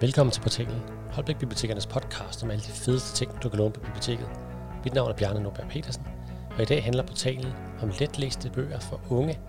Velkommen 0.00 0.32
til 0.32 0.40
portalen, 0.40 0.80
Holbæk 1.10 1.38
Bibliotekernes 1.38 1.86
podcast 1.86 2.42
om 2.42 2.50
alle 2.50 2.62
de 2.62 2.72
fedeste 2.72 3.16
ting, 3.16 3.42
du 3.42 3.48
kan 3.48 3.58
låne 3.58 3.72
på 3.72 3.80
biblioteket. 3.80 4.28
Mit 4.84 4.94
navn 4.94 5.10
er 5.10 5.16
Bjarne 5.16 5.40
Nordberg 5.40 5.68
Petersen, 5.68 6.06
og 6.56 6.62
i 6.62 6.64
dag 6.64 6.84
handler 6.84 7.06
portalen 7.06 7.52
om 7.82 7.92
letlæste 8.00 8.50
bøger 8.50 8.80
for 8.80 9.00
unge. 9.10 9.40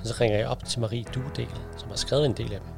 Og 0.00 0.06
så 0.06 0.14
ringer 0.20 0.38
jeg 0.38 0.46
op 0.46 0.64
til 0.64 0.80
Marie 0.80 1.04
Duedel, 1.04 1.48
som 1.76 1.88
har 1.88 1.96
skrevet 1.96 2.26
en 2.26 2.32
del 2.32 2.52
af 2.52 2.60
dem. 2.60 2.68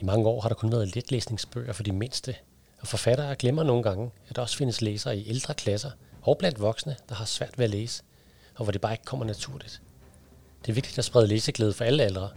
I 0.00 0.04
mange 0.04 0.28
år 0.28 0.40
har 0.40 0.48
der 0.48 0.56
kun 0.56 0.72
været 0.72 0.94
letlæsningsbøger 0.94 1.72
for 1.72 1.82
de 1.82 1.92
mindste, 1.92 2.34
og 2.80 2.88
forfattere 2.88 3.34
glemmer 3.34 3.62
nogle 3.62 3.82
gange, 3.82 4.10
at 4.28 4.36
der 4.36 4.42
også 4.42 4.56
findes 4.56 4.80
læsere 4.80 5.16
i 5.16 5.30
ældre 5.30 5.54
klasser 5.54 5.90
og 6.22 6.38
blandt 6.38 6.60
voksne, 6.60 6.96
der 7.08 7.14
har 7.14 7.24
svært 7.24 7.58
ved 7.58 7.64
at 7.64 7.70
læse, 7.70 8.02
og 8.54 8.64
hvor 8.64 8.72
det 8.72 8.80
bare 8.80 8.92
ikke 8.92 9.04
kommer 9.04 9.26
naturligt. 9.26 9.82
Det 10.62 10.68
er 10.68 10.74
vigtigt 10.74 10.98
at 10.98 11.04
sprede 11.04 11.26
læseglæde 11.26 11.72
for 11.72 11.84
alle 11.84 12.02
aldre, 12.02 12.28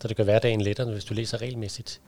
så 0.00 0.08
det 0.08 0.16
gør 0.16 0.24
hverdagen 0.24 0.60
lettere, 0.60 0.86
hvis 0.86 1.04
du 1.04 1.14
læser 1.14 1.42
regelmæssigt. 1.42 2.00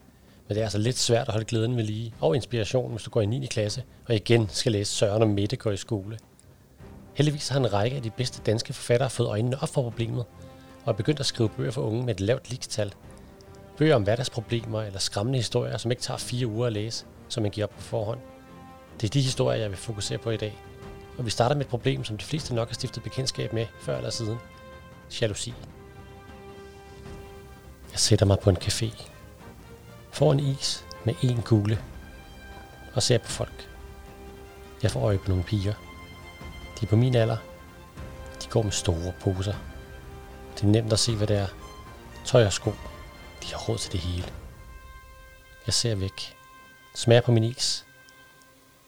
Men 0.47 0.55
det 0.55 0.61
er 0.61 0.65
altså 0.65 0.77
lidt 0.77 0.97
svært 0.97 1.27
at 1.27 1.33
holde 1.33 1.45
glæden 1.45 1.77
ved 1.77 1.83
lige 1.83 2.13
og 2.19 2.35
inspiration, 2.35 2.91
hvis 2.91 3.03
du 3.03 3.09
går 3.09 3.21
i 3.21 3.25
9. 3.25 3.45
klasse 3.45 3.83
og 4.07 4.15
igen 4.15 4.49
skal 4.49 4.71
læse 4.71 4.93
Søren 4.93 5.21
og 5.21 5.27
Mette 5.27 5.55
går 5.55 5.71
i 5.71 5.77
skole. 5.77 6.17
Heldigvis 7.13 7.47
har 7.47 7.59
en 7.59 7.73
række 7.73 7.95
af 7.95 8.03
de 8.03 8.09
bedste 8.09 8.41
danske 8.45 8.73
forfattere 8.73 9.09
fået 9.09 9.27
øjnene 9.27 9.61
op 9.61 9.69
for 9.69 9.81
problemet, 9.81 10.25
og 10.83 10.91
er 10.91 10.97
begyndt 10.97 11.19
at 11.19 11.25
skrive 11.25 11.49
bøger 11.49 11.71
for 11.71 11.81
unge 11.81 12.05
med 12.05 12.13
et 12.13 12.21
lavt 12.21 12.49
likstal. 12.49 12.93
Bøger 13.77 13.95
om 13.95 14.03
hverdagsproblemer 14.03 14.81
eller 14.81 14.99
skræmmende 14.99 15.39
historier, 15.39 15.77
som 15.77 15.91
ikke 15.91 16.03
tager 16.03 16.17
fire 16.17 16.47
uger 16.47 16.67
at 16.67 16.73
læse, 16.73 17.05
som 17.27 17.43
man 17.43 17.51
giver 17.51 17.67
op 17.67 17.75
på 17.75 17.81
forhånd. 17.81 18.19
Det 19.01 19.07
er 19.07 19.11
de 19.11 19.21
historier, 19.21 19.61
jeg 19.61 19.69
vil 19.69 19.77
fokusere 19.77 20.17
på 20.17 20.29
i 20.29 20.37
dag. 20.37 20.57
Og 21.17 21.25
vi 21.25 21.29
starter 21.29 21.55
med 21.55 21.65
et 21.65 21.69
problem, 21.69 22.03
som 22.03 22.17
de 22.17 22.25
fleste 22.25 22.55
nok 22.55 22.67
har 22.67 22.73
stiftet 22.73 23.03
bekendtskab 23.03 23.53
med 23.53 23.67
før 23.79 23.97
eller 23.97 24.09
siden. 24.09 24.37
Jalousi. 25.21 25.53
Jeg 27.91 27.99
sætter 27.99 28.25
mig 28.25 28.39
på 28.39 28.49
en 28.49 28.57
café. 28.57 29.09
Får 30.11 30.31
en 30.31 30.39
is 30.39 30.85
med 31.03 31.13
en 31.21 31.41
kugle. 31.41 31.79
Og 32.93 33.03
ser 33.03 33.17
på 33.17 33.27
folk. 33.27 33.69
Jeg 34.83 34.91
får 34.91 34.99
øje 34.99 35.17
på 35.17 35.29
nogle 35.29 35.43
piger. 35.43 35.73
De 36.79 36.85
er 36.85 36.89
på 36.89 36.95
min 36.95 37.15
alder. 37.15 37.37
De 38.43 38.47
går 38.49 38.61
med 38.61 38.71
store 38.71 39.13
poser. 39.19 39.53
Det 40.55 40.63
er 40.63 40.67
nemt 40.67 40.93
at 40.93 40.99
se, 40.99 41.15
hvad 41.15 41.27
det 41.27 41.37
er. 41.37 41.47
Tøj 42.25 42.45
og 42.45 42.53
sko. 42.53 42.71
De 43.43 43.47
har 43.53 43.57
råd 43.57 43.77
til 43.77 43.91
det 43.91 43.99
hele. 43.99 44.27
Jeg 45.65 45.73
ser 45.73 45.95
væk. 45.95 46.35
Smager 46.95 47.21
på 47.21 47.31
min 47.31 47.43
is. 47.43 47.85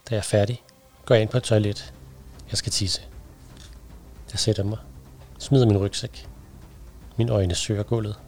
Da 0.10 0.16
jeg 0.16 0.18
er 0.18 0.24
færdig, 0.24 0.64
går 1.06 1.16
jeg 1.16 1.22
ind 1.22 1.30
på 1.30 1.38
et 1.38 1.44
toilet. 1.44 1.94
Jeg 2.50 2.58
skal 2.58 2.72
tisse. 2.72 3.02
Jeg 4.32 4.40
sætter 4.40 4.64
mig. 4.64 4.78
Smider 5.40 5.66
min 5.66 5.78
rygsæk. 5.78 6.28
Mine 7.18 7.32
øjne 7.32 7.56
søger 7.56 7.84
gulvet. 7.84 8.20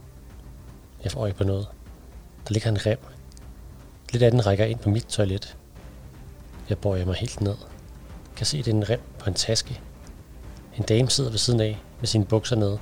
Jeg 1.04 1.12
får 1.12 1.20
øje 1.20 1.32
på 1.32 1.44
noget. 1.44 1.68
Der 2.48 2.52
ligger 2.52 2.70
en 2.70 2.86
rem. 2.86 2.98
Lidt 4.12 4.22
af 4.22 4.30
den 4.30 4.46
rækker 4.46 4.64
ind 4.64 4.78
på 4.78 4.90
mit 4.90 5.04
toilet. 5.04 5.56
Jeg 6.68 6.78
bøjer 6.78 7.04
mig 7.04 7.14
helt 7.14 7.40
ned. 7.40 7.56
Kan 8.36 8.46
se, 8.46 8.58
det 8.58 8.68
er 8.68 8.74
en 8.74 8.90
rem 8.90 9.00
på 9.18 9.30
en 9.30 9.34
taske. 9.34 9.80
En 10.76 10.82
dame 10.82 11.10
sidder 11.10 11.30
ved 11.30 11.38
siden 11.38 11.60
af 11.60 11.78
med 12.00 12.06
sine 12.06 12.26
bukser 12.26 12.56
nede. 12.56 12.80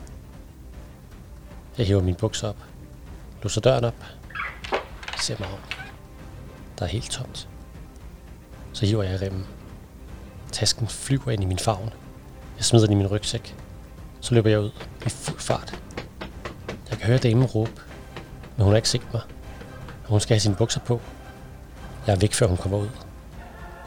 Jeg 1.78 1.86
hæver 1.86 2.02
min 2.02 2.14
bukser 2.14 2.48
op. 2.48 2.64
Låser 3.42 3.60
døren 3.60 3.84
op. 3.84 4.04
Ser 5.20 5.36
mig 5.38 5.48
om. 5.48 5.87
Der 6.78 6.84
er 6.84 6.88
helt 6.88 7.10
tomt. 7.10 7.48
Så 8.72 8.86
hiver 8.86 9.02
jeg 9.02 9.22
remmen. 9.22 9.46
Tasken 10.52 10.88
flyver 10.88 11.30
ind 11.30 11.42
i 11.42 11.46
min 11.46 11.58
favn. 11.58 11.92
Jeg 12.56 12.64
smider 12.64 12.86
den 12.86 12.92
i 12.92 13.02
min 13.02 13.06
rygsæk. 13.06 13.56
Så 14.20 14.34
løber 14.34 14.50
jeg 14.50 14.60
ud 14.60 14.70
i 15.06 15.08
fuld 15.08 15.40
fart. 15.40 15.82
Jeg 16.90 16.98
kan 16.98 17.06
høre 17.06 17.18
damen 17.18 17.44
råbe, 17.44 17.72
men 18.56 18.64
hun 18.64 18.72
har 18.72 18.76
ikke 18.76 18.88
set 18.88 19.12
mig. 19.12 19.22
Og 20.04 20.10
hun 20.10 20.20
skal 20.20 20.34
have 20.34 20.40
sine 20.40 20.54
bukser 20.54 20.80
på. 20.80 21.00
Jeg 22.06 22.14
er 22.14 22.18
væk, 22.18 22.32
før 22.32 22.46
hun 22.46 22.56
kommer 22.56 22.78
ud. 22.78 22.88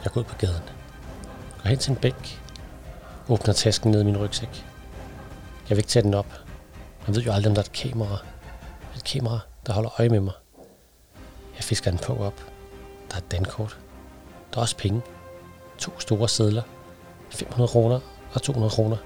Jeg 0.04 0.12
går 0.12 0.20
ud 0.20 0.24
på 0.24 0.36
gaden. 0.36 0.62
Går 1.62 1.68
hen 1.68 1.78
til 1.78 1.90
en 1.90 1.96
bænk. 1.96 2.42
Åbner 3.28 3.54
tasken 3.54 3.90
ned 3.90 4.00
i 4.00 4.04
min 4.04 4.16
rygsæk. 4.16 4.64
Jeg 5.68 5.70
vil 5.70 5.78
ikke 5.78 5.88
tage 5.88 6.02
den 6.02 6.14
op. 6.14 6.32
Man 7.06 7.16
ved 7.16 7.22
jo 7.22 7.32
aldrig, 7.32 7.50
om 7.50 7.54
der 7.54 7.62
er 7.62 7.66
et 7.66 7.72
kamera. 7.72 8.18
Et 8.96 9.04
kamera, 9.04 9.38
der 9.66 9.72
holder 9.72 10.00
øje 10.00 10.08
med 10.08 10.20
mig. 10.20 10.34
Jeg 11.56 11.64
fisker 11.64 11.90
den 11.90 12.00
på 12.00 12.16
op. 12.16 12.51
Der 13.12 13.18
er 13.18 13.22
et 13.22 13.32
dankort. 13.32 13.78
Der 14.50 14.56
er 14.56 14.62
også 14.62 14.76
penge. 14.76 15.02
To 15.78 16.00
store 16.00 16.28
sedler. 16.28 16.62
500 17.30 17.68
kroner 17.68 18.00
og 18.34 18.42
200 18.42 18.70
kroner. 18.70 18.96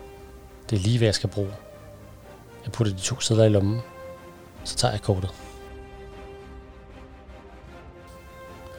Det 0.70 0.76
er 0.76 0.80
lige, 0.80 0.98
hvad 0.98 1.06
jeg 1.06 1.14
skal 1.14 1.30
bruge. 1.30 1.54
Jeg 2.64 2.72
putter 2.72 2.92
de 2.92 3.00
to 3.00 3.20
sedler 3.20 3.44
i 3.44 3.48
lommen. 3.48 3.80
Så 4.64 4.76
tager 4.76 4.92
jeg 4.92 5.02
kortet. 5.02 5.30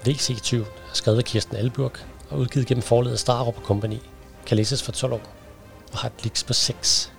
VC20 0.07 0.55
er 0.55 0.63
skrevet 0.93 1.17
af 1.17 1.23
Kirsten 1.23 1.57
Alburg 1.57 1.91
og 2.29 2.39
udgivet 2.39 2.67
gennem 2.67 2.81
forledet 2.81 3.19
Starup 3.19 3.63
Company. 3.63 3.97
Kan 4.45 4.57
læses 4.57 4.83
for 4.83 4.91
12 4.91 5.13
år 5.13 5.21
og 5.91 5.97
har 5.97 6.07
et 6.07 6.23
liks 6.23 6.44
på 6.44 6.53
6. 6.53 7.13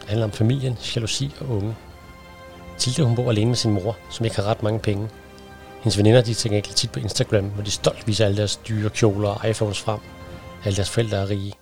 Det 0.00 0.08
handler 0.08 0.24
om 0.24 0.32
familien, 0.32 0.78
jalousi 0.96 1.34
og 1.40 1.48
unge. 1.48 1.76
Tilde 2.78 3.04
hun 3.04 3.16
bor 3.16 3.30
alene 3.30 3.48
med 3.48 3.56
sin 3.56 3.72
mor, 3.72 3.96
som 4.10 4.24
ikke 4.24 4.36
har 4.36 4.44
ret 4.44 4.62
mange 4.62 4.80
penge. 4.80 5.08
Hendes 5.82 5.98
veninder 5.98 6.22
de 6.22 6.34
tænker 6.34 6.56
ikke 6.56 6.68
tit 6.68 6.92
på 6.92 7.00
Instagram, 7.00 7.44
hvor 7.44 7.62
de 7.62 7.70
stolt 7.70 8.06
viser 8.06 8.24
alle 8.24 8.36
deres 8.36 8.56
dyre 8.56 8.90
kjoler 8.90 9.28
og 9.28 9.50
iPhones 9.50 9.80
frem. 9.80 10.00
Alle 10.64 10.76
deres 10.76 10.90
forældre 10.90 11.16
er 11.16 11.30
rige. 11.30 11.52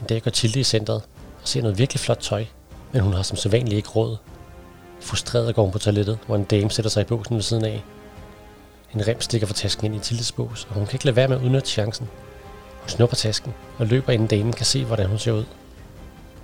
En 0.00 0.06
dag 0.06 0.22
går 0.22 0.30
Tilde 0.30 0.60
i 0.60 0.64
centret 0.64 1.02
og 1.42 1.48
ser 1.48 1.62
noget 1.62 1.78
virkelig 1.78 2.00
flot 2.00 2.18
tøj, 2.20 2.44
men 2.92 3.02
hun 3.02 3.12
har 3.12 3.22
som 3.22 3.36
sædvanligt 3.36 3.76
ikke 3.76 3.88
råd. 3.88 4.16
Frustreret 5.00 5.54
går 5.54 5.62
hun 5.62 5.72
på 5.72 5.78
toilettet, 5.78 6.18
hvor 6.26 6.36
en 6.36 6.44
dame 6.44 6.70
sætter 6.70 6.90
sig 6.90 7.00
i 7.00 7.04
båsen 7.04 7.34
ved 7.34 7.42
siden 7.42 7.64
af. 7.64 7.84
En 8.94 9.08
rem 9.08 9.20
stikker 9.20 9.46
fra 9.46 9.54
tasken 9.54 9.86
ind 9.86 9.96
i 9.96 9.98
Tildes 9.98 10.32
bås, 10.32 10.66
og 10.68 10.74
hun 10.74 10.86
kan 10.86 10.94
ikke 10.94 11.04
lade 11.04 11.16
være 11.16 11.28
med 11.28 11.36
at 11.36 11.42
udnytte 11.42 11.68
chancen. 11.68 12.08
Hun 12.80 12.88
snupper 12.88 13.16
tasken 13.16 13.54
og 13.78 13.86
løber, 13.86 14.12
inden 14.12 14.28
damen 14.28 14.52
kan 14.52 14.66
se, 14.66 14.84
hvordan 14.84 15.06
hun 15.06 15.18
ser 15.18 15.32
ud. 15.32 15.44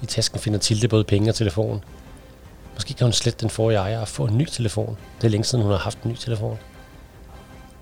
I 0.02 0.06
tasken 0.06 0.40
finder 0.40 0.58
Tilde 0.58 0.88
både 0.88 1.04
penge 1.04 1.30
og 1.30 1.34
telefon. 1.34 1.84
Måske 2.76 2.94
kan 2.94 3.04
hun 3.04 3.12
slette 3.12 3.40
den 3.40 3.50
forrige 3.50 3.78
ejer 3.78 4.00
og 4.00 4.08
få 4.08 4.24
en 4.24 4.38
ny 4.38 4.46
telefon. 4.46 4.98
Det 5.18 5.24
er 5.26 5.28
længe 5.28 5.44
siden, 5.44 5.62
hun 5.62 5.72
har 5.72 5.78
haft 5.78 6.02
en 6.02 6.10
ny 6.10 6.16
telefon. 6.16 6.58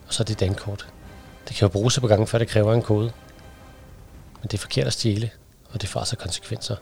Og 0.06 0.14
så 0.14 0.22
er 0.22 0.24
det 0.24 0.40
dankort. 0.40 0.86
Det 1.48 1.56
kan 1.56 1.66
jo 1.66 1.72
bruges 1.72 2.00
på 2.00 2.06
gange, 2.06 2.26
før 2.26 2.38
det 2.38 2.48
kræver 2.48 2.74
en 2.74 2.82
kode. 2.82 3.12
Men 4.40 4.42
det 4.42 4.54
er 4.54 4.58
forkert 4.58 4.86
at 4.86 4.92
stjæle, 4.92 5.30
og 5.70 5.80
det 5.80 5.88
får 5.88 6.00
altså 6.00 6.16
konsekvenser. 6.16 6.76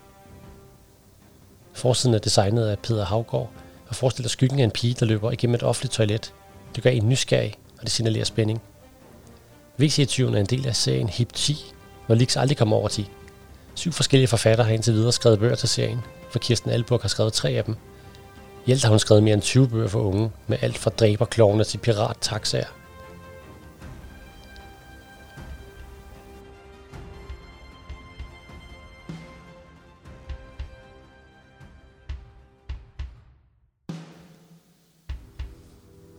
Forsiden 1.72 2.14
er 2.14 2.18
designet 2.18 2.68
af 2.68 2.78
Peter 2.78 3.04
Havgård 3.04 3.50
og 3.88 3.94
forestiller 3.94 4.28
skyggen 4.28 4.60
af 4.60 4.64
en 4.64 4.70
pige, 4.70 4.94
der 4.94 5.06
løber 5.06 5.30
igennem 5.30 5.54
et 5.54 5.62
offentligt 5.62 5.94
toilet. 5.94 6.34
Det 6.74 6.82
gør 6.82 6.90
en 6.90 7.08
nysgerrig, 7.08 7.54
og 7.78 7.82
det 7.82 7.90
signalerer 7.90 8.24
spænding. 8.24 8.62
VC20 9.82 10.22
er 10.22 10.36
en 10.36 10.46
del 10.46 10.66
af 10.66 10.76
serien 10.76 11.08
HIP 11.08 11.32
10, 11.32 11.72
hvor 12.06 12.14
Lix 12.14 12.36
aldrig 12.36 12.58
kommer 12.58 12.76
over 12.76 12.88
10. 12.88 13.10
Syv 13.74 13.92
forskellige 13.92 14.28
forfattere 14.28 14.66
har 14.66 14.74
indtil 14.74 14.94
videre 14.94 15.12
skrevet 15.12 15.38
bøger 15.38 15.54
til 15.54 15.68
serien, 15.68 16.00
for 16.30 16.38
Kirsten 16.38 16.70
Alburg 16.70 17.00
har 17.00 17.08
skrevet 17.08 17.32
tre 17.32 17.50
af 17.50 17.64
dem. 17.64 17.76
Hjelt 18.66 18.82
har 18.82 18.90
hun 18.90 18.98
skrevet 18.98 19.22
mere 19.22 19.34
end 19.34 19.42
20 19.42 19.68
bøger 19.68 19.88
for 19.88 20.00
unge, 20.00 20.30
med 20.46 20.58
alt 20.60 20.78
fra 20.78 20.90
dræberklovne 20.90 21.64
til 21.64 21.78
pirattaxaer. 21.78 22.66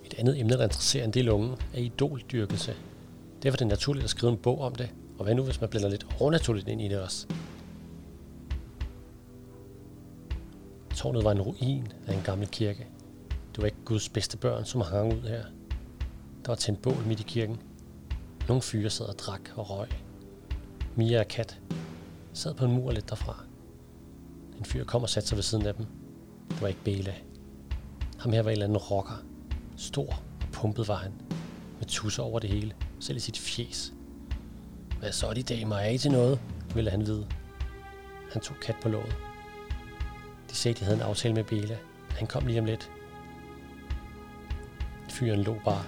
Et 0.05 0.13
andet 0.17 0.39
emne, 0.39 0.53
der 0.53 0.63
interesserer 0.63 1.03
en 1.03 1.13
del 1.13 1.29
unge, 1.29 1.57
er 1.73 1.79
idoldyrkelse. 1.79 2.75
Derfor 3.43 3.55
er 3.55 3.57
det 3.57 3.67
naturligt 3.67 4.03
at 4.03 4.09
skrive 4.09 4.31
en 4.31 4.37
bog 4.37 4.61
om 4.61 4.75
det, 4.75 4.89
og 5.17 5.23
hvad 5.23 5.35
nu, 5.35 5.43
hvis 5.43 5.61
man 5.61 5.69
blander 5.69 5.89
lidt 5.89 6.05
overnaturligt 6.19 6.67
ind 6.67 6.81
i 6.81 6.87
det 6.87 7.01
også? 7.01 7.27
Tårnet 10.95 11.23
var 11.23 11.31
en 11.31 11.41
ruin 11.41 11.87
af 12.07 12.13
en 12.13 12.21
gammel 12.21 12.47
kirke. 12.47 12.87
Det 13.29 13.61
var 13.61 13.65
ikke 13.65 13.77
Guds 13.85 14.09
bedste 14.09 14.37
børn, 14.37 14.65
som 14.65 14.81
hang 14.81 15.13
ud 15.13 15.27
her. 15.27 15.43
Der 16.45 16.47
var 16.47 16.55
tændt 16.55 16.81
bål 16.81 17.03
midt 17.07 17.19
i 17.19 17.23
kirken. 17.23 17.61
Nogle 18.47 18.61
fyre 18.61 18.89
sad 18.89 19.05
og 19.05 19.19
drak 19.19 19.41
og 19.55 19.69
røg. 19.69 19.87
Mia 20.95 21.19
og 21.19 21.27
Kat 21.27 21.59
sad 22.33 22.53
på 22.53 22.65
en 22.65 22.71
mur 22.71 22.91
lidt 22.91 23.09
derfra. 23.09 23.43
En 24.57 24.65
fyr 24.65 24.83
kom 24.83 25.03
og 25.03 25.09
satte 25.09 25.29
sig 25.29 25.35
ved 25.35 25.43
siden 25.43 25.65
af 25.65 25.75
dem. 25.75 25.85
Det 26.49 26.61
var 26.61 26.67
ikke 26.67 26.83
Bela. 26.83 27.13
Ham 28.19 28.33
her 28.33 28.41
var 28.41 28.49
en 28.49 28.51
eller 28.51 28.65
anden 28.65 28.77
rocker. 28.77 29.23
Stor 29.77 30.23
og 30.41 30.47
pumpet 30.51 30.87
var 30.87 30.95
han. 30.95 31.11
Med 31.79 31.87
tusser 31.87 32.23
over 32.23 32.39
det 32.39 32.49
hele. 32.49 32.73
Selv 32.99 33.17
i 33.17 33.19
sit 33.19 33.37
fjes. 33.37 33.93
Hvad 34.99 35.11
så 35.11 35.33
de 35.33 35.43
damer 35.43 35.75
er 35.75 35.89
I 35.89 35.97
til 35.97 36.11
noget? 36.11 36.39
ville 36.75 36.91
han 36.91 37.05
vide. 37.05 37.27
Han 38.31 38.41
tog 38.41 38.55
Kat 38.61 38.75
på 38.81 38.89
låget. 38.89 39.32
De 40.53 40.57
sagde, 40.57 40.79
de 40.79 40.85
havde 40.85 40.97
en 40.97 41.03
aftale 41.03 41.33
med 41.33 41.43
Bela. 41.43 41.77
Han 42.09 42.27
kom 42.27 42.47
lige 42.47 42.59
om 42.59 42.65
lidt. 42.65 42.91
Fyren 45.09 45.43
lå 45.43 45.57
bare. 45.65 45.83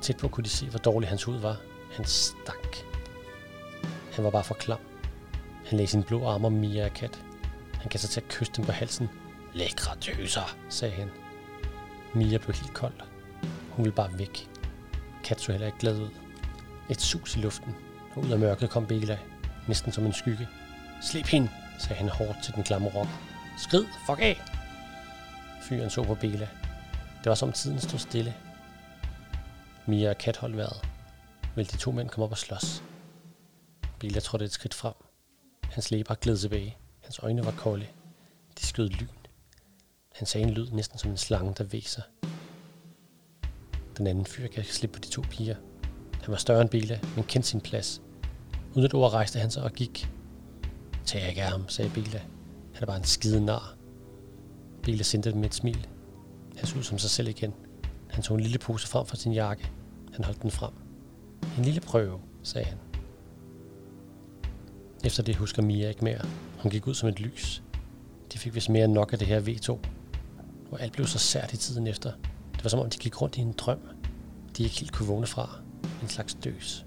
Tæt 0.00 0.16
på 0.16 0.28
kunne 0.28 0.44
de 0.44 0.48
se, 0.48 0.66
hvor 0.70 0.78
dårlig 0.78 1.08
hans 1.08 1.24
hud 1.24 1.36
var. 1.36 1.56
Han 1.92 2.04
stank. 2.04 2.84
Han 4.12 4.24
var 4.24 4.30
bare 4.30 4.44
for 4.44 4.54
klam. 4.54 4.78
Han 5.66 5.76
lagde 5.76 5.86
sine 5.86 6.02
blå 6.02 6.28
arme 6.28 6.46
om 6.46 6.52
Mia 6.52 6.84
og 6.84 6.92
Kat. 6.92 7.24
Han 7.74 7.88
gav 7.88 7.98
sig 7.98 8.10
til 8.10 8.20
at 8.20 8.28
kysse 8.28 8.52
dem 8.56 8.64
på 8.64 8.72
halsen. 8.72 9.08
Lækre 9.54 9.96
døser, 10.06 10.56
sagde 10.68 10.94
han. 10.94 11.10
Mia 12.14 12.38
blev 12.38 12.54
helt 12.54 12.74
kold. 12.74 13.00
Hun 13.70 13.84
ville 13.84 13.96
bare 13.96 14.18
væk. 14.18 14.48
Kat 15.24 15.40
så 15.40 15.52
heller 15.52 15.66
ikke 15.66 15.78
glad 15.78 16.00
ud. 16.00 16.08
Et 16.90 17.00
sus 17.00 17.36
i 17.36 17.38
luften, 17.38 17.74
og 18.14 18.22
ud 18.22 18.30
af 18.30 18.38
mørket 18.38 18.70
kom 18.70 18.86
Bela, 18.86 19.18
næsten 19.68 19.92
som 19.92 20.06
en 20.06 20.12
skygge. 20.12 20.48
Slip 21.02 21.26
hende, 21.26 21.50
sagde 21.78 22.00
han 22.00 22.08
hårdt 22.08 22.44
til 22.44 22.54
den 22.54 22.62
klamme 22.62 22.88
rocker. 22.88 23.35
Skrid, 23.58 23.84
fuck 24.06 24.18
af! 24.22 24.42
Fyren 25.62 25.90
så 25.90 26.04
på 26.04 26.14
Bela. 26.14 26.48
Det 27.18 27.30
var 27.30 27.34
som 27.34 27.52
tiden 27.52 27.80
stod 27.80 27.98
stille. 27.98 28.34
Mia 29.86 30.10
og 30.10 30.18
Kat 30.18 30.36
holdt 30.36 30.56
vejret. 30.56 30.88
Vil 31.56 31.72
de 31.72 31.76
to 31.76 31.92
mænd 31.92 32.08
komme 32.08 32.24
op 32.24 32.30
og 32.30 32.38
slås? 32.38 32.82
Bela 33.98 34.20
trådte 34.20 34.44
et 34.44 34.52
skridt 34.52 34.74
frem. 34.74 34.94
Hans 35.62 35.90
læber 35.90 36.14
gled 36.14 36.38
tilbage. 36.38 36.76
Hans 37.02 37.18
øjne 37.22 37.44
var 37.44 37.50
kolde. 37.50 37.86
De 38.60 38.66
skød 38.66 38.88
lyn. 38.88 39.08
Han 40.14 40.26
sagde 40.26 40.46
en 40.46 40.52
lyd 40.52 40.70
næsten 40.70 40.98
som 40.98 41.10
en 41.10 41.16
slange, 41.16 41.54
der 41.58 41.64
væser. 41.64 42.02
Den 43.96 44.06
anden 44.06 44.26
fyr 44.26 44.48
kan 44.48 44.64
slippe 44.64 44.98
på 44.98 45.00
de 45.00 45.10
to 45.10 45.22
piger. 45.30 45.56
Han 46.22 46.30
var 46.32 46.36
større 46.36 46.60
end 46.60 46.70
Bela, 46.70 47.00
men 47.16 47.24
kendte 47.24 47.48
sin 47.48 47.60
plads. 47.60 48.02
Uden 48.74 48.84
et 48.84 48.94
ord 48.94 49.12
rejste 49.12 49.38
han 49.38 49.50
sig 49.50 49.62
og 49.62 49.72
gik. 49.72 50.08
Tag 51.06 51.28
ikke 51.28 51.42
af 51.42 51.50
ham, 51.50 51.68
sagde 51.68 51.90
Bela. 51.90 52.22
Han 52.76 52.82
er 52.82 52.86
bare 52.86 52.96
en 52.96 53.04
skide 53.04 53.44
nar. 53.44 53.74
Bela 54.82 55.02
sendte 55.02 55.30
dem 55.30 55.38
med 55.38 55.48
et 55.48 55.54
smil. 55.54 55.86
Han 56.56 56.66
så 56.66 56.78
ud 56.78 56.82
som 56.82 56.98
sig 56.98 57.10
selv 57.10 57.28
igen. 57.28 57.54
Han 58.10 58.22
tog 58.22 58.36
en 58.36 58.42
lille 58.42 58.58
pose 58.58 58.88
frem 58.88 59.06
fra 59.06 59.16
sin 59.16 59.32
jakke. 59.32 59.70
Han 60.12 60.24
holdt 60.24 60.42
den 60.42 60.50
frem. 60.50 60.72
En 61.58 61.64
lille 61.64 61.80
prøve, 61.80 62.20
sagde 62.42 62.66
han. 62.66 62.78
Efter 65.04 65.22
det 65.22 65.36
husker 65.36 65.62
Mia 65.62 65.88
ikke 65.88 66.04
mere. 66.04 66.20
Hun 66.62 66.70
gik 66.70 66.86
ud 66.86 66.94
som 66.94 67.08
et 67.08 67.20
lys. 67.20 67.62
De 68.32 68.38
fik 68.38 68.54
vist 68.54 68.68
mere 68.68 68.84
end 68.84 68.92
nok 68.92 69.12
af 69.12 69.18
det 69.18 69.28
her 69.28 69.40
V2. 69.40 69.70
Og 70.70 70.80
alt 70.80 70.92
blev 70.92 71.06
så 71.06 71.18
sært 71.18 71.52
i 71.52 71.56
tiden 71.56 71.86
efter. 71.86 72.12
Det 72.54 72.64
var 72.64 72.70
som 72.70 72.80
om, 72.80 72.90
de 72.90 72.98
gik 72.98 73.22
rundt 73.22 73.36
i 73.36 73.40
en 73.40 73.52
drøm. 73.52 73.80
De 74.56 74.62
ikke 74.62 74.76
helt 74.76 74.92
kunne 74.92 75.08
vågne 75.08 75.26
fra. 75.26 75.58
En 76.02 76.08
slags 76.08 76.34
døs. 76.34 76.86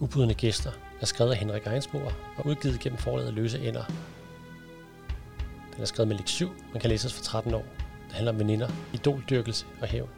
Ubudne 0.00 0.34
gæster 0.34 0.70
er 1.02 1.06
skrevet 1.06 1.30
af 1.30 1.36
Henrik 1.36 1.66
Einsborg 1.66 2.12
og 2.36 2.46
udgivet 2.46 2.80
gennem 2.80 2.98
forlaget 2.98 3.34
Løse 3.34 3.58
Ender. 3.58 3.84
Den 5.74 5.82
er 5.82 5.84
skrevet 5.84 6.08
med 6.08 6.16
læg 6.16 6.28
7, 6.28 6.48
man 6.72 6.80
kan 6.80 6.90
læses 6.90 7.14
for 7.14 7.22
13 7.22 7.54
år. 7.54 7.64
Det 8.06 8.14
handler 8.14 8.32
om 8.32 8.38
veninder, 8.38 8.68
idoldyrkelse 8.92 9.66
og 9.80 9.88
hævn. 9.88 10.10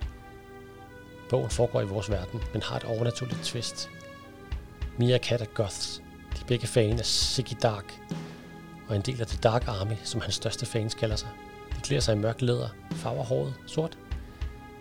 Bogen 1.31 1.51
foregår 1.51 1.81
i 1.81 1.85
vores 1.85 2.11
verden, 2.11 2.41
men 2.53 2.63
har 2.63 2.77
et 2.77 2.85
overnaturligt 2.85 3.45
twist. 3.45 3.91
Mia 4.99 5.19
Kat 5.19 5.41
er 5.41 5.47
goths. 5.55 6.03
De 6.35 6.41
er 6.41 6.47
begge 6.47 6.67
fan 6.67 6.99
af 6.99 7.05
Siggy 7.05 7.55
Dark, 7.63 8.01
og 8.89 8.97
en 8.97 9.03
del 9.03 9.21
af 9.21 9.27
The 9.27 9.39
Dark 9.43 9.69
Army, 9.69 9.95
som 10.05 10.21
hans 10.21 10.35
største 10.35 10.67
fans 10.67 10.95
kalder 10.95 11.17
sig. 11.17 11.29
De 11.77 11.81
klæder 11.81 12.01
sig 12.01 12.17
i 12.17 12.19
mørk 12.19 12.43
læder, 12.43 12.69
farver 12.91 13.25
håret 13.25 13.55
sort 13.67 13.99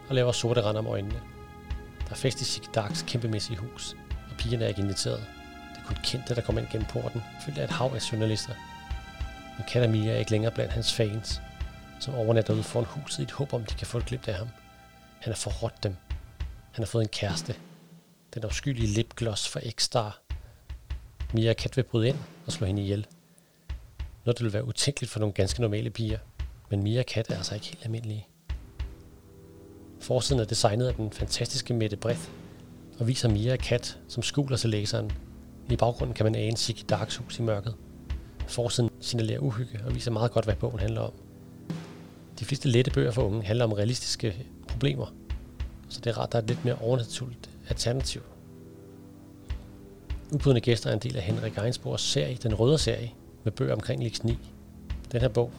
og 0.09 0.15
laver 0.15 0.31
sorte 0.31 0.61
render 0.61 0.81
om 0.81 0.88
øjnene. 0.88 1.21
Der 2.05 2.11
er 2.11 2.15
fest 2.15 2.41
i 2.41 2.44
Siggy 2.44 2.67
Darks 2.75 3.05
kæmpemæssige 3.07 3.57
hus, 3.57 3.95
og 4.31 4.38
pigerne 4.38 4.63
er 4.63 4.67
ikke 4.69 4.81
inviteret. 4.81 5.23
Kun 5.85 5.97
kendte, 6.03 6.35
der 6.35 6.41
kommer 6.41 6.62
ind 6.62 6.69
gennem 6.71 6.88
porten, 6.88 7.21
fyldt 7.45 7.57
af 7.57 7.63
et 7.63 7.69
hav 7.69 7.91
af 7.95 8.12
journalister. 8.12 8.53
Men 9.57 9.65
Kat 9.68 9.83
er 9.83 10.18
ikke 10.18 10.31
længere 10.31 10.51
blandt 10.51 10.74
hans 10.74 10.94
fans, 10.94 11.41
som 12.00 12.15
overnatter 12.15 12.53
ude 12.53 12.63
foran 12.63 12.85
huset 12.85 13.19
i 13.19 13.21
et 13.21 13.31
håb 13.31 13.53
om, 13.53 13.65
de 13.65 13.75
kan 13.75 13.88
få 13.88 13.97
et 13.97 14.06
glimt 14.06 14.27
af 14.27 14.35
ham. 14.35 14.47
Han 15.19 15.33
har 15.33 15.38
forrådt 15.38 15.83
dem. 15.83 15.95
Han 16.71 16.83
har 16.83 16.85
fået 16.85 17.03
en 17.03 17.09
kæreste. 17.09 17.56
Den 18.33 18.44
afskyelige 18.44 18.88
lipgloss 18.88 19.50
fra 19.50 19.59
X-Star. 19.59 20.19
Mia 21.33 21.50
og 21.50 21.56
Kat 21.56 21.77
vil 21.77 21.83
bryde 21.83 22.07
ind 22.07 22.18
og 22.45 22.51
slå 22.51 22.68
hende 22.68 22.81
ihjel. 22.81 23.07
Noget, 24.25 24.38
der 24.38 24.44
vil 24.44 24.53
være 24.53 24.68
utænkeligt 24.68 25.12
for 25.12 25.19
nogle 25.19 25.33
ganske 25.33 25.62
normale 25.62 25.89
piger. 25.89 26.19
Men 26.69 26.83
Mia 26.83 27.00
og 27.00 27.06
Kat 27.06 27.29
er 27.29 27.38
altså 27.38 27.56
ikke 27.56 27.68
helt 27.68 27.86
almindelige. 27.86 28.27
Forsiden 30.01 30.41
er 30.41 30.45
designet 30.45 30.88
af 30.88 30.94
den 30.94 31.12
fantastiske 31.12 31.74
Mette 31.74 31.97
Breth, 31.97 32.29
og 33.00 33.07
viser 33.07 33.29
Mia 33.29 33.53
og 33.53 33.59
Kat, 33.59 33.97
som 34.07 34.24
skuler 34.24 34.57
til 34.57 34.69
læseren. 34.69 35.12
I 35.69 35.75
baggrunden 35.75 36.13
kan 36.13 36.25
man 36.25 36.36
ane 36.36 36.57
Siggy 36.57 36.83
Darks 36.89 37.15
hus 37.15 37.39
i 37.39 37.42
mørket. 37.42 37.75
Forsiden 38.48 38.89
signalerer 39.00 39.39
uhygge 39.39 39.80
og 39.86 39.95
viser 39.95 40.12
meget 40.12 40.31
godt, 40.31 40.45
hvad 40.45 40.56
bogen 40.56 40.80
handler 40.80 41.01
om. 41.01 41.12
De 42.39 42.45
fleste 42.45 42.69
lette 42.69 42.92
bøger 42.92 43.12
for 43.12 43.21
unge 43.21 43.44
handler 43.44 43.65
om 43.65 43.71
realistiske 43.71 44.36
problemer, 44.68 45.13
så 45.89 46.00
det 46.04 46.10
er 46.10 46.18
rart, 46.18 46.31
der 46.31 46.38
er 46.38 46.42
et 46.42 46.48
lidt 46.48 46.65
mere 46.65 46.75
overnaturligt 46.75 47.50
alternativ. 47.69 48.21
Ubudne 50.31 50.60
gæster 50.60 50.89
er 50.89 50.94
en 50.94 51.00
del 51.00 51.18
af 51.18 51.24
Henrik 51.24 51.57
Einsborgs 51.57 52.04
serie, 52.04 52.38
den 52.44 52.56
røde 52.56 52.77
serie, 52.77 53.12
med 53.44 53.51
bøger 53.51 53.74
omkring 53.74 54.04
Lix 54.04 54.24
9. 54.24 54.38
Den 55.12 55.21
her 55.21 55.27
bog 55.27 55.51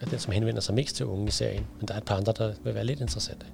er 0.00 0.06
den, 0.06 0.18
som 0.18 0.32
henvender 0.32 0.60
sig 0.60 0.74
mest 0.74 0.96
til 0.96 1.06
unge 1.06 1.26
i 1.26 1.30
serien, 1.30 1.66
men 1.78 1.88
der 1.88 1.94
er 1.94 1.98
et 1.98 2.04
par 2.04 2.16
andre, 2.16 2.32
der 2.32 2.52
vil 2.64 2.74
være 2.74 2.84
lidt 2.84 3.00
interessante. 3.00 3.46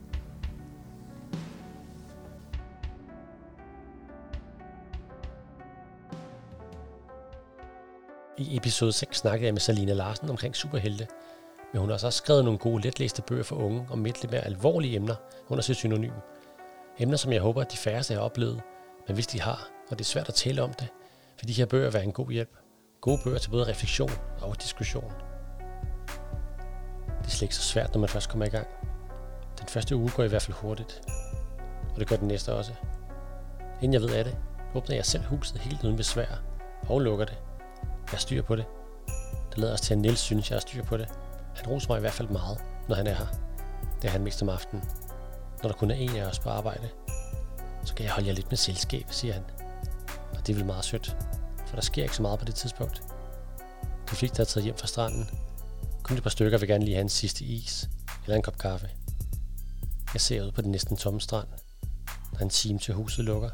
I 8.38 8.56
episode 8.56 8.93
6 8.93 9.19
snakkede 9.19 9.47
jeg 9.47 9.55
med 9.55 9.61
Salina 9.61 9.93
Larsen 9.93 10.31
omkring 10.31 10.56
superhelte, 10.56 11.06
men 11.73 11.81
hun 11.81 11.88
har 11.88 11.94
også 11.94 12.11
skrevet 12.11 12.44
nogle 12.44 12.59
gode 12.59 12.83
letlæste 12.83 13.23
bøger 13.23 13.43
for 13.43 13.56
unge 13.56 13.87
om 13.91 14.05
lidt 14.05 14.31
mere 14.31 14.41
alvorlige 14.41 14.97
emner 14.97 15.15
under 15.49 15.62
sit 15.62 15.77
synonym. 15.77 16.12
Emner, 16.99 17.17
som 17.17 17.33
jeg 17.33 17.41
håber, 17.41 17.61
at 17.61 17.73
de 17.73 17.77
færreste 17.77 18.15
har 18.15 18.21
oplevet, 18.21 18.62
men 19.06 19.15
hvis 19.15 19.27
de 19.27 19.41
har, 19.41 19.69
og 19.91 19.99
det 19.99 20.05
er 20.05 20.09
svært 20.09 20.29
at 20.29 20.35
tale 20.35 20.62
om 20.62 20.73
det, 20.73 20.88
vil 21.41 21.49
de 21.49 21.53
her 21.53 21.67
bøger 21.67 21.91
være 21.91 22.05
en 22.05 22.12
god 22.12 22.31
hjælp. 22.31 22.56
Gode 23.00 23.19
bøger 23.25 23.38
til 23.38 23.50
både 23.50 23.67
refleksion 23.67 24.11
og 24.41 24.62
diskussion. 24.62 25.12
Det 27.19 27.27
er 27.27 27.31
slet 27.31 27.43
ikke 27.43 27.56
så 27.56 27.62
svært, 27.62 27.94
når 27.94 28.00
man 28.00 28.09
først 28.09 28.29
kommer 28.29 28.47
i 28.47 28.49
gang. 28.49 28.67
Den 29.61 29.69
første 29.69 29.97
uge 29.97 30.11
går 30.17 30.25
i 30.25 30.29
hvert 30.29 30.43
fald 30.43 30.56
hurtigt, 30.56 31.03
og 31.94 32.00
det 32.00 32.09
gør 32.09 32.17
den 32.17 32.29
næste 32.29 32.55
også. 32.55 32.73
Inden 33.82 33.93
jeg 33.93 34.03
ved 34.03 34.15
af 34.15 34.25
det, 34.25 34.37
åbner 34.75 34.94
jeg 34.94 35.06
selv 35.06 35.25
huset 35.25 35.59
helt 35.59 35.85
uden 35.85 35.97
besvær 35.97 36.43
og 36.89 37.00
lukker 37.00 37.25
det. 37.25 37.37
Jeg 38.12 38.20
styrer 38.20 38.43
styr 38.43 38.43
på 38.43 38.56
det. 38.56 38.64
Det 39.50 39.58
lader 39.58 39.73
os 39.73 39.81
til, 39.81 39.94
at 39.94 39.99
Niels 39.99 40.20
synes, 40.20 40.50
jeg 40.50 40.56
har 40.56 40.61
styr 40.61 40.85
på 40.85 40.97
det. 40.97 41.08
Han 41.56 41.67
roser 41.67 41.88
mig 41.88 41.97
i 41.97 42.00
hvert 42.00 42.12
fald 42.12 42.29
meget, 42.29 42.58
når 42.88 42.94
han 42.97 43.06
er 43.06 43.14
her. 43.14 43.26
Det 44.03 44.08
er 44.08 44.13
han 44.13 44.25
mest 44.25 44.43
om 44.43 44.48
aftenen. 44.48 44.84
Når 45.63 45.69
der 45.69 45.77
kun 45.77 45.91
er 45.91 45.94
en 45.94 46.17
af 46.17 46.27
os 46.27 46.39
på 46.39 46.51
arbejde, 46.51 46.89
så 47.84 47.94
kan 47.94 48.05
jeg 48.05 48.13
holde 48.13 48.29
jer 48.29 48.34
lidt 48.34 48.51
med 48.51 48.56
selskab, 48.56 49.06
siger 49.10 49.34
han. 49.34 49.43
Og 50.32 50.46
det 50.46 50.53
er 50.53 50.56
vel 50.56 50.67
meget 50.67 50.84
sødt, 50.84 51.17
for 51.67 51.75
der 51.75 51.82
sker 51.82 52.03
ikke 52.03 52.17
så 52.17 52.22
meget 52.22 52.39
på 52.39 52.44
det 52.44 52.55
tidspunkt. 52.55 53.03
De 54.10 54.17
fleste 54.17 54.43
er 54.43 54.46
taget 54.46 54.65
hjem 54.65 54.77
fra 54.77 54.86
stranden. 54.86 55.31
Kun 56.03 56.17
et 56.17 56.22
par 56.22 56.31
stykker 56.31 56.58
vil 56.58 56.69
gerne 56.69 56.84
lige 56.84 56.94
have 56.94 57.03
en 57.03 57.08
sidste 57.08 57.44
is, 57.44 57.91
eller 58.25 58.36
en 58.36 58.43
kop 58.43 58.58
kaffe. 58.58 58.91
Jeg 60.13 60.20
ser 60.20 60.43
ud 60.43 60.53
på 60.53 60.63
den 60.63 60.70
næsten 60.70 60.96
tomme 60.96 61.20
strand. 61.20 61.48
Der 62.32 62.39
er 62.39 62.43
en 62.43 62.51
time 62.51 62.79
til 62.79 62.94
huset 62.94 63.25
lukker. 63.25 63.51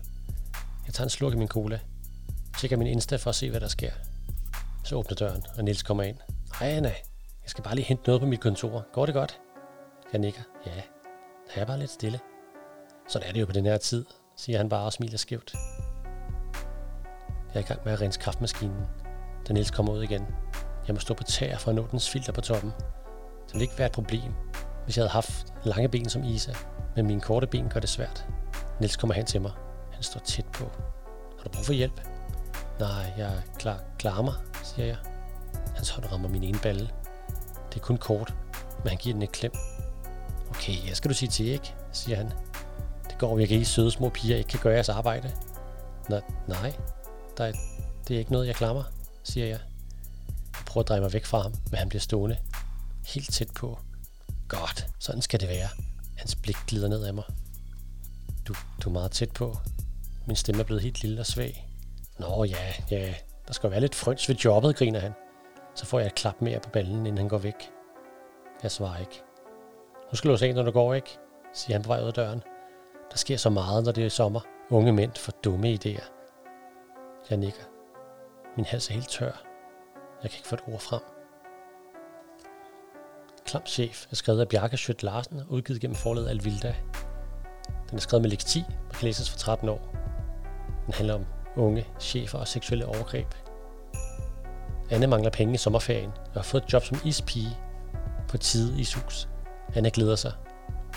Jeg 0.86 0.94
tager 0.94 1.06
en 1.06 1.10
slurk 1.10 1.32
af 1.32 1.38
min 1.38 1.48
cola. 1.48 1.80
Tjekker 2.58 2.76
min 2.76 2.86
Insta 2.86 3.16
for 3.16 3.30
at 3.30 3.36
se, 3.36 3.50
hvad 3.50 3.60
der 3.60 3.68
sker. 3.68 3.90
Så 4.84 4.96
åbner 4.96 5.14
døren, 5.14 5.44
og 5.58 5.64
Nils 5.64 5.82
kommer 5.82 6.02
ind. 6.02 6.16
Hej 6.58 6.68
Anna, 6.68 6.88
jeg 7.42 7.50
skal 7.50 7.64
bare 7.64 7.74
lige 7.74 7.84
hente 7.84 8.02
noget 8.06 8.20
på 8.20 8.26
mit 8.26 8.40
kontor. 8.40 8.84
Går 8.92 9.06
det 9.06 9.14
godt? 9.14 9.40
Jeg 10.12 10.20
nikker. 10.20 10.40
Ja, 10.66 10.82
der 11.54 11.60
er 11.60 11.64
bare 11.64 11.78
lidt 11.78 11.90
stille. 11.90 12.20
Sådan 13.08 13.28
er 13.28 13.32
det 13.32 13.40
jo 13.40 13.46
på 13.46 13.52
den 13.52 13.64
her 13.64 13.76
tid, 13.76 14.04
siger 14.36 14.58
han 14.58 14.68
bare 14.68 14.84
og 14.84 14.92
smiler 14.92 15.18
skævt. 15.18 15.54
Jeg 17.54 17.60
er 17.60 17.64
i 17.64 17.68
gang 17.68 17.80
med 17.84 17.92
at 17.92 18.00
rense 18.00 18.20
kraftmaskinen, 18.20 18.86
da 19.48 19.52
Niels 19.52 19.70
kommer 19.70 19.92
ud 19.92 20.02
igen. 20.02 20.26
Jeg 20.86 20.94
må 20.94 21.00
stå 21.00 21.14
på 21.14 21.22
tæer 21.22 21.58
for 21.58 21.70
at 21.70 21.74
nå 21.74 21.86
dens 21.90 22.10
filter 22.10 22.32
på 22.32 22.40
toppen. 22.40 22.72
Det 23.46 23.52
ville 23.52 23.62
ikke 23.62 23.78
være 23.78 23.86
et 23.86 23.92
problem, 23.92 24.32
hvis 24.84 24.96
jeg 24.96 25.02
havde 25.02 25.12
haft 25.12 25.54
lange 25.64 25.88
ben 25.88 26.08
som 26.08 26.24
Isa, 26.24 26.52
men 26.96 27.06
mine 27.06 27.20
korte 27.20 27.46
ben 27.46 27.68
gør 27.68 27.80
det 27.80 27.88
svært. 27.88 28.26
Niels 28.80 28.96
kommer 28.96 29.14
hen 29.14 29.26
til 29.26 29.40
mig. 29.40 29.52
Han 29.92 30.02
står 30.02 30.20
tæt 30.20 30.46
på. 30.52 30.64
Har 31.38 31.44
du 31.44 31.48
brug 31.48 31.64
for 31.64 31.72
hjælp? 31.72 32.00
Nej, 32.80 33.12
jeg 33.18 33.26
er 33.26 33.40
klar, 33.58 33.80
klarer 33.98 34.22
mig, 34.22 34.34
siger 34.74 34.86
jeg. 34.86 34.96
Hans 35.74 35.90
hånd 35.90 36.12
rammer 36.12 36.28
min 36.28 36.42
ene 36.42 36.58
balle. 36.58 36.90
Det 37.72 37.80
er 37.80 37.84
kun 37.84 37.96
kort, 37.96 38.34
men 38.78 38.88
han 38.88 38.98
giver 38.98 39.14
den 39.14 39.22
et 39.22 39.32
klem. 39.32 39.52
Okay, 40.50 40.88
jeg 40.88 40.96
skal 40.96 41.08
du 41.10 41.14
sige 41.14 41.28
til, 41.28 41.46
ikke? 41.46 41.74
siger 41.92 42.16
han. 42.16 42.32
Det 43.08 43.18
går 43.18 43.36
virkelig 43.36 43.58
ikke, 43.58 43.70
søde 43.70 43.90
små 43.90 44.08
piger 44.08 44.36
ikke 44.36 44.48
kan 44.48 44.60
gøre 44.60 44.74
jeres 44.74 44.88
arbejde. 44.88 45.32
Nå, 46.08 46.20
nej, 46.48 46.76
der 47.36 47.44
er, 47.44 47.52
det 48.08 48.14
er 48.14 48.18
ikke 48.18 48.32
noget, 48.32 48.46
jeg 48.46 48.54
klammer, 48.54 48.82
siger 49.24 49.46
jeg. 49.46 49.60
Jeg 50.52 50.64
prøver 50.66 50.82
at 50.82 50.88
dreje 50.88 51.00
mig 51.00 51.12
væk 51.12 51.24
fra 51.24 51.42
ham, 51.42 51.54
men 51.70 51.78
han 51.78 51.88
bliver 51.88 52.00
stående. 52.00 52.36
Helt 53.06 53.32
tæt 53.32 53.50
på. 53.54 53.78
Godt, 54.48 54.86
sådan 54.98 55.22
skal 55.22 55.40
det 55.40 55.48
være. 55.48 55.68
Hans 56.16 56.34
blik 56.34 56.56
glider 56.66 56.88
ned 56.88 57.04
af 57.04 57.14
mig. 57.14 57.24
Du, 58.48 58.54
du 58.84 58.88
er 58.88 58.92
meget 58.92 59.10
tæt 59.10 59.30
på. 59.30 59.56
Min 60.26 60.36
stemme 60.36 60.60
er 60.60 60.66
blevet 60.66 60.82
helt 60.82 61.02
lille 61.02 61.20
og 61.20 61.26
svag. 61.26 61.68
Nå 62.18 62.44
ja, 62.44 62.72
ja, 62.90 63.14
der 63.52 63.54
skal 63.54 63.70
være 63.70 63.80
lidt 63.80 63.94
frøns 63.94 64.28
ved 64.28 64.36
jobbet, 64.36 64.76
griner 64.76 65.00
han. 65.00 65.12
Så 65.74 65.86
får 65.86 65.98
jeg 65.98 66.06
et 66.06 66.14
klap 66.14 66.42
mere 66.42 66.60
på 66.60 66.70
ballen, 66.70 66.96
inden 66.96 67.18
han 67.18 67.28
går 67.28 67.38
væk. 67.38 67.72
Jeg 68.62 68.70
svarer 68.70 68.98
ikke. 68.98 69.22
Nu 70.10 70.16
skal 70.16 70.30
du 70.30 70.36
se, 70.36 70.52
når 70.52 70.62
du 70.62 70.70
går, 70.70 70.94
ikke? 70.94 71.18
siger 71.52 71.74
han 71.74 71.82
på 71.82 71.88
vej 71.88 72.00
ud 72.02 72.06
af 72.06 72.12
døren. 72.12 72.42
Der 73.10 73.16
sker 73.16 73.36
så 73.36 73.50
meget, 73.50 73.84
når 73.84 73.92
det 73.92 74.04
er 74.04 74.08
sommer. 74.08 74.40
Unge 74.70 74.92
mænd 74.92 75.12
får 75.16 75.32
dumme 75.44 75.72
idéer. 75.72 76.04
Jeg 77.30 77.38
nikker. 77.38 77.62
Min 78.56 78.64
hals 78.64 78.88
er 78.88 78.94
helt 78.94 79.08
tør. 79.08 79.42
Jeg 80.22 80.30
kan 80.30 80.38
ikke 80.38 80.48
få 80.48 80.54
et 80.54 80.64
ord 80.72 80.80
frem. 80.80 81.02
Klam 83.44 83.66
chef 83.66 84.06
er 84.10 84.14
skrevet 84.14 84.40
af 84.40 84.48
Bjarke 84.48 84.76
Schødt 84.76 85.02
Larsen 85.02 85.40
og 85.40 85.46
udgivet 85.50 85.80
gennem 85.80 85.96
forlaget 85.96 86.28
Alvilda. 86.28 86.74
Den 87.90 87.96
er 87.96 88.00
skrevet 88.00 88.22
med 88.22 88.30
læks 88.30 88.44
10 88.44 88.64
og 88.88 88.94
kan 88.94 89.06
læses 89.06 89.30
for 89.30 89.38
13 89.38 89.68
år. 89.68 89.80
Den 90.86 90.94
handler 90.94 91.14
om 91.14 91.26
unge, 91.56 91.86
chefer 92.00 92.38
og 92.38 92.48
seksuelle 92.48 92.86
overgreb. 92.86 93.41
Anne 94.92 95.06
mangler 95.06 95.30
penge 95.30 95.54
i 95.54 95.56
sommerferien 95.56 96.10
og 96.10 96.34
har 96.34 96.42
fået 96.42 96.62
et 96.62 96.72
job 96.72 96.84
som 96.84 96.98
ispige 97.04 97.56
på 98.28 98.38
Tide 98.38 98.84
Sus. 98.84 99.28
Anne 99.74 99.90
glæder 99.90 100.16
sig. 100.16 100.32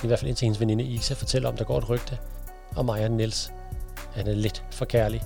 I 0.03 0.07
hvert 0.07 0.19
fald 0.19 0.29
indtil 0.29 0.45
hendes 0.45 0.59
veninde 0.59 0.83
Isa 0.83 1.13
fortæller 1.13 1.49
om, 1.49 1.57
der 1.57 1.63
går 1.63 1.77
et 1.77 1.89
rygte 1.89 2.17
om 2.75 2.85
Maja 2.85 3.05
og 3.05 3.11
Niels. 3.11 3.51
Han 4.13 4.27
er 4.27 4.33
lidt 4.33 4.65
for 4.71 4.85
kærlig. 4.85 5.23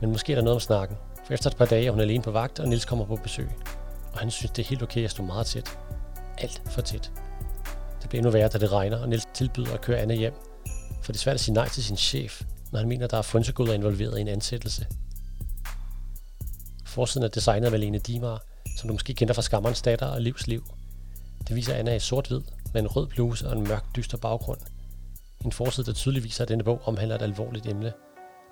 Men 0.00 0.10
måske 0.10 0.32
er 0.32 0.36
der 0.36 0.42
noget 0.42 0.54
om 0.54 0.60
snakken, 0.60 0.96
for 1.26 1.34
efter 1.34 1.50
et 1.50 1.56
par 1.56 1.64
dage 1.64 1.86
er 1.86 1.90
hun 1.90 2.00
alene 2.00 2.22
på 2.22 2.30
vagt, 2.30 2.60
og 2.60 2.68
Nils 2.68 2.84
kommer 2.84 3.04
på 3.04 3.16
besøg. 3.16 3.48
Og 4.12 4.18
han 4.18 4.30
synes, 4.30 4.50
det 4.50 4.64
er 4.64 4.68
helt 4.68 4.82
okay 4.82 5.04
at 5.04 5.10
stå 5.10 5.22
meget 5.22 5.46
tæt. 5.46 5.78
Alt 6.38 6.62
for 6.70 6.80
tæt. 6.80 7.12
Det 8.02 8.08
bliver 8.08 8.20
endnu 8.20 8.30
værre, 8.30 8.48
da 8.48 8.58
det 8.58 8.72
regner, 8.72 8.98
og 8.98 9.08
Nils 9.08 9.24
tilbyder 9.34 9.74
at 9.74 9.80
køre 9.80 9.98
Anne 9.98 10.14
hjem. 10.14 10.34
For 11.02 11.12
det 11.12 11.18
er 11.18 11.22
svært 11.22 11.34
at 11.34 11.40
sige 11.40 11.54
nej 11.54 11.68
til 11.68 11.84
sin 11.84 11.96
chef, 11.96 12.42
når 12.72 12.78
han 12.78 12.88
mener, 12.88 13.06
der 13.06 13.18
er 13.18 13.22
frynsegoder 13.22 13.72
involveret 13.72 14.18
i 14.18 14.20
en 14.20 14.28
ansættelse. 14.28 14.86
Forsiden 16.94 17.24
er 17.24 17.28
designet 17.28 17.66
af 17.66 17.72
Malene 17.72 17.98
Dimar, 17.98 18.42
som 18.76 18.88
du 18.88 18.94
måske 18.94 19.14
kender 19.14 19.34
fra 19.34 19.42
Skammerens 19.42 19.82
datter 19.82 20.06
og 20.06 20.20
Livs 20.20 20.46
liv. 20.46 20.64
Det 21.48 21.56
viser 21.56 21.74
Anna 21.74 21.94
i 21.94 21.98
sort-hvid 21.98 22.40
med 22.72 22.82
en 22.82 22.88
rød 22.88 23.06
bluse 23.06 23.48
og 23.48 23.56
en 23.56 23.68
mørk, 23.68 23.96
dyster 23.96 24.18
baggrund. 24.18 24.60
En 25.44 25.52
forside, 25.52 25.86
der 25.86 25.92
tydeligt 25.92 26.24
viser, 26.24 26.44
at 26.44 26.48
denne 26.48 26.64
bog 26.64 26.80
omhandler 26.84 27.16
et 27.16 27.22
alvorligt 27.22 27.66
emne. 27.66 27.92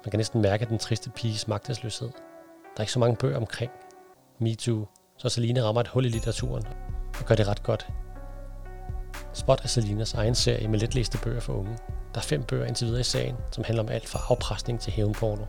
Man 0.05 0.11
kan 0.11 0.19
næsten 0.19 0.43
mærke 0.43 0.67
den 0.67 0.79
triste 0.79 1.11
piges 1.11 1.49
magtesløshed. 1.49 2.09
Der 2.09 2.77
er 2.77 2.81
ikke 2.81 2.93
så 2.93 2.99
mange 2.99 3.17
bøger 3.17 3.37
omkring. 3.37 3.71
Me 4.41 4.55
Too, 4.55 4.87
så 5.19 5.29
Selina 5.29 5.63
rammer 5.63 5.81
et 5.81 5.89
hul 5.89 6.05
i 6.05 6.09
litteraturen 6.09 6.65
og 7.19 7.25
gør 7.27 7.35
det 7.35 7.49
ret 7.49 7.63
godt. 7.63 7.87
Spot 9.33 9.61
er 9.65 9.69
Selinas 9.69 10.15
egen 10.15 10.35
serie 10.35 10.69
med 10.69 10.79
letlæste 10.79 11.19
bøger 11.25 11.41
for 11.41 11.53
unge. 11.53 11.79
Der 12.15 12.21
er 12.21 12.25
fem 12.25 12.43
bøger 12.43 12.67
indtil 12.67 12.87
videre 12.87 13.01
i 13.01 13.05
sagen, 13.05 13.37
som 13.51 13.65
handler 13.65 13.83
om 13.83 13.89
alt 13.89 14.09
fra 14.09 14.21
afpresning 14.29 14.81
til 14.81 14.93
hævnporno. 14.93 15.45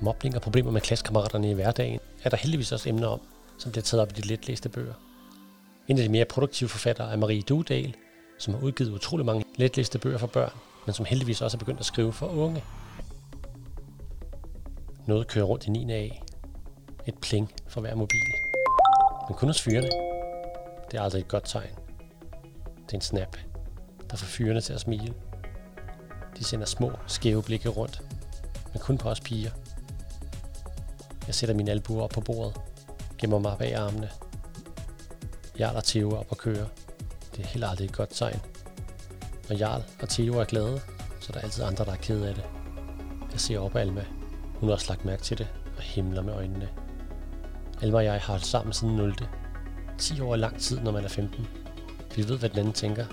Mobning 0.00 0.36
og 0.36 0.42
problemer 0.42 0.70
med 0.70 0.80
klassekammeraterne 0.80 1.50
i 1.50 1.54
hverdagen 1.54 2.00
er 2.24 2.30
der 2.30 2.36
heldigvis 2.36 2.72
også 2.72 2.88
emner 2.88 3.06
om, 3.06 3.20
som 3.58 3.72
bliver 3.72 3.82
taget 3.82 4.02
op 4.02 4.10
i 4.10 4.20
de 4.20 4.26
letlæste 4.26 4.68
bøger. 4.68 4.94
En 5.88 5.98
af 5.98 6.02
de 6.02 6.08
mere 6.08 6.24
produktive 6.24 6.68
forfattere 6.68 7.12
er 7.12 7.16
Marie 7.16 7.42
Dudal, 7.42 7.94
som 8.38 8.54
har 8.54 8.60
udgivet 8.60 8.92
utrolig 8.92 9.26
mange 9.26 9.44
letlæste 9.56 9.98
bøger 9.98 10.18
for 10.18 10.26
børn, 10.26 10.52
men 10.86 10.94
som 10.94 11.04
heldigvis 11.04 11.40
også 11.40 11.56
er 11.56 11.58
begyndt 11.58 11.80
at 11.80 11.86
skrive 11.86 12.12
for 12.12 12.26
unge. 12.26 12.64
Noget 15.06 15.28
kører 15.28 15.44
rundt 15.44 15.66
i 15.66 15.70
9. 15.70 15.92
A. 15.92 16.08
Et 17.06 17.18
pling 17.22 17.52
for 17.68 17.80
hver 17.80 17.94
mobil. 17.94 18.24
Men 19.28 19.36
kun 19.36 19.48
hos 19.48 19.62
fyrene. 19.62 19.88
Det 20.90 20.98
er 20.98 21.02
aldrig 21.02 21.20
et 21.20 21.28
godt 21.28 21.44
tegn. 21.46 21.70
Det 22.86 22.92
er 22.92 22.94
en 22.94 23.00
snap, 23.00 23.36
der 24.10 24.16
får 24.16 24.26
fyrene 24.26 24.60
til 24.60 24.72
at 24.72 24.80
smile. 24.80 25.14
De 26.38 26.44
sender 26.44 26.66
små, 26.66 26.92
skæve 27.06 27.42
blikke 27.42 27.68
rundt, 27.68 28.02
men 28.72 28.80
kun 28.80 28.98
på 28.98 29.08
os 29.08 29.20
piger. 29.20 29.50
Jeg 31.28 31.34
sætter 31.34 31.54
min 31.54 31.68
albuer 31.68 32.02
op 32.02 32.10
på 32.10 32.20
bordet, 32.20 32.56
gemmer 33.18 33.38
mig 33.38 33.58
bag 33.58 33.74
armene. 33.74 34.10
Jarl 35.58 35.76
og 35.76 35.84
Theo 35.84 36.18
op 36.18 36.26
og 36.30 36.38
kører. 36.38 36.66
Det 37.36 37.44
er 37.44 37.48
helt 37.48 37.64
aldrig 37.64 37.84
et 37.84 37.92
godt 37.92 38.10
tegn. 38.12 38.40
Når 39.48 39.56
Jarl 39.56 39.82
og 40.02 40.08
Theo 40.08 40.38
er 40.38 40.44
glade, 40.44 40.80
så 41.20 41.26
er 41.28 41.32
der 41.32 41.40
altid 41.40 41.64
andre, 41.64 41.84
der 41.84 41.92
er 41.92 41.96
kede 41.96 42.28
af 42.28 42.34
det. 42.34 42.44
Jeg 43.32 43.40
ser 43.40 43.58
op 43.58 43.70
på 43.70 43.78
Alma. 43.78 44.04
Hun 44.54 44.68
har 44.68 44.74
også 44.74 44.86
lagt 44.88 45.04
mærke 45.04 45.22
til 45.22 45.38
det 45.38 45.48
og 45.76 45.82
himler 45.82 46.22
med 46.22 46.32
øjnene. 46.32 46.68
Alma 47.82 47.96
og 47.96 48.04
jeg 48.04 48.12
har 48.12 48.20
holdt 48.20 48.46
sammen 48.46 48.72
siden 48.72 48.96
0. 48.96 49.14
10 49.98 50.20
år 50.20 50.32
er 50.32 50.36
lang 50.36 50.60
tid, 50.60 50.80
når 50.80 50.92
man 50.92 51.04
er 51.04 51.08
15. 51.08 51.46
Vi 52.16 52.28
ved, 52.28 52.38
hvad 52.38 52.48
den 52.48 52.58
anden 52.58 52.72
tænker. 52.72 53.06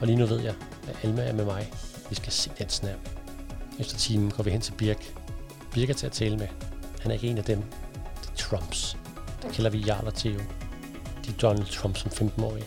Og 0.00 0.06
lige 0.06 0.16
nu 0.16 0.26
ved 0.26 0.40
jeg, 0.40 0.54
at 0.88 0.96
Alma 1.02 1.22
er 1.22 1.32
med 1.32 1.44
mig. 1.44 1.72
Vi 2.08 2.14
skal 2.14 2.32
se 2.32 2.50
den 2.58 2.68
snap. 2.68 3.08
Efter 3.78 3.96
timen 3.96 4.30
går 4.30 4.42
vi 4.42 4.50
hen 4.50 4.60
til 4.60 4.72
Birk. 4.72 5.14
Birk 5.72 5.90
er 5.90 5.94
til 5.94 6.06
at 6.06 6.12
tale 6.12 6.36
med. 6.36 6.48
Han 7.04 7.10
er 7.10 7.14
ikke 7.14 7.28
en 7.28 7.38
af 7.38 7.44
dem. 7.44 7.62
Det 8.22 8.30
er 8.30 8.36
Trumps. 8.36 8.96
Der 9.42 9.52
kalder 9.52 9.70
vi 9.70 9.78
Jarl 9.78 10.06
og 10.06 10.14
Theo. 10.14 10.38
De 11.24 11.30
er 11.30 11.36
Donald 11.42 11.66
Trump 11.66 11.96
som 11.96 12.10
15-årige. 12.10 12.66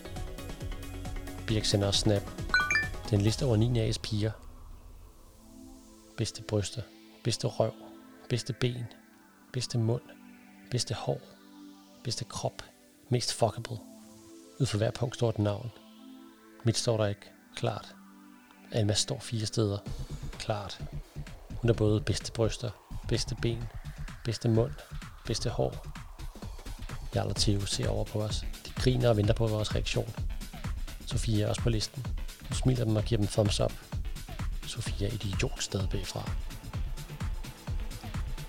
Birk 1.48 1.66
sender 1.66 1.88
også 1.88 2.00
snap. 2.00 2.22
Det 3.06 3.14
er 3.14 3.18
en 3.18 3.22
liste 3.22 3.46
over 3.46 3.56
9 3.56 3.90
A's 3.90 4.00
piger. 4.04 4.32
Bedste 6.18 6.42
bryster. 6.42 6.82
Bedste 7.24 7.48
røv. 7.48 7.74
Bedste 8.30 8.54
ben. 8.54 8.84
Bedste 9.54 9.78
mund. 9.78 10.02
Bedste 10.72 10.94
hår. 10.94 11.22
Bedste 12.04 12.26
krop. 12.26 12.64
Mest 13.10 13.34
fuckable. 13.34 13.78
Ud 14.60 14.66
for 14.66 14.78
hver 14.78 14.92
punkt 14.92 15.16
står 15.16 15.30
et 15.30 15.40
navn. 15.40 15.72
Mit 16.64 16.78
står 16.78 16.98
der 16.98 17.06
ikke. 17.06 17.32
Klart. 17.56 17.96
Alma 18.72 18.94
står 18.94 19.20
fire 19.20 19.46
steder. 19.46 19.78
Klart. 20.40 20.82
Hun 21.62 21.70
er 21.70 21.74
både 21.74 22.02
bedste 22.02 22.32
bryster, 22.32 22.70
bedste 23.08 23.36
ben, 23.42 23.64
bedste 24.28 24.50
mund, 24.50 24.72
bedste 25.26 25.50
hår. 25.50 25.88
Jarl 27.16 27.28
og 27.30 27.36
Theo 27.36 27.66
ser 27.66 27.90
over 27.90 28.06
på 28.06 28.22
os. 28.22 28.46
De 28.66 28.72
griner 28.76 29.10
og 29.10 29.18
venter 29.18 29.34
på 29.34 29.48
vores 29.48 29.76
reaktion. 29.76 30.14
Sofia 31.06 31.46
er 31.46 31.50
også 31.50 31.62
på 31.62 31.70
listen. 31.70 32.06
Hun 32.48 32.56
smiler 32.56 32.86
dem 32.86 32.96
og 32.96 33.04
giver 33.04 33.22
dem 33.22 33.28
thumbs 33.28 33.60
up. 33.60 33.74
Sofia 34.66 35.08
er 35.08 35.12
idiot 35.12 35.64
sted 35.64 35.88
bagfra. 35.88 36.32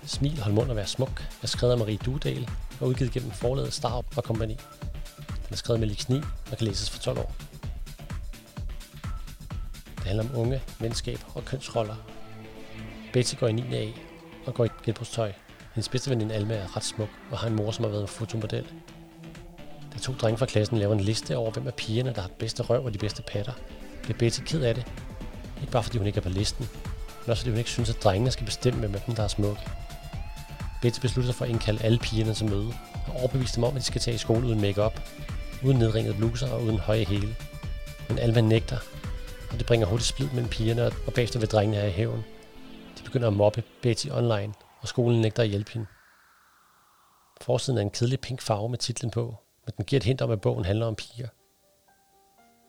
Smil, 0.05 0.41
hold 0.41 0.53
mund 0.53 0.69
og 0.69 0.75
vær 0.75 0.85
smuk 0.85 1.23
er 1.43 1.47
skrevet 1.47 1.73
af 1.73 1.79
Marie 1.79 1.97
Dudal 1.97 2.49
og 2.81 2.87
udgivet 2.87 3.11
gennem 3.11 3.31
forlaget 3.31 3.73
Star 3.73 3.93
og 3.93 4.23
Company. 4.23 4.55
Den 5.27 5.51
er 5.51 5.55
skrevet 5.55 5.79
med 5.79 5.87
Lix 5.87 6.09
9 6.09 6.17
og 6.51 6.57
kan 6.57 6.67
læses 6.67 6.89
for 6.89 6.99
12 6.99 7.17
år. 7.17 7.35
Det 9.95 10.05
handler 10.05 10.23
om 10.23 10.35
unge, 10.35 10.61
venskab 10.79 11.19
og 11.35 11.45
kønsroller. 11.45 11.95
Betty 13.13 13.35
går 13.35 13.47
i 13.47 13.51
9. 13.51 13.75
A 13.75 13.91
og 14.45 14.53
går 14.53 14.65
i 14.65 14.69
genbrugstøj. 14.83 15.33
Hendes 15.73 15.89
bedste 15.89 16.09
veninde 16.09 16.35
Alma 16.35 16.53
er 16.55 16.77
ret 16.77 16.83
smuk 16.83 17.09
og 17.31 17.37
har 17.37 17.47
en 17.47 17.55
mor, 17.55 17.71
som 17.71 17.83
har 17.83 17.91
været 17.91 18.01
en 18.01 18.07
fotomodel. 18.07 18.65
Da 19.93 19.99
to 19.99 20.13
drenge 20.13 20.37
fra 20.37 20.45
klassen 20.45 20.77
laver 20.77 20.93
en 20.93 20.99
liste 20.99 21.37
over, 21.37 21.51
hvem 21.51 21.67
af 21.67 21.73
pigerne, 21.73 22.13
der 22.13 22.21
har 22.21 22.29
bedste 22.39 22.63
røv 22.63 22.85
og 22.85 22.93
de 22.93 22.97
bedste 22.97 23.21
patter, 23.21 23.53
bliver 24.03 24.17
Betty 24.17 24.41
ked 24.45 24.61
af 24.61 24.75
det. 24.75 24.87
Ikke 25.61 25.71
bare 25.71 25.83
fordi 25.83 25.97
hun 25.97 26.07
ikke 26.07 26.17
er 26.17 26.21
på 26.21 26.29
listen, 26.29 26.69
men 27.25 27.31
også 27.31 27.41
fordi 27.41 27.49
hun 27.49 27.57
ikke 27.57 27.69
synes, 27.69 27.89
at 27.89 28.03
drengene 28.03 28.31
skal 28.31 28.45
bestemme, 28.45 28.79
hvem 28.79 28.95
af 28.95 29.01
dem, 29.01 29.15
der 29.15 29.23
er 29.23 29.27
smukke. 29.27 29.61
Betty 30.81 30.99
beslutter 30.99 31.31
sig 31.31 31.35
for 31.35 31.45
at 31.45 31.51
indkalde 31.51 31.83
alle 31.83 31.99
pigerne 31.99 32.33
til 32.33 32.49
møde 32.49 32.73
og 33.07 33.15
overbevise 33.19 33.55
dem 33.55 33.63
om, 33.63 33.75
at 33.75 33.79
de 33.79 33.85
skal 33.85 34.01
tage 34.01 34.15
i 34.15 34.17
skole 34.17 34.47
uden 34.47 34.61
makeup, 34.61 34.99
uden 35.63 35.77
nedringede 35.77 36.15
bluser 36.15 36.51
og 36.51 36.63
uden 36.63 36.79
høje 36.79 37.05
hæle. 37.05 37.35
Men 38.09 38.19
Alma 38.19 38.41
nægter, 38.41 38.77
og 39.51 39.57
det 39.57 39.65
bringer 39.65 39.87
hurtigt 39.87 40.07
splid 40.07 40.27
mellem 40.27 40.49
pigerne, 40.49 40.85
og 40.85 41.13
bagefter 41.15 41.39
vil 41.39 41.49
drengene 41.49 41.77
have 41.77 41.89
i 41.89 41.93
hævn. 41.93 42.23
De 42.97 43.03
begynder 43.03 43.27
at 43.27 43.33
mobbe 43.33 43.63
Betty 43.81 44.07
online, 44.11 44.53
og 44.81 44.87
skolen 44.87 45.21
nægter 45.21 45.43
at 45.43 45.49
hjælpe 45.49 45.71
hende. 45.71 45.87
Forsiden 47.41 47.77
er 47.77 47.81
en 47.81 47.91
kedelig 47.91 48.19
pink 48.19 48.41
farve 48.41 48.69
med 48.69 48.77
titlen 48.77 49.11
på, 49.11 49.35
men 49.65 49.73
den 49.77 49.85
giver 49.85 49.99
et 49.99 50.03
hint 50.03 50.21
om, 50.21 50.31
at 50.31 50.41
bogen 50.41 50.65
handler 50.65 50.85
om 50.85 50.95
piger. 50.95 51.27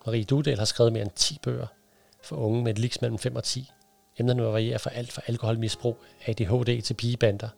Marie 0.06 0.24
Dudel 0.24 0.58
har 0.58 0.64
skrevet 0.64 0.92
mere 0.92 1.02
end 1.02 1.10
10 1.14 1.38
bøger 1.42 1.66
for 2.22 2.36
unge 2.36 2.62
med 2.62 2.72
et 2.72 2.78
liks 2.78 3.00
mellem 3.00 3.18
5 3.18 3.36
og 3.36 3.44
10. 3.44 3.70
Emnerne 4.18 4.42
varierer 4.42 4.78
fra 4.78 4.90
alt 4.90 5.12
fra 5.12 5.22
alkoholmisbrug, 5.26 5.98
ADHD 6.26 6.82
til 6.82 6.94
pigebander. 6.94 7.48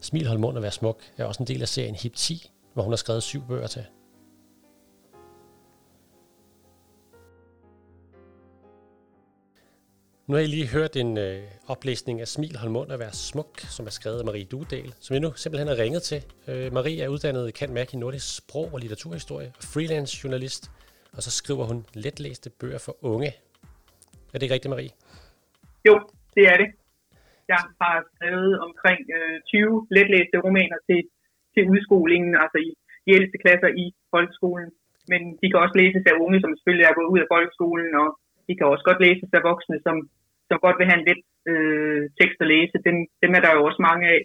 Smil, 0.00 0.26
hold 0.26 0.38
mund 0.38 0.56
og 0.56 0.62
vær 0.62 0.70
smuk 0.70 1.02
er 1.16 1.24
også 1.24 1.42
en 1.42 1.46
del 1.46 1.62
af 1.62 1.68
serien 1.68 1.94
Hip 1.94 2.14
10, 2.14 2.50
hvor 2.74 2.82
hun 2.82 2.92
har 2.92 2.96
skrevet 2.96 3.22
syv 3.22 3.46
bøger 3.48 3.66
til. 3.66 3.84
Nu 10.26 10.34
har 10.34 10.42
I 10.42 10.54
lige 10.56 10.74
hørt 10.76 10.94
en 11.04 11.12
øh, 11.26 11.42
oplæsning 11.74 12.16
af 12.20 12.28
Smil, 12.34 12.56
hold 12.60 12.72
mund 12.76 12.90
og 12.94 12.98
vær 13.02 13.12
smuk, 13.28 13.52
som 13.76 13.84
er 13.90 13.94
skrevet 13.98 14.18
af 14.22 14.26
Marie 14.30 14.48
Dudal, 14.52 14.90
som 15.04 15.10
jeg 15.14 15.22
nu 15.26 15.30
simpelthen 15.42 15.68
har 15.72 15.78
ringet 15.84 16.02
til. 16.10 16.20
Øh, 16.50 16.66
Marie 16.78 16.98
er 17.04 17.08
uddannet 17.14 17.54
kan 17.60 17.70
mærke 17.78 17.92
i 17.96 17.98
nordisk 18.04 18.26
sprog 18.40 18.68
og 18.74 18.78
litteraturhistorie 18.82 19.48
og 19.58 19.64
freelance 19.74 20.14
journalist, 20.22 20.62
og 21.16 21.20
så 21.26 21.30
skriver 21.40 21.64
hun 21.70 21.78
letlæste 22.04 22.48
bøger 22.60 22.80
for 22.86 22.94
unge. 23.12 23.30
Er 24.32 24.36
det 24.36 24.44
ikke 24.44 24.56
rigtigt, 24.56 24.74
Marie? 24.74 24.92
Jo, 25.88 25.94
det 26.36 26.44
er 26.52 26.56
det. 26.62 26.68
Jeg 27.52 27.60
har 27.80 27.96
skrevet 28.14 28.52
omkring 28.66 29.00
øh, 29.16 29.36
20 29.52 29.86
letlæste 29.96 30.36
romaner 30.46 30.78
til, 30.88 31.00
til 31.54 31.62
udskolingen, 31.72 32.32
altså 32.42 32.58
i 32.68 32.70
de 33.04 33.10
ældste 33.18 33.38
klasser 33.44 33.70
i 33.82 33.84
folkeskolen. 34.12 34.68
Men 35.10 35.20
de 35.40 35.46
kan 35.50 35.62
også 35.64 35.76
læses 35.82 36.04
af 36.10 36.16
unge, 36.24 36.38
som 36.40 36.50
selvfølgelig 36.56 36.86
er 36.86 36.98
gået 36.98 37.12
ud 37.12 37.20
af 37.24 37.30
folkeskolen, 37.34 37.90
og 38.02 38.08
de 38.48 38.56
kan 38.56 38.66
også 38.72 38.84
godt 38.88 39.00
læses 39.06 39.30
af 39.38 39.42
voksne, 39.50 39.78
som 39.86 39.96
som 40.48 40.58
godt 40.66 40.78
vil 40.78 40.88
have 40.90 41.00
en 41.00 41.08
let 41.10 41.22
øh, 41.52 42.02
tekst 42.20 42.38
at 42.44 42.50
læse. 42.54 42.76
Dem, 42.88 42.96
dem 43.22 43.30
er 43.36 43.42
der 43.42 43.52
jo 43.56 43.60
også 43.68 43.80
mange 43.88 44.04
af. 44.14 44.20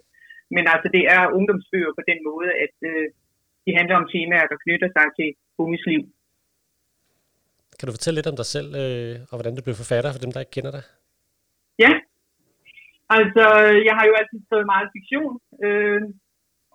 Men 0.55 0.63
altså, 0.73 0.87
det 0.95 1.03
er 1.15 1.33
ungdomsbøger 1.37 1.93
på 1.95 2.03
den 2.09 2.19
måde, 2.29 2.49
at 2.65 2.75
øh, 2.91 3.05
de 3.65 3.77
handler 3.77 3.95
om 4.01 4.09
temaer, 4.13 4.51
der 4.51 4.63
knytter 4.63 4.89
sig 4.97 5.07
til 5.17 5.29
unges 5.63 5.85
liv. 5.91 6.03
Kan 7.77 7.87
du 7.87 7.93
fortælle 7.97 8.17
lidt 8.17 8.31
om 8.31 8.39
dig 8.41 8.49
selv, 8.55 8.69
øh, 8.83 9.15
og 9.29 9.35
hvordan 9.37 9.55
du 9.55 9.61
blev 9.65 9.75
forfatter, 9.81 10.09
for 10.11 10.23
dem, 10.23 10.31
der 10.31 10.43
ikke 10.43 10.55
kender 10.57 10.73
dig? 10.77 10.83
Ja, 11.83 11.91
altså, 13.17 13.43
jeg 13.87 13.93
har 13.97 14.05
jo 14.09 14.13
altid 14.19 14.39
skrevet 14.45 14.71
meget 14.73 14.93
fiktion, 14.95 15.33
øh, 15.65 16.01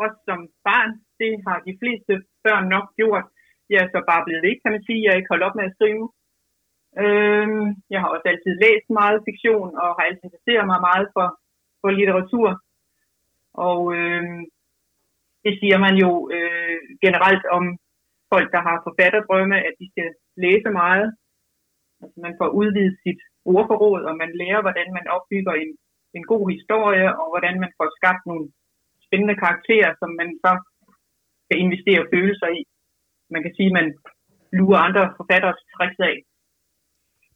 også 0.04 0.18
som 0.28 0.38
barn. 0.68 0.90
Det 1.20 1.32
har 1.46 1.58
de 1.68 1.74
fleste 1.80 2.12
børn 2.44 2.66
nok 2.74 2.86
gjort. 3.00 3.26
Jeg 3.72 3.78
er 3.84 3.88
så 3.94 4.00
bare 4.10 4.24
blevet 4.26 4.44
ved, 4.46 4.54
kan 4.62 4.72
man 4.74 4.84
sige. 4.86 5.02
Jeg 5.02 5.10
er 5.10 5.20
ikke 5.20 5.32
holdt 5.32 5.46
op 5.48 5.56
med 5.58 5.68
at 5.68 5.76
skrive. 5.76 6.04
Øh, 7.02 7.48
jeg 7.92 8.00
har 8.00 8.08
også 8.14 8.26
altid 8.32 8.52
læst 8.64 8.88
meget 9.00 9.24
fiktion, 9.28 9.68
og 9.80 9.88
har 9.96 10.04
altid 10.06 10.24
interesseret 10.24 10.66
mig 10.72 10.80
meget 10.88 11.06
for, 11.14 11.26
for 11.80 11.90
litteratur. 11.90 12.48
Og 13.68 13.80
øh, 13.96 14.22
det 15.44 15.52
siger 15.60 15.78
man 15.86 15.94
jo 16.04 16.10
øh, 16.36 16.78
generelt 17.04 17.44
om 17.56 17.64
folk, 18.32 18.48
der 18.54 18.62
har 18.68 18.84
forfatterdrømme, 18.86 19.56
at 19.68 19.74
de 19.80 19.86
skal 19.92 20.08
læse 20.44 20.70
meget. 20.82 21.08
Altså 22.02 22.16
man 22.26 22.34
får 22.40 22.48
udvidet 22.60 22.96
sit 23.04 23.20
ordforråd, 23.54 24.02
og 24.08 24.14
man 24.22 24.30
lærer, 24.40 24.60
hvordan 24.64 24.88
man 24.98 25.06
opbygger 25.16 25.54
en, 25.62 25.70
en 26.16 26.24
god 26.32 26.44
historie, 26.54 27.08
og 27.20 27.26
hvordan 27.32 27.56
man 27.64 27.72
får 27.78 27.88
skabt 27.98 28.22
nogle 28.26 28.44
spændende 29.06 29.36
karakterer, 29.42 29.90
som 30.00 30.10
man 30.20 30.28
så 30.44 30.52
kan 31.48 31.58
investere 31.64 32.10
følelser 32.14 32.48
i. 32.58 32.60
Man 33.34 33.42
kan 33.42 33.54
sige, 33.56 33.70
at 33.70 33.76
man 33.80 33.88
lurer 34.58 34.80
andre 34.86 35.04
forfatteres 35.18 35.60
tricks 35.74 36.00
af. 36.10 36.16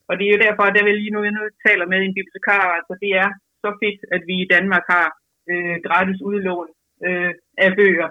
Og 0.08 0.14
det 0.18 0.24
er 0.24 0.34
jo 0.34 0.44
derfor, 0.46 0.64
at 0.66 0.76
jeg 0.78 0.84
vil 0.86 1.00
lige 1.00 1.14
nu, 1.14 1.20
jeg 1.26 1.34
nu 1.36 1.42
taler 1.66 1.86
med 1.86 1.98
en 2.00 2.16
bibliotekar, 2.18 2.64
altså 2.78 2.94
det 3.02 3.10
er 3.22 3.28
så 3.64 3.70
fedt, 3.82 4.00
at 4.14 4.22
vi 4.28 4.34
i 4.40 4.50
Danmark 4.54 4.84
har 4.94 5.06
øh, 5.50 5.76
gratis 5.86 6.20
udlån 6.30 6.68
øh, 7.06 7.32
af 7.64 7.70
bøger, 7.78 8.08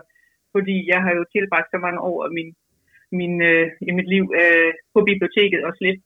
fordi 0.56 0.76
jeg 0.92 1.00
har 1.06 1.14
jo 1.18 1.24
tilbragt 1.36 1.70
så 1.72 1.78
mange 1.86 2.00
år 2.12 2.20
af 2.26 2.32
min, 2.38 2.50
min, 3.20 3.34
øh, 3.50 3.68
i 3.90 3.92
mit 3.98 4.10
liv 4.14 4.26
øh, 4.42 4.72
på 4.94 5.00
biblioteket 5.10 5.62
og 5.68 5.72
slet 5.80 6.00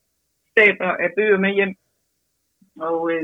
stabler 0.51 0.91
af 1.05 1.09
bøger 1.17 1.39
med 1.45 1.51
hjem. 1.57 1.73
Og 2.89 2.99
øh, 3.13 3.23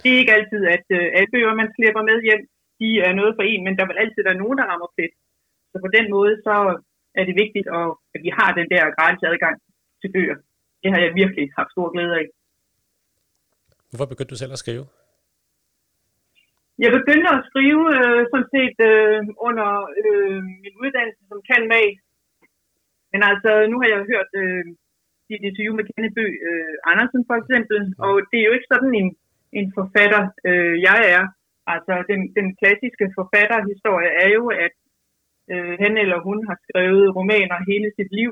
det 0.00 0.08
er 0.10 0.20
ikke 0.20 0.36
altid, 0.38 0.62
at 0.76 0.86
øh, 0.98 1.06
alle 1.16 1.30
bøger, 1.32 1.60
man 1.60 1.72
slipper 1.76 2.02
med 2.10 2.18
hjem, 2.26 2.42
de 2.80 2.88
er 3.08 3.12
noget 3.20 3.32
for 3.36 3.44
en, 3.50 3.64
men 3.64 3.74
der 3.78 3.86
vil 3.86 4.00
altid 4.02 4.22
være 4.28 4.42
nogen, 4.42 4.58
der 4.58 4.68
rammer 4.70 4.88
plet. 4.96 5.14
Så 5.70 5.76
på 5.84 5.90
den 5.96 6.06
måde, 6.16 6.34
så 6.46 6.54
er 7.18 7.24
det 7.28 7.40
vigtigt, 7.42 7.68
at 8.14 8.20
vi 8.26 8.30
har 8.38 8.50
den 8.60 8.68
der 8.72 8.94
gratis 8.96 9.22
adgang 9.30 9.56
til 10.00 10.12
bøger. 10.14 10.38
Det 10.82 10.88
har 10.92 11.00
jeg 11.04 11.12
virkelig 11.20 11.44
haft 11.58 11.70
stor 11.74 11.88
glæde 11.94 12.14
af. 12.20 12.26
Hvorfor 13.90 14.08
begyndte 14.12 14.34
du 14.34 14.40
selv 14.42 14.52
at 14.56 14.62
skrive? 14.64 14.84
Jeg 16.84 16.90
begyndte 16.98 17.28
at 17.36 17.44
skrive 17.50 17.84
øh, 17.98 18.22
sådan 18.30 18.50
set 18.54 18.78
øh, 18.90 19.20
under 19.48 19.68
øh, 20.02 20.38
min 20.62 20.74
uddannelse 20.82 21.22
som 21.30 21.40
kan 21.50 21.62
med. 21.74 21.86
Men 23.12 23.20
altså, 23.30 23.50
nu 23.70 23.76
har 23.80 23.88
jeg 23.92 24.08
hørt 24.12 24.30
øh, 24.42 24.64
dit 25.28 25.42
interview 25.48 25.74
med 25.76 25.84
Kenneth 25.88 26.16
Bø 26.18 26.26
øh, 26.48 26.74
Andersen 26.90 27.22
for 27.28 27.36
eksempel, 27.42 27.78
og 28.06 28.14
det 28.30 28.38
er 28.38 28.48
jo 28.48 28.56
ikke 28.56 28.72
sådan 28.72 28.92
en, 29.00 29.08
en 29.58 29.66
forfatter, 29.76 30.22
øh, 30.48 30.74
jeg 30.88 30.98
er. 31.16 31.24
Altså, 31.74 31.94
den, 32.10 32.20
den 32.38 32.46
klassiske 32.60 33.06
forfatterhistorie 33.18 34.10
er 34.24 34.28
jo, 34.36 34.44
at 34.66 34.74
øh, 35.52 35.72
han 35.82 35.92
eller 36.02 36.18
hun 36.28 36.38
har 36.48 36.56
skrevet 36.64 37.14
romaner 37.16 37.58
hele 37.70 37.88
sit 37.98 38.10
liv, 38.20 38.30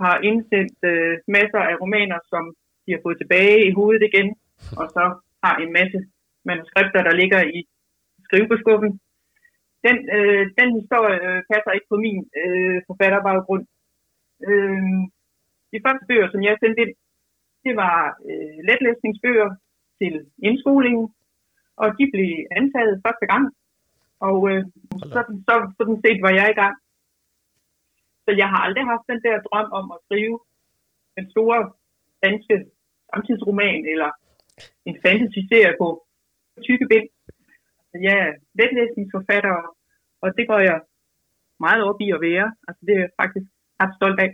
har 0.00 0.14
indsendt 0.28 0.78
øh, 0.92 1.14
masser 1.36 1.62
af 1.70 1.74
romaner, 1.82 2.18
som 2.32 2.44
de 2.84 2.92
har 2.92 3.00
fået 3.02 3.18
tilbage 3.18 3.66
i 3.68 3.74
hovedet 3.78 4.02
igen, 4.10 4.28
og 4.80 4.86
så 4.94 5.04
har 5.44 5.56
en 5.56 5.72
masse 5.78 5.98
manuskripter, 6.44 7.02
der 7.08 7.14
ligger 7.20 7.40
i 7.58 7.60
skrivebeskuffen. 8.26 8.90
Den, 9.86 9.96
øh, 10.16 10.44
den 10.58 10.68
historie 10.80 11.18
øh, 11.28 11.42
passer 11.50 11.72
ikke 11.72 11.90
på 11.92 11.98
min 12.04 12.18
øh, 12.42 12.78
forfatterbaggrund. 12.88 13.64
Øh, 14.48 14.82
de 15.72 15.78
første 15.84 16.04
bøger, 16.08 16.28
som 16.30 16.42
jeg 16.42 16.56
sendte 16.58 16.82
ind, 16.82 16.94
det 17.64 17.74
var 17.82 17.96
øh, 18.30 18.56
letlæsningsbøger 18.68 19.50
til 19.98 20.14
indskolingen, 20.48 21.06
og 21.82 21.88
de 21.98 22.04
blev 22.14 22.30
antaget 22.58 23.02
første 23.06 23.26
gang. 23.32 23.44
Og 24.28 24.38
øh, 24.50 24.62
så, 25.12 25.20
så, 25.46 25.54
sådan 25.78 26.00
set 26.04 26.20
var 26.26 26.32
jeg 26.40 26.48
i 26.50 26.58
gang. 26.62 26.76
Så 28.28 28.34
jeg 28.42 28.48
har 28.52 28.60
aldrig 28.66 28.84
haft 28.92 29.06
den 29.12 29.20
der 29.26 29.36
drøm 29.48 29.68
om 29.80 29.86
at 29.94 29.98
skrive 30.06 30.34
en 31.18 31.30
store 31.30 31.58
danske 32.26 32.54
samtidsroman 33.10 33.82
eller 33.92 34.10
en 34.88 34.96
fantasy-serie 35.04 35.74
på 35.80 35.88
tykke 36.66 36.86
bind. 36.92 37.08
Jeg 38.08 38.16
er 38.26 38.32
letlæsningsforfatter, 38.58 39.56
og 40.22 40.28
det 40.36 40.44
går 40.50 40.60
jeg 40.70 40.78
meget 41.60 41.82
op 41.88 42.00
i 42.00 42.08
at 42.16 42.20
være. 42.20 42.46
Altså, 42.68 42.80
det 42.86 42.94
er 42.96 43.00
jeg 43.00 43.10
faktisk 43.20 43.46
ret 43.80 43.94
stolt 43.98 44.20
af. 44.20 44.30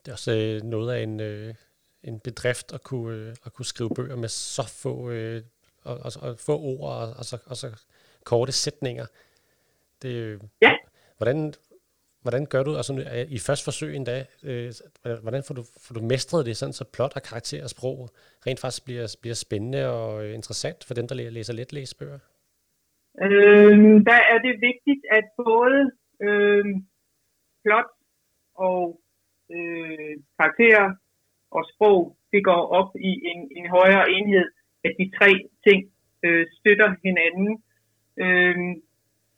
Det 0.00 0.08
er 0.08 0.16
også 0.18 0.34
øh, 0.42 0.70
noget 0.74 0.88
af 0.94 1.00
en, 1.02 1.20
øh, 1.20 1.54
en 2.02 2.20
bedrift 2.20 2.68
at 2.76 2.82
kunne, 2.82 3.16
øh, 3.16 3.34
at 3.46 3.52
kunne 3.52 3.70
skrive 3.72 3.90
bøger 3.96 4.16
med 4.16 4.28
så 4.28 4.64
få, 4.82 5.10
øh, 5.10 5.42
og, 5.88 5.96
og, 6.06 6.10
og 6.22 6.38
få 6.46 6.54
ord 6.72 6.90
og, 7.00 7.06
og, 7.18 7.24
så, 7.30 7.36
og 7.46 7.56
så 7.56 7.68
korte 8.24 8.52
sætninger. 8.52 9.06
Det, 10.02 10.42
ja. 10.62 10.72
Hvordan, 11.16 11.54
hvordan 12.24 12.44
gør 12.52 12.62
du, 12.62 12.72
altså 12.80 12.92
øh, 13.14 13.26
i 13.36 13.38
første 13.46 13.64
forsøg 13.68 13.90
endda, 13.96 14.16
øh, 14.48 14.68
hvordan 15.24 15.42
får 15.46 15.54
du, 15.58 15.62
får 15.84 15.94
du 15.98 16.02
mestret 16.12 16.46
det, 16.46 16.56
sådan 16.56 16.78
så 16.80 16.84
plot 16.94 17.12
og 17.18 17.22
karakter 17.30 17.62
og 17.62 17.70
sprog 17.74 17.96
rent 18.46 18.60
faktisk 18.60 18.84
bliver, 18.84 19.06
bliver 19.22 19.38
spændende 19.44 19.82
og 19.98 20.08
øh, 20.24 20.34
interessant 20.34 20.80
for 20.86 20.94
dem, 20.94 21.06
der 21.08 21.14
læser 21.36 21.54
let 21.54 21.72
læsebøger? 21.72 22.20
Øhm, 23.24 23.96
der 24.10 24.18
er 24.32 24.38
det 24.46 24.54
vigtigt, 24.68 25.02
at 25.18 25.24
både 25.36 25.80
øhm, 26.26 26.74
plot 27.64 27.90
og 28.54 29.00
øh, 29.54 30.14
karakterer 30.38 30.86
og 31.56 31.62
sprog, 31.72 32.16
det 32.32 32.44
går 32.44 32.62
op 32.78 32.90
i 33.10 33.12
en, 33.30 33.40
en 33.58 33.66
højere 33.76 34.10
enhed, 34.16 34.46
at 34.84 34.92
de 34.98 35.06
tre 35.18 35.30
ting 35.66 35.80
øh, 36.24 36.46
støtter 36.58 36.90
hinanden. 37.04 37.50
Øhm, 38.24 38.72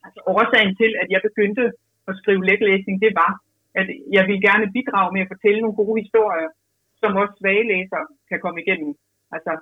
altså 0.04 0.20
årsagen 0.26 0.76
til, 0.80 0.90
at 1.02 1.08
jeg 1.14 1.20
begyndte 1.28 1.64
at 2.10 2.18
skrive 2.20 2.46
letlæsning, 2.50 2.96
det 3.04 3.12
var, 3.22 3.32
at 3.80 3.86
jeg 4.16 4.24
ville 4.28 4.46
gerne 4.48 4.72
bidrage 4.76 5.10
med 5.14 5.22
at 5.24 5.32
fortælle 5.32 5.60
nogle 5.60 5.80
gode 5.82 6.00
historier, 6.02 6.50
som 7.00 7.20
også 7.22 7.34
svage 7.40 7.64
læsere 7.72 8.06
kan 8.30 8.40
komme 8.44 8.58
igennem. 8.62 8.92
Altså, 9.36 9.52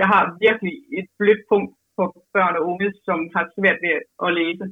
jeg 0.00 0.06
har 0.12 0.22
virkelig 0.46 0.74
et 0.98 1.08
blødt 1.18 1.42
punkt 1.50 1.72
for 1.96 2.06
børn 2.36 2.54
og 2.58 2.62
unge, 2.70 2.88
som 3.06 3.18
har 3.36 3.44
svært 3.56 3.78
ved 3.84 3.94
at 4.26 4.30
læse. 4.40 4.66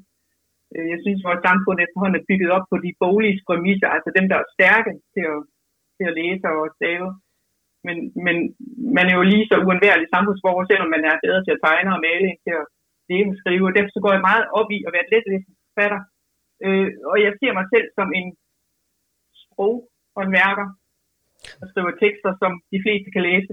Øh, 0.75 0.87
jeg 0.93 0.99
synes, 1.05 1.21
at 1.21 1.27
vores 1.29 1.43
samfund 1.49 1.79
efterhånden 1.79 2.19
er 2.19 2.29
bygget 2.29 2.51
op 2.57 2.67
på 2.71 2.77
de 2.85 2.91
boglige 3.03 3.41
præmisser, 3.47 3.89
altså 3.97 4.11
dem, 4.19 4.27
der 4.31 4.37
er 4.39 4.53
stærke 4.57 4.93
til 5.15 5.25
at, 5.35 5.41
til 5.97 6.05
at 6.11 6.17
læse 6.21 6.47
og 6.55 6.75
stave. 6.79 7.09
Men, 7.87 7.97
men 8.27 8.37
man 8.97 9.07
er 9.11 9.15
jo 9.19 9.25
lige 9.33 9.47
så 9.51 9.57
uundværlig 9.65 10.07
samfundsborger, 10.15 10.65
selvom 10.71 10.91
man 10.95 11.05
er 11.11 11.23
bedre 11.25 11.41
til 11.45 11.55
at 11.55 11.63
tegne 11.67 11.95
og 11.97 12.01
male 12.09 12.27
end 12.31 12.41
til 12.47 12.55
at 12.61 12.67
læse 13.11 13.31
og 13.33 13.39
skrive. 13.43 13.69
Og 13.69 13.75
derfor 13.75 13.93
så 13.93 14.01
går 14.05 14.13
jeg 14.15 14.29
meget 14.31 14.45
op 14.59 14.69
i 14.77 14.79
at 14.87 14.93
være 14.95 15.05
et 15.07 15.13
letlæsningsforfatter. 15.15 16.01
Øh, 16.67 16.89
og 17.11 17.17
jeg 17.25 17.33
ser 17.41 17.53
mig 17.59 17.67
selv 17.75 17.87
som 17.99 18.09
en 18.19 18.29
sprogåndværker, 19.43 20.67
der 21.59 21.67
skriver 21.71 21.93
tekster, 22.03 22.31
som 22.43 22.53
de 22.73 22.79
fleste 22.85 23.09
kan 23.15 23.27
læse. 23.31 23.53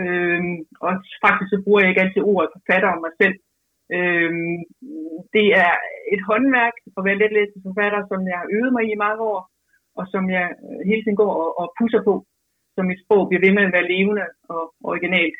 Øh, 0.00 0.42
og 0.84 0.90
faktisk 1.24 1.48
så 1.50 1.58
bruger 1.64 1.80
jeg 1.80 1.90
ikke 1.90 2.04
altid 2.04 2.22
ordet 2.32 2.54
forfatter 2.56 2.88
om 2.94 3.00
mig 3.06 3.14
selv. 3.22 3.36
Øh, 3.94 4.32
det 5.36 5.46
er 5.64 5.72
et 6.14 6.22
håndværk 6.30 6.76
at 6.96 7.02
være 7.08 7.22
forfatter 7.66 8.00
som 8.10 8.20
jeg 8.30 8.38
har 8.42 8.48
øvet 8.56 8.72
mig 8.76 8.84
i 8.84 9.02
mange 9.04 9.22
år, 9.32 9.40
og 9.98 10.04
som 10.12 10.24
jeg 10.36 10.46
hele 10.88 11.02
tiden 11.02 11.20
går 11.22 11.32
og, 11.42 11.50
og 11.60 11.66
pusser 11.78 12.02
på 12.08 12.14
så 12.74 12.80
mit 12.82 13.02
sprog 13.04 13.22
bliver 13.28 13.44
ved 13.46 13.52
med 13.54 13.64
at 13.66 13.74
være 13.76 13.90
levende 13.94 14.26
og 14.54 14.62
originalt, 14.90 15.38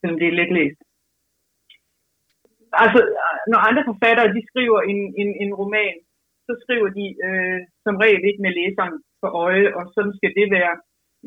selvom 0.00 0.18
det 0.18 0.28
er 0.28 0.38
letlæst. 0.40 0.80
Altså, 2.84 3.00
når 3.52 3.58
andre 3.68 3.82
forfattere 3.90 4.34
de 4.36 4.42
skriver 4.50 4.80
en, 4.90 5.00
en, 5.20 5.30
en 5.42 5.50
roman, 5.60 5.94
så 6.46 6.52
skriver 6.62 6.88
de 6.98 7.06
øh, 7.26 7.60
som 7.84 7.94
regel 8.02 8.22
ikke 8.28 8.44
med 8.46 8.52
læseren 8.60 8.96
for 9.20 9.30
øje, 9.44 9.68
og 9.78 9.82
sådan 9.94 10.14
skal 10.18 10.32
det 10.38 10.46
være, 10.56 10.74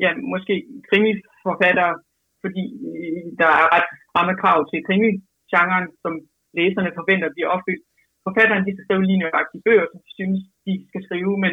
ja, 0.04 0.10
måske 0.32 0.54
krimiforfattere, 0.88 1.94
fordi 2.42 2.64
øh, 2.90 3.24
der 3.40 3.50
er 3.60 3.66
ret 3.74 3.88
fremme 4.12 4.34
krav 4.42 4.58
til 4.70 4.84
krimi-genren, 4.86 5.86
som 6.02 6.12
læserne 6.58 6.92
forventer 6.98 7.28
bliver 7.34 7.52
opfyldt. 7.54 7.84
Forfatterne 8.26 8.64
de 8.66 8.72
skal 8.74 8.86
skrive 8.86 9.08
lige 9.08 9.22
nøjagtigt 9.22 9.64
bøger, 9.66 9.86
som 9.90 10.00
de 10.06 10.10
synes, 10.18 10.40
de 10.66 10.72
skal 10.90 11.02
skrive, 11.06 11.34
men 11.44 11.52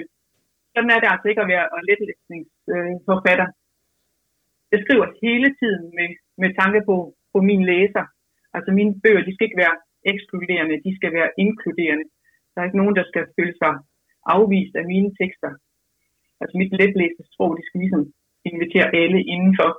sådan 0.74 0.94
er 0.94 1.00
det 1.00 1.10
altså 1.14 1.28
ikke 1.30 1.44
at 1.46 1.52
være 1.56 1.68
letlæsningsforfatter. 1.90 3.48
Øh, 3.50 3.56
jeg 4.74 4.80
skriver 4.84 5.06
hele 5.26 5.50
tiden 5.60 5.86
med, 5.98 6.10
med 6.42 6.50
tanke 6.62 6.80
på, 6.90 6.96
på 7.34 7.40
min 7.50 7.62
læser. 7.72 8.06
Altså 8.60 8.72
mine 8.80 8.94
bøger, 9.04 9.24
de 9.26 9.34
skal 9.34 9.48
ikke 9.48 9.64
være 9.66 9.78
ekskluderende, 10.14 10.84
de 10.88 10.96
skal 11.00 11.12
være 11.14 11.32
inkluderende. 11.38 12.06
Der 12.52 12.62
er 12.62 12.66
ikke 12.66 12.82
nogen, 12.82 12.96
der 12.96 13.06
skal 13.12 13.24
føle 13.38 13.56
sig 13.62 13.74
afvist 14.36 14.76
af 14.76 14.86
mine 14.86 15.10
tekster. 15.22 15.52
Altså 16.42 16.58
mit 16.58 16.72
letlæste 16.80 17.24
sprog, 17.32 17.58
det 17.58 17.66
skal 17.66 17.80
ligesom 17.82 18.14
invitere 18.46 18.96
alle 19.02 19.20
indenfor. 19.34 19.70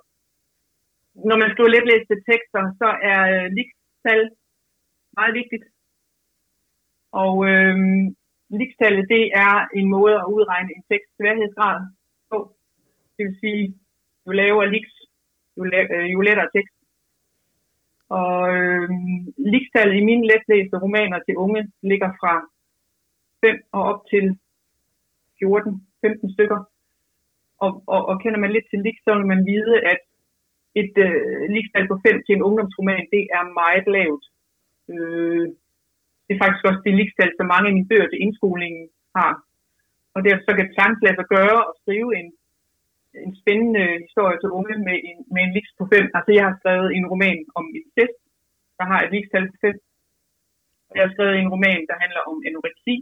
når 1.28 1.36
man 1.42 1.50
skriver 1.50 1.68
letlæste 1.68 2.16
tekster, 2.30 2.62
så 2.80 2.88
er 3.12 3.22
øh, 3.34 4.26
meget 5.18 5.34
vigtigt. 5.34 5.64
Og 7.12 7.34
øh, 7.50 7.76
likstallet, 8.60 9.08
det 9.08 9.24
er 9.46 9.54
en 9.78 9.88
måde 9.88 10.14
at 10.14 10.30
udregne 10.36 10.70
en 10.76 10.84
tekst 10.90 11.10
sværhedsgrad 11.16 11.78
på. 12.30 12.56
Det 13.16 13.26
vil 13.26 13.36
sige, 13.40 13.74
jo 14.26 14.32
lavere 14.32 14.70
liks, 14.70 14.92
jo, 15.56 15.62
la- 15.64 15.92
øh, 15.96 16.12
jo 16.12 16.20
lettere 16.20 16.50
tekst. 16.56 16.79
Og 18.18 18.36
øh, 18.56 18.88
ligestallet 19.52 19.96
i 19.96 20.04
mine 20.10 20.26
letlæste 20.30 20.76
romaner 20.84 21.18
til 21.26 21.36
unge 21.44 21.62
ligger 21.90 22.10
fra 22.20 22.34
5 23.44 23.56
og 23.72 23.82
op 23.90 24.00
til 24.12 24.24
14-15 25.42 26.34
stykker. 26.34 26.60
Og, 27.64 27.70
og, 27.94 28.00
og 28.10 28.14
kender 28.22 28.40
man 28.40 28.52
lidt 28.52 28.66
til 28.70 28.80
lig, 28.84 28.96
så 29.04 29.10
vil 29.14 29.26
man 29.32 29.46
vide, 29.52 29.74
at 29.92 30.00
et 30.82 30.94
øh, 31.06 31.42
ligestal 31.54 31.86
på 31.88 31.96
5 32.06 32.22
til 32.26 32.34
en 32.34 32.46
ungdomsroman, 32.48 33.06
det 33.14 33.22
er 33.38 33.54
meget 33.62 33.86
lavt. 33.96 34.24
Øh, 34.92 35.46
det 36.24 36.32
er 36.34 36.42
faktisk 36.44 36.64
også 36.70 36.82
det 36.86 36.94
ligestal, 36.98 37.32
som 37.34 37.46
mange 37.52 37.66
af 37.68 37.74
mine 37.74 37.90
bøger 37.90 38.08
til 38.08 38.22
indskolingen 38.24 38.84
har. 39.16 39.32
Og 40.14 40.20
derfor 40.24 40.42
så 40.44 40.52
kan 40.56 40.68
det 40.68 41.04
lade 41.04 41.18
sig 41.18 41.28
gøre 41.36 41.58
at 41.70 41.76
skrive 41.80 42.10
en, 42.18 42.28
en 43.14 43.34
spændende 43.40 43.84
historie 44.06 44.38
til 44.38 44.50
unge 44.58 44.74
med 44.88 44.96
en, 45.08 45.18
med 45.34 45.42
en 45.46 45.54
liks 45.56 45.72
på 45.78 45.84
5. 45.92 46.10
Altså 46.16 46.30
jeg 46.36 46.44
har 46.48 46.56
skrevet 46.60 46.88
en 46.96 47.06
roman 47.12 47.40
om 47.58 47.64
incest, 47.78 48.16
der 48.78 48.84
har 48.92 49.00
et 49.02 49.12
likstal 49.16 49.46
på 49.52 49.56
5. 49.60 49.78
Jeg 50.96 51.02
har 51.04 51.12
skrevet 51.14 51.36
en 51.36 51.52
roman, 51.54 51.80
der 51.90 51.96
handler 52.02 52.22
om 52.30 52.36
anoreksi 52.48 52.96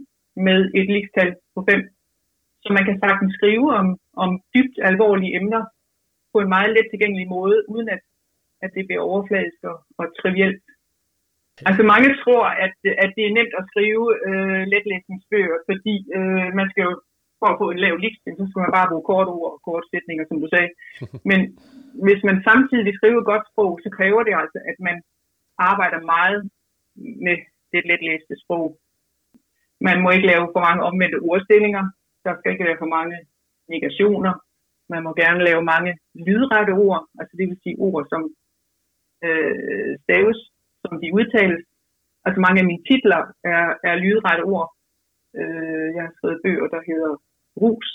med 0.47 0.59
et 0.79 0.87
likstal 0.95 1.31
på 1.55 1.59
5. 1.69 1.89
Så 2.63 2.69
man 2.77 2.85
kan 2.87 2.99
sagtens 3.03 3.33
skrive 3.39 3.67
om, 3.81 3.87
om 4.23 4.31
dybt 4.55 4.77
alvorlige 4.89 5.35
emner 5.39 5.63
på 6.33 6.37
en 6.39 6.49
meget 6.55 6.69
let 6.75 6.87
tilgængelig 6.89 7.27
måde, 7.37 7.57
uden 7.73 7.89
at, 7.95 8.01
at 8.63 8.71
det 8.75 8.83
bliver 8.87 9.03
overfladisk 9.09 9.59
og, 9.71 9.77
og 9.99 10.05
trivielt. 10.21 10.63
Altså 11.69 11.83
mange 11.93 12.09
tror, 12.23 12.45
at, 12.65 12.75
at 13.03 13.11
det 13.17 13.23
er 13.25 13.35
nemt 13.37 13.53
at 13.59 13.67
skrive 13.71 14.05
øh, 14.27 14.63
letlæsningsbøger, 14.71 15.57
fordi 15.69 15.95
øh, 16.17 16.49
man 16.59 16.67
skal 16.71 16.83
jo 16.89 16.93
for 17.39 17.47
at 17.49 17.59
få 17.61 17.65
en 17.69 17.79
lav 17.85 17.95
ligesting, 18.03 18.35
så 18.37 18.45
skal 18.47 18.63
man 18.65 18.75
bare 18.77 18.89
bruge 18.91 19.09
kort 19.11 19.29
ord 19.37 19.51
og 19.55 19.61
kort 19.67 19.85
sætninger, 19.91 20.25
som 20.27 20.37
du 20.41 20.47
sagde. 20.53 20.71
Men 21.29 21.39
hvis 22.05 22.21
man 22.29 22.37
samtidig 22.49 22.91
skriver 22.95 23.19
et 23.21 23.31
godt 23.31 23.45
sprog, 23.51 23.71
så 23.83 23.89
kræver 23.97 24.21
det 24.23 24.33
altså, 24.41 24.59
at 24.71 24.77
man 24.87 24.97
arbejder 25.71 25.99
meget 26.15 26.39
med 27.25 27.37
det 27.73 27.81
letlæste 27.89 28.35
sprog. 28.43 28.67
Man 29.87 29.97
må 30.03 30.09
ikke 30.15 30.29
lave 30.31 30.45
for 30.53 30.61
mange 30.67 30.83
omvendte 30.89 31.19
ordstillinger. 31.29 31.83
Der 32.25 32.33
skal 32.35 32.51
ikke 32.51 32.67
være 32.69 32.81
for 32.83 32.91
mange 32.97 33.17
negationer. 33.73 34.33
Man 34.93 35.03
må 35.03 35.11
gerne 35.23 35.41
lave 35.49 35.63
mange 35.73 35.91
lydrette 36.27 36.73
ord, 36.87 37.01
altså 37.19 37.33
det 37.37 37.45
vil 37.49 37.59
sige 37.63 37.79
ord, 37.87 38.05
som 38.11 38.21
øh, 39.27 39.91
staves, 40.03 40.39
som 40.83 40.93
de 41.01 41.13
udtales. 41.19 41.61
Altså 42.25 42.39
mange 42.45 42.59
af 42.61 42.67
mine 42.69 42.83
titler 42.89 43.21
er, 43.53 43.65
er 43.89 43.95
lydrette 43.95 44.43
ord. 44.53 44.69
Øh, 45.39 45.87
jeg 45.95 46.03
har 46.05 46.13
skrevet 46.17 46.41
bøger, 46.43 46.67
der 46.75 46.81
hedder 46.89 47.13
Brus, 47.59 47.89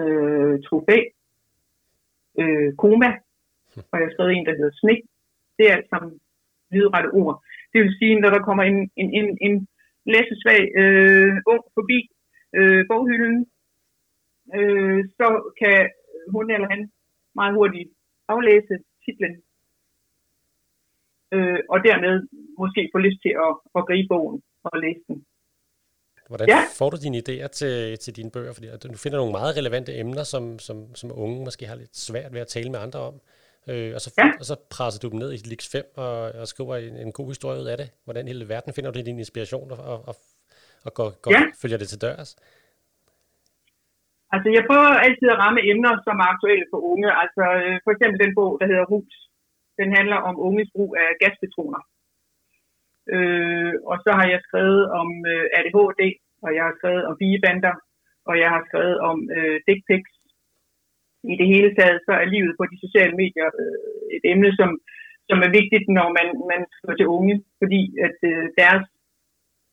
øh, 0.00 0.54
Trofæ, 0.66 0.98
øh, 2.40 2.70
Koma, 2.80 3.10
og 3.90 3.94
jeg 3.98 4.06
har 4.06 4.12
skrevet 4.12 4.32
en, 4.32 4.46
der 4.46 4.58
hedder 4.58 4.78
Snik. 4.80 5.02
Det 5.56 5.64
er 5.70 5.76
alt 5.76 5.88
sammen 5.88 6.20
lydrette 6.72 7.10
ord. 7.20 7.44
Det 7.72 7.78
vil 7.82 7.98
sige, 7.98 8.20
når 8.20 8.30
der 8.30 8.42
kommer 8.48 8.64
en, 8.64 8.90
en, 8.96 9.08
en, 9.18 9.38
en 9.46 9.68
læsesvag 10.12 10.62
øh, 10.82 11.34
ung 11.52 11.62
forbi 11.76 11.98
øh, 12.58 12.84
boghylden, 12.90 13.46
øh, 14.56 15.00
så 15.18 15.26
kan 15.60 15.90
hun 16.32 16.50
eller 16.50 16.68
han 16.68 16.90
meget 17.34 17.54
hurtigt 17.54 17.90
aflæse 18.28 18.74
titlen, 19.04 19.34
øh, 21.34 21.60
og 21.68 21.78
dermed 21.84 22.14
måske 22.58 22.90
få 22.92 22.98
lyst 22.98 23.20
til 23.22 23.34
at, 23.46 23.52
at 23.78 23.86
gribe 23.86 24.08
bogen 24.08 24.42
og 24.64 24.80
læse 24.84 25.04
den. 25.08 25.24
Hvordan 26.32 26.48
ja. 26.48 26.60
får 26.78 26.90
du 26.90 26.96
dine 27.04 27.18
idéer 27.22 27.48
til, 27.60 27.98
til 28.04 28.12
dine 28.18 28.30
bøger? 28.30 28.52
Fordi 28.52 28.66
du 28.94 28.98
finder 29.04 29.18
nogle 29.18 29.32
meget 29.32 29.56
relevante 29.56 29.92
emner, 30.02 30.24
som, 30.32 30.58
som, 30.66 30.76
som 31.00 31.08
unge 31.24 31.44
måske 31.44 31.64
har 31.66 31.76
lidt 31.82 31.96
svært 31.96 32.32
ved 32.34 32.40
at 32.40 32.52
tale 32.56 32.70
med 32.70 32.80
andre 32.86 33.00
om. 33.10 33.14
Øh, 33.70 33.90
og, 33.96 34.00
så, 34.04 34.08
ja. 34.18 34.28
og 34.40 34.44
så 34.50 34.54
presser 34.74 35.00
du 35.00 35.08
dem 35.12 35.18
ned 35.22 35.30
i 35.32 35.38
Lix 35.52 35.62
5 35.72 35.84
og, 35.96 36.16
og 36.40 36.46
skriver 36.52 36.74
en, 36.76 36.94
en 37.04 37.12
god 37.18 37.28
historie 37.32 37.60
ud 37.62 37.68
af 37.72 37.76
det. 37.82 37.88
Hvordan 38.04 38.24
hele 38.30 38.48
verden 38.54 38.72
finder 38.76 38.90
du 38.90 38.98
din 39.00 39.18
inspiration 39.24 39.70
og, 39.74 39.80
og, 39.90 39.98
og, 40.08 40.14
og 40.86 40.90
går, 40.98 41.08
går, 41.22 41.30
ja. 41.36 41.42
følger 41.62 41.78
det 41.78 41.88
til 41.88 42.02
dørs? 42.04 42.30
Altså, 44.34 44.48
jeg 44.56 44.62
prøver 44.68 45.02
altid 45.06 45.26
at 45.34 45.40
ramme 45.44 45.60
emner, 45.70 45.92
som 46.06 46.14
er 46.22 46.26
aktuelle 46.34 46.66
for 46.72 46.80
unge. 46.92 47.08
Altså, 47.22 47.44
øh, 47.64 47.76
for 47.84 47.90
eksempel 47.94 48.18
den 48.24 48.32
bog, 48.38 48.52
der 48.60 48.66
hedder 48.70 48.86
Rus. 48.92 49.14
Den 49.80 49.88
handler 49.96 50.18
om 50.28 50.34
unges 50.46 50.70
brug 50.76 50.90
af 51.02 51.08
gaspatroner. 51.22 51.80
Øh, 53.14 53.74
og 53.90 53.96
så 54.04 54.10
har 54.18 54.26
jeg 54.32 54.40
skrevet 54.46 54.82
om 55.00 55.08
øh, 55.32 55.44
ADHD, 55.58 56.02
og 56.44 56.50
jeg 56.56 56.64
har 56.68 56.74
skrevet 56.78 57.02
om 57.08 57.16
bigebander, 57.20 57.74
og 58.28 58.34
jeg 58.42 58.48
har 58.54 58.62
skrevet 58.68 58.96
om 59.10 59.18
øh, 59.36 59.56
dick 59.66 59.80
pics. 59.88 60.12
I 61.32 61.34
det 61.40 61.48
hele 61.54 61.70
taget, 61.78 61.98
så 62.06 62.12
er 62.22 62.32
livet 62.34 62.52
på 62.58 62.64
de 62.70 62.76
sociale 62.84 63.14
medier 63.22 63.48
øh, 63.62 63.76
et 64.16 64.24
emne, 64.32 64.50
som, 64.58 64.70
som 65.28 65.38
er 65.46 65.50
vigtigt, 65.58 65.86
når 65.98 66.08
man, 66.18 66.28
man 66.52 66.60
skriver 66.74 66.96
til 66.96 67.12
unge, 67.16 67.36
fordi 67.60 67.82
at 68.06 68.18
øh, 68.30 68.44
deres 68.60 68.84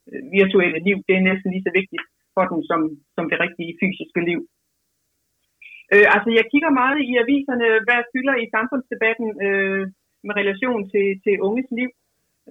øh, 0.10 0.22
virtuelle 0.38 0.80
liv, 0.88 0.98
det 1.08 1.14
er 1.16 1.28
næsten 1.30 1.50
lige 1.52 1.68
så 1.68 1.74
vigtigt 1.80 2.04
for 2.36 2.46
dem, 2.52 2.60
som, 2.70 2.80
som 3.16 3.26
det 3.32 3.38
rigtige 3.46 3.78
fysiske 3.82 4.22
liv. 4.30 4.42
Øh, 5.94 6.08
altså, 6.16 6.30
jeg 6.38 6.46
kigger 6.52 6.72
meget 6.82 7.00
i 7.10 7.12
aviserne, 7.24 7.68
hvad 7.86 8.02
fylder 8.14 8.36
i 8.44 8.52
samfundsdebatten 8.56 9.28
øh, 9.48 9.84
med 10.26 10.34
relation 10.42 10.82
til, 10.92 11.08
til 11.24 11.36
unges 11.48 11.70
liv. 11.80 11.90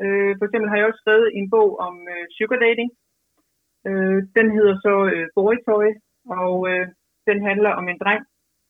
Øh, 0.03 0.33
for 0.39 0.45
eksempel 0.47 0.69
har 0.71 0.77
jeg 0.79 0.87
også 0.89 1.03
skrevet 1.03 1.29
en 1.39 1.51
bog 1.55 1.71
om 1.87 1.95
øh, 2.15 2.25
sugar 2.37 2.59
dating. 2.67 2.91
Øh, 3.89 4.19
den 4.39 4.47
hedder 4.57 4.75
så 4.87 4.95
øh, 5.13 5.27
Boy 5.37 5.57
og 6.43 6.55
øh, 6.71 6.87
den 7.29 7.39
handler 7.49 7.73
om 7.81 7.89
en 7.89 7.99
dreng, 8.03 8.23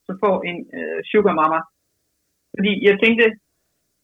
som 0.06 0.14
får 0.24 0.36
en 0.50 0.58
øh, 0.78 1.00
sugar 1.10 1.34
mama. 1.40 1.60
Fordi 2.56 2.72
jeg 2.88 2.94
tænkte, 3.02 3.26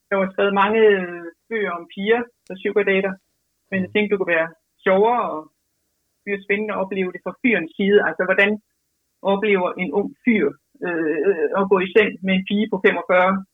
der 0.09 0.15
var 0.15 0.27
skrevet 0.31 0.53
mange 0.63 0.81
øh, 0.95 1.25
bøger 1.49 1.71
om 1.71 1.87
piger, 1.93 2.21
der 2.47 2.55
sugar 2.63 2.83
dater, 2.91 3.13
men 3.69 3.77
jeg 3.83 3.89
tænkte, 3.91 4.11
det 4.11 4.19
kunne 4.19 4.35
være 4.37 4.49
sjovere 4.85 5.23
og 5.31 5.39
det 6.25 6.43
spændende 6.45 6.73
at 6.73 6.81
opleve 6.83 7.11
det 7.13 7.21
fra 7.25 7.37
fyrens 7.41 7.71
side. 7.77 7.99
Altså, 8.07 8.23
hvordan 8.29 8.51
oplever 9.33 9.69
en 9.81 9.89
ung 9.99 10.09
fyr 10.23 10.45
øh, 10.87 11.17
øh 11.29 11.47
at 11.59 11.63
gå 11.71 11.77
i 11.85 11.91
seng 11.95 12.11
med 12.25 12.33
en 12.35 12.45
pige 12.49 12.67
på 12.71 12.77
45? 12.85 13.45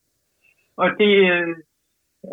Og 0.81 0.87
det 1.01 1.13
øh, 1.33 1.55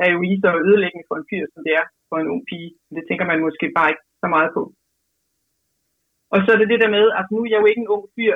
er 0.03 0.09
jo 0.15 0.19
lige 0.27 0.43
så 0.45 0.51
ødelæggende 0.69 1.09
for 1.09 1.17
en 1.19 1.29
fyr, 1.31 1.45
som 1.53 1.61
det 1.67 1.73
er 1.81 1.87
for 2.09 2.17
en 2.19 2.31
ung 2.33 2.43
pige. 2.51 2.71
Det 2.97 3.05
tænker 3.09 3.27
man 3.31 3.45
måske 3.47 3.67
bare 3.77 3.91
ikke 3.91 4.05
så 4.23 4.29
meget 4.35 4.51
på. 4.57 4.63
Og 6.33 6.39
så 6.41 6.49
er 6.53 6.59
det 6.59 6.69
det 6.73 6.83
der 6.83 6.95
med, 6.99 7.05
at 7.19 7.25
nu 7.33 7.39
er 7.43 7.51
jeg 7.51 7.61
jo 7.61 7.69
ikke 7.71 7.83
en 7.85 7.93
ung 7.95 8.05
fyr, 8.15 8.35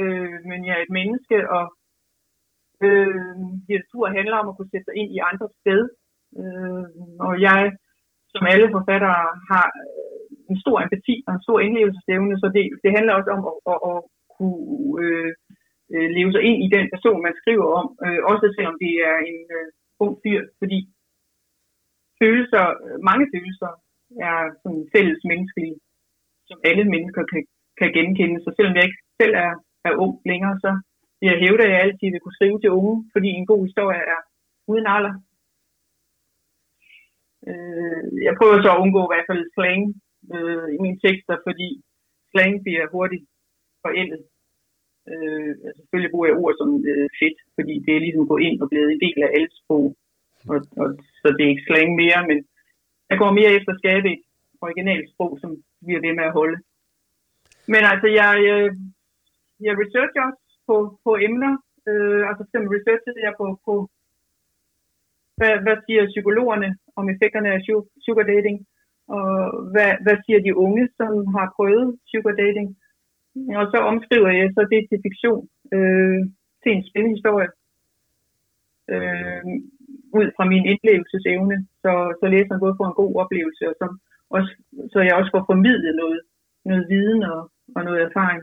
øh, 0.00 0.36
men 0.50 0.58
jeg 0.66 0.74
er 0.76 0.82
et 0.84 0.96
menneske, 0.98 1.36
og 1.56 1.64
øh, 2.86 3.22
litteratur 3.68 4.04
handler 4.18 4.36
om 4.38 4.48
at 4.48 4.56
kunne 4.56 4.72
sætte 4.72 4.86
sig 4.86 4.96
ind 5.00 5.10
i 5.16 5.24
andres 5.30 5.54
sted. 5.62 5.80
Øh, 6.40 6.86
og 7.26 7.32
jeg, 7.46 7.60
som 8.32 8.42
alle 8.52 8.68
forfattere, 8.76 9.22
har 9.50 9.66
øh, 9.82 10.14
en 10.50 10.58
stor 10.64 10.76
empati 10.84 11.14
og 11.26 11.32
en 11.34 11.44
stor 11.46 11.58
indlevelsesevne, 11.66 12.36
så 12.42 12.46
det, 12.56 12.64
det 12.84 12.90
handler 12.96 13.12
også 13.18 13.30
om 13.36 13.42
at, 13.50 13.56
at, 13.72 13.78
at 13.90 13.98
kunne 14.36 14.58
øh, 15.04 15.30
øh, 15.94 16.08
leve 16.16 16.30
sig 16.32 16.42
ind 16.48 16.58
i 16.66 16.68
den 16.76 16.86
person, 16.94 17.24
man 17.26 17.38
skriver 17.40 17.66
om, 17.80 17.86
øh, 18.06 18.20
også 18.30 18.46
selvom 18.56 18.76
det 18.84 18.92
er 19.10 19.18
en 19.32 19.42
øh, 19.58 19.68
ung 20.02 20.14
fyr, 20.22 20.40
fordi 20.60 20.78
følelser, 22.20 22.64
mange 23.10 23.26
følelser 23.34 23.72
er 24.28 24.38
sådan 24.62 24.84
fælles 24.94 25.20
menneskelige, 25.30 25.76
som 26.48 26.58
alle 26.68 26.84
mennesker 26.94 27.22
kan, 27.32 27.42
kan 27.80 27.90
genkende. 27.98 28.38
Så 28.44 28.48
selvom 28.56 28.74
jeg 28.76 28.84
ikke 28.84 29.02
selv 29.20 29.34
er, 29.46 29.52
er 29.88 29.92
ung 30.04 30.14
længere, 30.30 30.56
så 30.64 30.70
jeg 31.22 31.40
hævder, 31.42 31.64
at 31.66 31.72
jeg 31.72 31.80
altid 31.80 32.08
vil 32.10 32.20
kunne 32.22 32.38
skrive 32.38 32.60
til 32.60 32.70
unge, 32.70 32.96
fordi 33.14 33.28
en 33.28 33.46
god 33.52 33.60
historie 33.68 34.02
er 34.14 34.20
uden 34.70 34.86
alder. 34.94 35.14
Øh, 37.48 38.02
jeg 38.26 38.34
prøver 38.38 38.56
så 38.62 38.70
at 38.72 38.82
undgå 38.82 39.02
i 39.04 39.12
hvert 39.12 39.28
fald 39.30 39.42
slang 39.54 39.82
øh, 40.34 40.68
i 40.74 40.78
mine 40.84 40.98
tekster, 41.04 41.36
fordi 41.46 41.68
slang 42.30 42.52
bliver 42.64 42.86
hurtigt 42.94 43.26
forældet. 43.84 44.22
Øh, 45.12 45.50
altså, 45.66 45.80
selvfølgelig 45.80 46.12
bruger 46.12 46.28
jeg 46.28 46.40
ord 46.42 46.54
som 46.60 46.70
øh, 46.90 47.08
fedt, 47.20 47.38
fordi 47.56 47.74
det 47.84 47.92
er 47.94 48.04
ligesom 48.04 48.28
gået 48.30 48.44
ind 48.48 48.56
og 48.62 48.68
blevet 48.70 48.90
en 48.90 49.02
del 49.06 49.18
af 49.26 49.30
alt 49.38 49.54
sprog. 49.60 49.86
Og, 50.50 50.58
og, 50.80 50.86
så 51.20 51.26
det 51.36 51.42
er 51.44 51.52
ikke 51.54 51.68
slang 51.68 51.90
mere, 52.02 52.20
men 52.30 52.38
jeg 53.10 53.18
går 53.18 53.30
mere 53.38 53.54
efter 53.56 53.70
at 53.72 53.80
skabe 53.82 54.08
et 54.14 54.22
originalt 54.66 55.06
sprog, 55.12 55.32
som 55.42 55.50
vi 55.86 55.92
er 55.94 56.04
ved 56.06 56.14
med 56.18 56.26
at 56.28 56.36
holde. 56.40 56.58
Men 57.72 57.82
altså, 57.92 58.08
jeg, 58.18 58.30
jeg, 58.48 58.58
jeg 59.66 59.74
researcher 59.82 60.22
også 60.28 60.42
på, 60.68 60.76
på 61.04 61.10
emner. 61.28 61.52
Øh, 61.88 62.22
altså, 62.28 62.40
for 62.40 62.48
eksempel 62.48 62.70
researcher 62.76 63.24
jeg 63.26 63.34
på, 63.40 63.46
på 63.66 63.74
hvad, 65.38 65.54
hvad 65.64 65.76
siger 65.86 66.12
psykologerne 66.12 66.68
om 66.98 67.04
effekterne 67.12 67.48
af 67.56 67.60
sugar 68.04 68.26
dating, 68.34 68.56
og 69.16 69.26
hvad, 69.72 69.90
hvad 70.04 70.16
siger 70.24 70.40
de 70.46 70.56
unge, 70.64 70.84
som 70.98 71.12
har 71.36 71.46
prøvet 71.56 71.86
sugar 72.10 72.34
dating. 72.44 72.68
Og 73.60 73.64
så 73.72 73.78
omskriver 73.90 74.30
jeg 74.40 74.48
så 74.56 74.62
det 74.72 74.80
til 74.88 74.98
fiktion, 75.06 75.42
øh, 75.74 76.20
til 76.62 76.70
en 76.72 76.86
spændende 76.88 77.16
historie. 77.16 77.50
Øh, 78.92 79.42
ud 80.18 80.26
fra 80.36 80.44
min 80.52 80.64
indlevelsesevne, 80.72 81.56
så, 81.82 81.92
så 82.20 82.24
læseren 82.34 82.62
både 82.64 82.78
får 82.78 82.86
en 82.88 83.00
god 83.02 83.12
oplevelse, 83.22 83.62
og 83.70 83.74
så, 83.80 83.86
også, 84.36 84.50
så 84.92 84.98
jeg 85.06 85.14
også 85.20 85.30
får 85.34 85.44
formidlet 85.50 85.92
noget, 86.02 86.20
noget 86.68 86.84
viden 86.92 87.22
og, 87.32 87.40
og 87.76 87.80
noget 87.88 88.00
erfaring. 88.08 88.42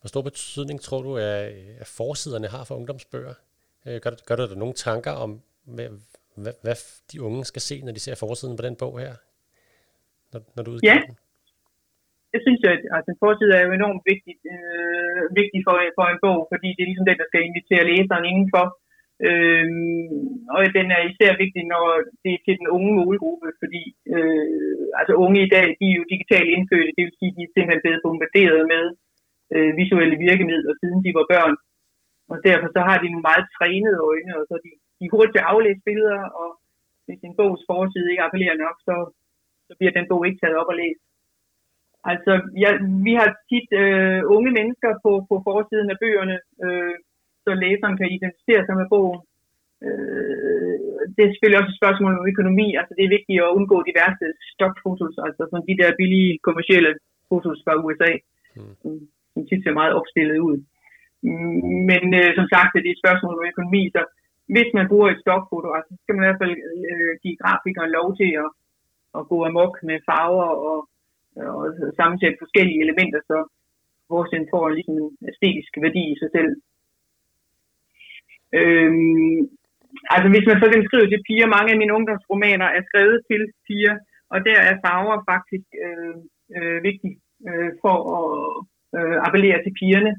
Hvor 0.00 0.08
stor 0.08 0.22
betydning 0.22 0.80
tror 0.80 1.02
du, 1.02 1.12
at, 1.16 1.42
at 1.82 1.88
forsiderne 1.98 2.48
har 2.54 2.64
for 2.68 2.74
ungdomsbøger? 2.74 3.34
Øh, 3.86 3.96
gør, 4.02 4.10
gør 4.26 4.36
du 4.36 4.46
dig 4.50 4.58
nogle 4.58 4.74
tanker 4.74 5.12
om, 5.24 5.30
hvad, 5.64 5.88
hvad, 6.42 6.54
hvad 6.62 6.76
de 7.12 7.22
unge 7.22 7.44
skal 7.44 7.62
se, 7.62 7.82
når 7.82 7.92
de 7.92 8.00
ser 8.00 8.14
forsiden 8.14 8.56
på 8.56 8.62
den 8.62 8.76
bog 8.76 8.98
her? 8.98 9.14
Når, 10.32 10.40
når 10.56 10.62
du 10.62 10.70
udgiver 10.70 10.94
ja. 10.94 11.00
den? 11.06 11.16
Det 12.36 12.44
synes 12.46 12.60
jeg, 12.64 12.72
at 12.76 12.84
altså, 12.96 13.08
en 13.12 13.22
forside 13.24 13.52
er 13.58 13.64
jo 13.66 13.72
enormt 13.72 14.02
vigtig, 14.10 14.34
øh, 14.54 15.22
vigtig 15.40 15.60
for, 15.66 15.74
for 15.96 16.06
en 16.08 16.22
bog, 16.24 16.40
fordi 16.52 16.68
det 16.72 16.82
er 16.82 16.90
ligesom 16.90 17.08
den, 17.08 17.20
der 17.20 17.28
skal 17.28 17.46
invitere 17.48 17.88
læseren 17.90 18.28
indenfor. 18.30 18.66
Øh, 19.28 19.66
og 20.54 20.60
den 20.78 20.86
er 20.96 21.02
især 21.10 21.32
vigtig, 21.42 21.62
når 21.74 21.84
det 22.22 22.30
er 22.34 22.40
til 22.44 22.54
den 22.60 22.68
unge 22.76 22.92
målgruppe, 22.98 23.48
fordi 23.62 23.82
øh, 24.14 24.46
altså 25.00 25.12
unge 25.24 25.40
i 25.46 25.52
dag, 25.56 25.66
de 25.80 25.86
er 25.90 25.98
jo 26.00 26.10
digitalt 26.12 26.48
indfødte, 26.56 26.96
det 26.96 27.04
vil 27.06 27.18
sige, 27.18 27.36
de 27.36 27.42
er 27.46 27.52
simpelthen 27.54 27.82
blevet 27.84 28.04
bombarderet 28.06 28.62
med 28.74 28.84
øh, 29.54 29.70
visuelle 29.80 30.16
virkemidler, 30.26 30.72
siden 30.80 31.00
de 31.06 31.12
var 31.18 31.26
børn. 31.34 31.54
Og 32.32 32.36
derfor 32.48 32.68
så 32.76 32.80
har 32.88 32.96
de 32.98 33.12
nogle 33.12 33.28
meget 33.30 33.46
trænede 33.56 33.98
øjne, 34.10 34.32
og 34.38 34.44
så 34.48 34.54
de, 34.64 34.70
de 34.98 35.04
er 35.06 35.12
hurtigt 35.14 35.34
til 35.34 35.44
at 35.44 35.50
aflæse 35.52 35.82
billeder, 35.88 36.22
og 36.42 36.48
hvis 37.06 37.20
en 37.28 37.36
bogs 37.38 37.62
forside 37.70 38.10
ikke 38.10 38.24
appellerer 38.26 38.58
nok, 38.64 38.76
så, 38.88 38.96
så 39.66 39.72
bliver 39.78 39.92
den 39.98 40.06
bog 40.10 40.22
ikke 40.26 40.40
taget 40.40 40.60
op 40.60 40.72
og 40.72 40.78
læst. 40.82 41.02
Altså, 42.12 42.32
ja, 42.64 42.70
vi 43.06 43.12
har 43.20 43.28
tit 43.50 43.68
øh, 43.82 44.20
unge 44.36 44.50
mennesker 44.58 44.90
på, 45.04 45.10
på 45.30 45.34
forsiden 45.46 45.88
af 45.94 46.00
bøgerne, 46.02 46.36
øh, 46.64 46.94
så 47.44 47.50
læseren 47.64 47.96
kan 47.98 48.08
identificere 48.16 48.62
sig 48.66 48.76
med 48.80 48.88
bogen. 48.94 49.20
Øh, 49.86 50.76
det 51.14 51.22
er 51.22 51.30
selvfølgelig 51.30 51.60
også 51.60 51.72
et 51.72 51.80
spørgsmål 51.80 52.12
om 52.18 52.28
økonomi. 52.32 52.68
Altså, 52.78 52.92
det 52.96 53.04
er 53.04 53.14
vigtigt 53.16 53.42
at 53.42 53.54
undgå 53.56 53.76
diverse 53.90 54.26
stokfotos, 54.54 55.16
altså 55.26 55.42
sådan 55.46 55.68
de 55.70 55.80
der 55.80 55.98
billige 56.00 56.32
kommercielle 56.46 56.92
fotos 57.28 57.58
fra 57.64 57.74
USA, 57.84 58.12
mm. 58.56 58.74
som, 58.80 58.92
som 59.32 59.40
tit 59.48 59.62
ser 59.62 59.80
meget 59.80 59.96
opstillet 59.98 60.38
ud. 60.48 60.56
Men 61.90 62.04
øh, 62.20 62.30
som 62.38 62.46
sagt, 62.52 62.70
det 62.72 62.80
er 62.88 62.94
et 62.96 63.02
spørgsmål 63.04 63.34
om 63.38 63.50
økonomi, 63.52 63.82
så 63.94 64.00
hvis 64.54 64.70
man 64.78 64.88
bruger 64.90 65.08
et 65.10 65.22
stokfoto, 65.24 65.68
altså, 65.76 65.90
så 65.94 66.00
skal 66.02 66.14
man 66.14 66.22
i 66.24 66.28
hvert 66.28 66.42
fald 66.42 66.54
øh, 66.92 67.12
give 67.22 67.40
grafikeren 67.42 67.90
lov 67.98 68.08
til 68.20 68.30
at, 68.42 68.48
at 69.18 69.22
gå 69.30 69.38
amok 69.50 69.74
med 69.88 69.98
farver 70.08 70.50
og, 70.70 70.78
Øh, 71.38 71.50
og 71.58 71.64
sammensætte 71.98 72.42
forskellige 72.42 72.82
elementer, 72.84 73.20
så 73.30 73.38
vores 74.12 74.30
får 74.52 74.64
ligesom 74.68 74.96
en 75.02 75.10
æstetisk 75.30 75.72
værdi 75.84 76.02
i 76.12 76.16
sig 76.22 76.30
selv. 76.36 76.52
Øhm, 78.60 79.38
altså 80.14 80.28
hvis 80.32 80.46
man 80.48 80.58
så 80.62 80.66
kan 80.72 80.86
skrive 80.88 81.08
til 81.10 81.24
piger, 81.26 81.54
mange 81.56 81.70
af 81.72 81.78
mine 81.80 81.94
ungdomsromaner 81.98 82.68
er 82.76 82.82
skrevet 82.88 83.18
til 83.30 83.42
piger, 83.66 83.96
og 84.32 84.38
der 84.48 84.58
er 84.68 84.74
farver 84.84 85.16
faktisk 85.32 85.68
øh, 85.86 86.14
øh, 86.56 86.78
vigtigt 86.88 87.16
øh, 87.48 87.70
for 87.82 87.96
at 88.18 88.26
øh, 88.98 89.16
appellere 89.26 89.58
til 89.62 89.72
pigerne. 89.80 90.12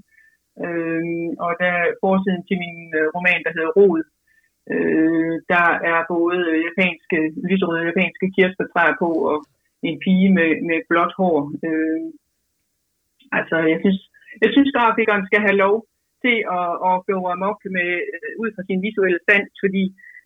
Øh, 0.66 1.04
og 1.46 1.52
der 1.64 1.74
forsiden 2.04 2.42
til 2.48 2.58
min 2.64 2.80
øh, 3.00 3.08
roman, 3.16 3.42
der 3.46 3.56
hedder 3.56 3.72
Rod, 3.78 4.04
øh, 4.74 5.34
der 5.54 5.68
er 5.92 6.00
både 6.16 6.40
japanske, 6.68 7.18
lyserøde 7.50 7.90
japanske 7.90 8.26
kirsebærtræer 8.36 8.96
på, 9.04 9.10
og 9.32 9.38
en 9.84 10.00
pige 10.04 10.30
med, 10.38 10.50
med 10.70 10.80
blåt 10.90 11.14
hår. 11.20 11.38
Øh, 11.68 12.02
altså, 13.38 13.58
jeg 13.72 13.80
synes, 13.84 14.00
jeg 14.44 14.50
synes 14.52 14.76
grafikeren 14.78 15.26
skal 15.30 15.42
have 15.48 15.62
lov 15.66 15.76
til 16.24 16.38
at, 16.60 16.72
at 16.90 16.96
gå 17.10 17.18
amok 17.36 17.60
med, 17.78 17.90
øh, 18.14 18.32
ud 18.42 18.50
fra 18.56 18.64
sin 18.68 18.82
visuelle 18.86 19.20
sans, 19.28 19.52
fordi 19.64 19.84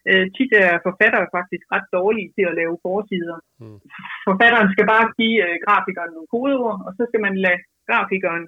øh, 0.10 0.26
tit 0.36 0.52
er 0.64 0.84
forfattere 0.88 1.28
faktisk 1.38 1.64
ret 1.76 1.88
dårlige 1.98 2.30
til 2.36 2.46
at 2.50 2.58
lave 2.62 2.76
forsider. 2.86 3.38
Mm. 3.62 3.80
Forfatteren 4.28 4.70
skal 4.74 4.86
bare 4.94 5.08
give 5.20 5.38
øh, 5.46 5.56
grafikeren 5.66 6.12
nogle 6.14 6.32
kodeord, 6.34 6.80
og 6.88 6.92
så 6.98 7.04
skal 7.10 7.22
man 7.28 7.36
lade 7.46 7.62
grafikeren 7.90 8.46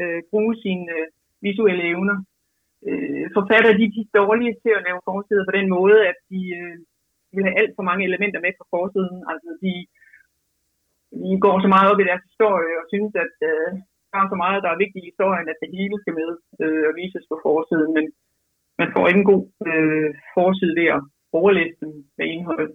øh, 0.00 0.20
bruge 0.30 0.54
sine 0.64 0.86
øh, 0.96 1.06
visuelle 1.46 1.84
evner. 1.92 2.18
Øh, 2.88 3.24
forfatter 3.36 3.72
de 3.80 3.84
er 3.86 4.18
dårlige 4.20 4.54
til 4.62 4.72
at 4.76 4.84
lave 4.88 5.00
forsider 5.08 5.44
på 5.46 5.54
den 5.58 5.68
måde, 5.76 5.98
at 6.10 6.18
de 6.32 6.42
øh, 6.60 6.76
vil 7.34 7.46
have 7.46 7.58
alt 7.60 7.72
for 7.76 7.84
mange 7.88 8.04
elementer 8.08 8.40
med 8.44 8.52
på 8.58 8.64
forsiden. 8.74 9.18
Altså 9.32 9.50
de, 9.64 9.72
de 11.12 11.36
går 11.44 11.56
så 11.64 11.68
meget 11.74 11.90
op 11.90 12.00
i 12.00 12.08
deres 12.10 12.24
historie 12.30 12.72
og 12.80 12.86
synes, 12.92 13.12
at 13.24 13.34
øh, 13.50 13.68
der 14.10 14.18
er 14.22 14.28
så 14.32 14.36
meget, 14.44 14.64
der 14.64 14.70
er 14.72 14.82
vigtigt 14.84 15.02
i 15.02 15.10
historien, 15.10 15.46
at 15.52 15.60
det 15.62 15.70
hele 15.78 15.96
skal 16.02 16.14
med 16.20 16.30
øh, 16.62 16.82
og 16.88 16.94
vises 16.98 17.26
på 17.30 17.36
forsiden, 17.46 17.90
men 17.96 18.04
man 18.80 18.88
får 18.94 19.04
ikke 19.08 19.20
en 19.22 19.30
god 19.32 19.44
øh, 19.70 20.08
forside 20.36 20.74
ved 20.80 20.88
at 20.96 21.00
overlæse 21.38 21.78
den 21.82 21.92
med 22.18 22.26
indhold. 22.34 22.70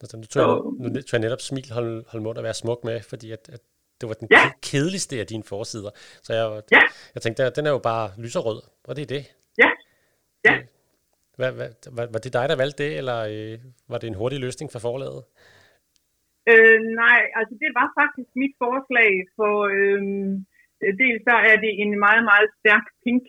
nu 0.22 0.26
tror, 0.32 0.40
jeg, 0.44 0.56
nu 0.82 1.00
tror 1.06 1.16
jeg 1.16 1.26
netop 1.26 1.42
smil 1.48 1.68
hold, 1.78 1.92
hold 2.10 2.22
mund 2.26 2.38
at 2.40 2.46
være 2.48 2.60
smuk 2.62 2.80
med, 2.88 2.96
fordi 3.12 3.28
at, 3.36 3.44
at 3.56 3.62
det 4.00 4.08
var 4.08 4.14
den 4.14 4.28
ja. 4.30 4.44
kedeligste 4.62 5.20
af 5.20 5.26
dine 5.26 5.44
forsider. 5.52 5.90
Så 6.26 6.30
jeg, 6.38 6.62
ja. 6.76 6.82
jeg 7.14 7.22
tænkte, 7.22 7.50
den 7.56 7.66
er 7.66 7.70
jo 7.70 7.78
bare 7.78 8.10
lyserød, 8.18 8.60
og 8.88 8.96
det 8.96 9.02
er 9.02 9.10
det. 9.16 9.24
Ja. 9.62 9.68
ja. 10.44 10.54
Hvad, 11.36 11.52
hvad, 11.52 11.68
var, 11.96 12.06
var 12.12 12.18
det 12.18 12.32
dig, 12.32 12.48
der 12.48 12.56
valgte 12.56 12.84
det, 12.84 12.96
eller 12.96 13.18
øh, 13.32 13.58
var 13.88 13.98
det 13.98 14.06
en 14.06 14.14
hurtig 14.14 14.40
løsning 14.40 14.72
for 14.72 14.78
forlaget? 14.78 15.24
Øh, 16.50 16.78
nej, 17.02 17.20
altså 17.38 17.54
det 17.62 17.70
var 17.78 17.88
faktisk 18.00 18.30
mit 18.42 18.54
forslag, 18.64 19.12
for 19.36 19.54
øh, 19.76 20.02
dels 21.02 21.20
så 21.28 21.34
er 21.50 21.56
det 21.64 21.72
en 21.82 21.92
meget, 22.06 22.22
meget 22.30 22.48
stærk 22.58 22.86
pink. 23.04 23.24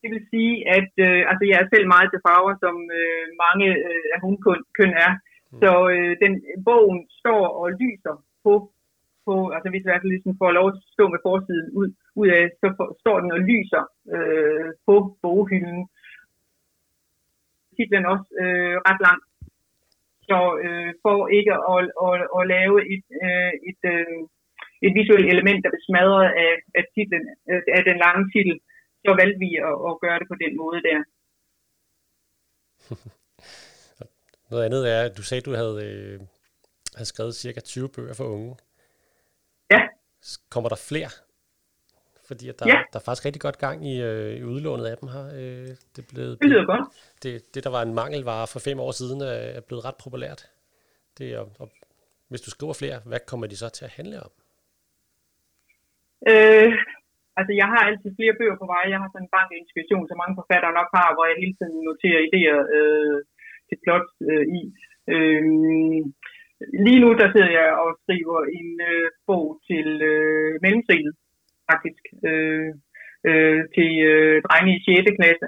Det 0.00 0.08
vil 0.14 0.26
sige, 0.32 0.54
at 0.78 0.92
øh, 1.06 1.20
altså 1.30 1.44
jeg 1.50 1.58
er 1.60 1.72
selv 1.74 1.86
meget 1.94 2.08
til 2.10 2.24
farver, 2.26 2.54
som 2.64 2.76
øh, 3.00 3.24
mange 3.44 3.68
øh, 3.88 4.06
af 4.14 4.18
hundkøn 4.24 4.92
er. 5.06 5.12
Mm. 5.16 5.58
Så 5.62 5.70
øh, 5.94 6.12
den 6.22 6.32
bogen 6.68 7.00
står 7.20 7.42
og 7.60 7.66
lyser 7.82 8.14
på, 8.44 8.52
på 9.26 9.34
altså 9.54 9.68
hvis 9.70 9.84
jeg 9.84 10.00
ligesom 10.04 10.34
får 10.42 10.50
lov 10.58 10.66
at 10.68 10.78
stå 10.94 11.04
med 11.14 11.20
forsiden 11.28 11.68
ud, 11.78 11.88
ud 12.20 12.28
af, 12.38 12.44
så 12.60 12.66
for, 12.76 12.86
står 13.02 13.16
den 13.20 13.30
og 13.36 13.40
lyser 13.50 13.84
øh, 14.14 14.68
på 14.86 14.94
boghylden. 15.22 15.82
Titlen 17.76 18.06
også 18.14 18.28
øh, 18.42 18.76
ret 18.88 19.00
lang, 19.06 19.20
så 20.30 20.38
øh, 20.64 20.90
for 21.04 21.16
ikke 21.38 21.52
at, 21.74 21.78
at, 22.06 22.18
at 22.38 22.42
lave 22.54 22.76
et, 22.94 23.06
øh, 23.26 23.52
et, 23.70 23.80
øh, 23.94 24.20
et 24.86 24.92
visuelt 24.98 25.28
element, 25.34 25.60
der 25.62 25.70
bliver 25.70 25.88
smadret 25.88 26.26
af, 26.44 26.52
af, 26.78 26.84
titlen, 26.94 27.24
øh, 27.50 27.62
af 27.78 27.82
den 27.88 27.98
lange 28.04 28.24
titel, 28.34 28.54
så 29.04 29.10
valgte 29.20 29.38
vi 29.44 29.50
at, 29.68 29.76
at 29.88 29.94
gøre 30.04 30.18
det 30.20 30.28
på 30.32 30.36
den 30.44 30.52
måde 30.62 30.80
der. 30.88 30.98
Noget 34.50 34.64
andet 34.66 34.82
er, 34.94 35.00
at 35.08 35.16
du 35.18 35.22
sagde, 35.22 35.42
at 35.42 35.48
du 35.48 35.54
havde, 35.62 35.76
øh, 35.88 36.16
havde 36.96 37.10
skrevet 37.12 37.34
cirka 37.34 37.60
20 37.60 37.88
bøger 37.96 38.14
for 38.14 38.24
unge. 38.36 38.56
Ja. 39.70 39.80
Kommer 40.50 40.68
der 40.68 40.86
flere 40.90 41.10
fordi 42.28 42.44
at 42.48 42.56
der, 42.58 42.66
ja. 42.72 42.78
der 42.92 42.98
er 42.98 43.06
faktisk 43.06 43.26
rigtig 43.28 43.42
godt 43.46 43.58
gang 43.66 43.78
i, 43.92 43.94
øh, 44.08 44.32
i 44.40 44.42
udlånet 44.52 44.86
af 44.92 44.96
dem 45.00 45.08
her. 45.14 45.24
Øh, 45.38 45.68
det, 45.92 46.00
er 46.04 46.08
blevet, 46.12 46.32
det 46.42 46.48
lyder 46.50 46.66
godt. 46.72 46.84
Det, 47.22 47.32
det, 47.54 47.60
der 47.66 47.72
var 47.76 47.82
en 47.82 47.94
mangelvare 48.02 48.46
for 48.52 48.60
fem 48.68 48.78
år 48.86 48.92
siden, 49.00 49.18
er 49.58 49.64
blevet 49.68 49.84
ret 49.88 49.98
populært. 50.04 50.40
Det 51.18 51.26
er, 51.34 51.42
og, 51.62 51.68
hvis 52.30 52.44
du 52.46 52.50
skriver 52.50 52.74
flere, 52.82 52.98
hvad 53.10 53.20
kommer 53.30 53.46
de 53.46 53.56
så 53.62 53.68
til 53.76 53.84
at 53.88 53.96
handle 53.98 54.18
om? 54.26 54.32
Øh, 56.30 56.70
altså, 57.38 57.52
jeg 57.60 57.68
har 57.72 57.82
altid 57.88 58.10
flere 58.18 58.38
bøger 58.38 58.56
på 58.62 58.66
vej. 58.74 58.82
Jeg 58.92 58.98
har 59.02 59.08
sådan 59.10 59.26
en 59.26 59.34
bank 59.36 59.50
inspiration, 59.60 60.08
som 60.08 60.20
mange 60.22 60.38
forfattere 60.40 60.76
nok 60.78 60.90
har, 60.98 61.08
hvor 61.14 61.24
jeg 61.30 61.36
hele 61.42 61.54
tiden 61.58 61.78
noterer 61.90 62.20
idéer 62.28 62.60
øh, 62.76 63.18
til 63.68 63.76
plot 63.84 64.06
øh, 64.30 64.44
i. 64.58 64.60
Øh, 65.12 65.42
lige 66.86 67.02
nu, 67.04 67.08
der 67.20 67.28
sidder 67.34 67.52
jeg 67.60 67.70
og 67.82 67.90
skriver 68.02 68.38
en 68.58 68.70
øh, 68.90 69.06
bog 69.28 69.46
til 69.68 69.88
øh, 70.12 70.50
mellemtrinnet, 70.64 71.14
faktisk 71.70 72.04
øh, 72.28 72.70
øh, 73.28 73.60
til 73.74 73.90
øh, 74.10 74.36
drenge 74.46 74.72
i 74.76 74.80
6. 74.84 75.18
klasse. 75.18 75.46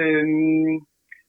Øh, 0.00 0.26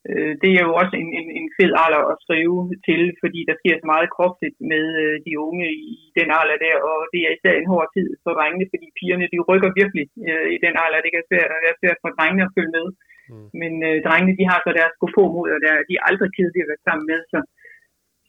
øh, 0.09 0.33
det 0.41 0.51
er 0.53 0.63
jo 0.67 0.73
også 0.81 0.93
en, 1.01 1.09
en, 1.19 1.27
en 1.39 1.47
fed 1.57 1.73
alder 1.83 2.01
at 2.11 2.21
skrive 2.25 2.57
til, 2.87 3.01
fordi 3.21 3.39
der 3.49 3.55
sker 3.61 3.75
så 3.77 3.87
meget 3.93 4.13
kropsligt 4.15 4.57
med 4.71 4.85
øh, 5.03 5.15
de 5.25 5.33
unge 5.47 5.67
i 5.89 5.95
den 6.17 6.29
alder 6.39 6.57
der, 6.65 6.75
og 6.89 6.97
det 7.13 7.19
er 7.21 7.31
især 7.33 7.53
en 7.55 7.71
hård 7.73 7.87
tid 7.95 8.07
for 8.23 8.31
drengene, 8.37 8.65
fordi 8.73 8.87
pigerne 8.99 9.27
de 9.33 9.39
rykker 9.49 9.71
virkelig 9.81 10.05
øh, 10.29 10.47
i 10.55 10.57
den 10.65 10.75
alder. 10.83 11.03
Det 11.05 11.11
kan 11.13 11.23
være 11.65 11.79
svært 11.81 11.99
for 12.03 12.09
drengene 12.17 12.47
at 12.47 12.55
følge 12.57 12.75
med. 12.79 12.87
Mm. 13.31 13.47
Men 13.61 13.73
øh, 13.89 13.97
drengene 14.07 14.37
de 14.39 14.45
har 14.51 14.59
så 14.61 14.71
deres 14.79 14.95
gå 15.01 15.07
på 15.17 15.23
mod, 15.35 15.47
og 15.55 15.59
der, 15.65 15.73
de 15.87 15.93
er 15.97 16.05
aldrig 16.09 16.29
kedelige 16.37 16.65
at 16.65 16.71
være 16.71 16.87
sammen 16.87 17.05
med. 17.11 17.19
Så, 17.31 17.39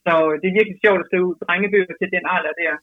så 0.05 0.13
det 0.41 0.47
er 0.49 0.59
virkelig 0.59 0.79
sjovt 0.85 1.03
at 1.03 1.09
skrive 1.09 1.31
drengebøger 1.45 1.95
til 2.01 2.09
den 2.15 2.25
alder 2.35 2.55
der. 2.63 2.75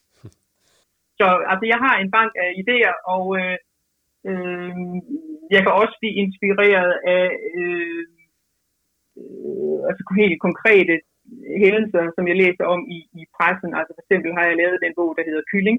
Så 1.20 1.26
altså, 1.52 1.64
jeg 1.72 1.78
har 1.86 1.94
en 1.96 2.10
bank 2.16 2.32
af 2.44 2.50
idéer, 2.62 2.94
og 3.14 3.24
øh, 3.40 3.56
øh, 4.28 4.72
jeg 5.54 5.60
kan 5.62 5.72
også 5.82 5.94
blive 6.00 6.18
inspireret 6.24 6.92
af 7.16 7.26
øh, 7.60 8.04
øh, 9.20 9.78
altså 9.88 10.02
helt 10.22 10.40
konkrete 10.46 10.94
hændelser, 11.62 12.04
som 12.16 12.24
jeg 12.30 12.36
læser 12.42 12.64
om 12.74 12.80
i, 12.96 12.98
i 13.20 13.22
pressen. 13.36 13.70
Altså 13.78 13.92
for 13.94 14.02
eksempel 14.04 14.30
har 14.36 14.44
jeg 14.46 14.56
lavet 14.56 14.84
den 14.84 14.92
bog, 14.98 15.10
der 15.16 15.28
hedder 15.28 15.48
Kylling, 15.50 15.78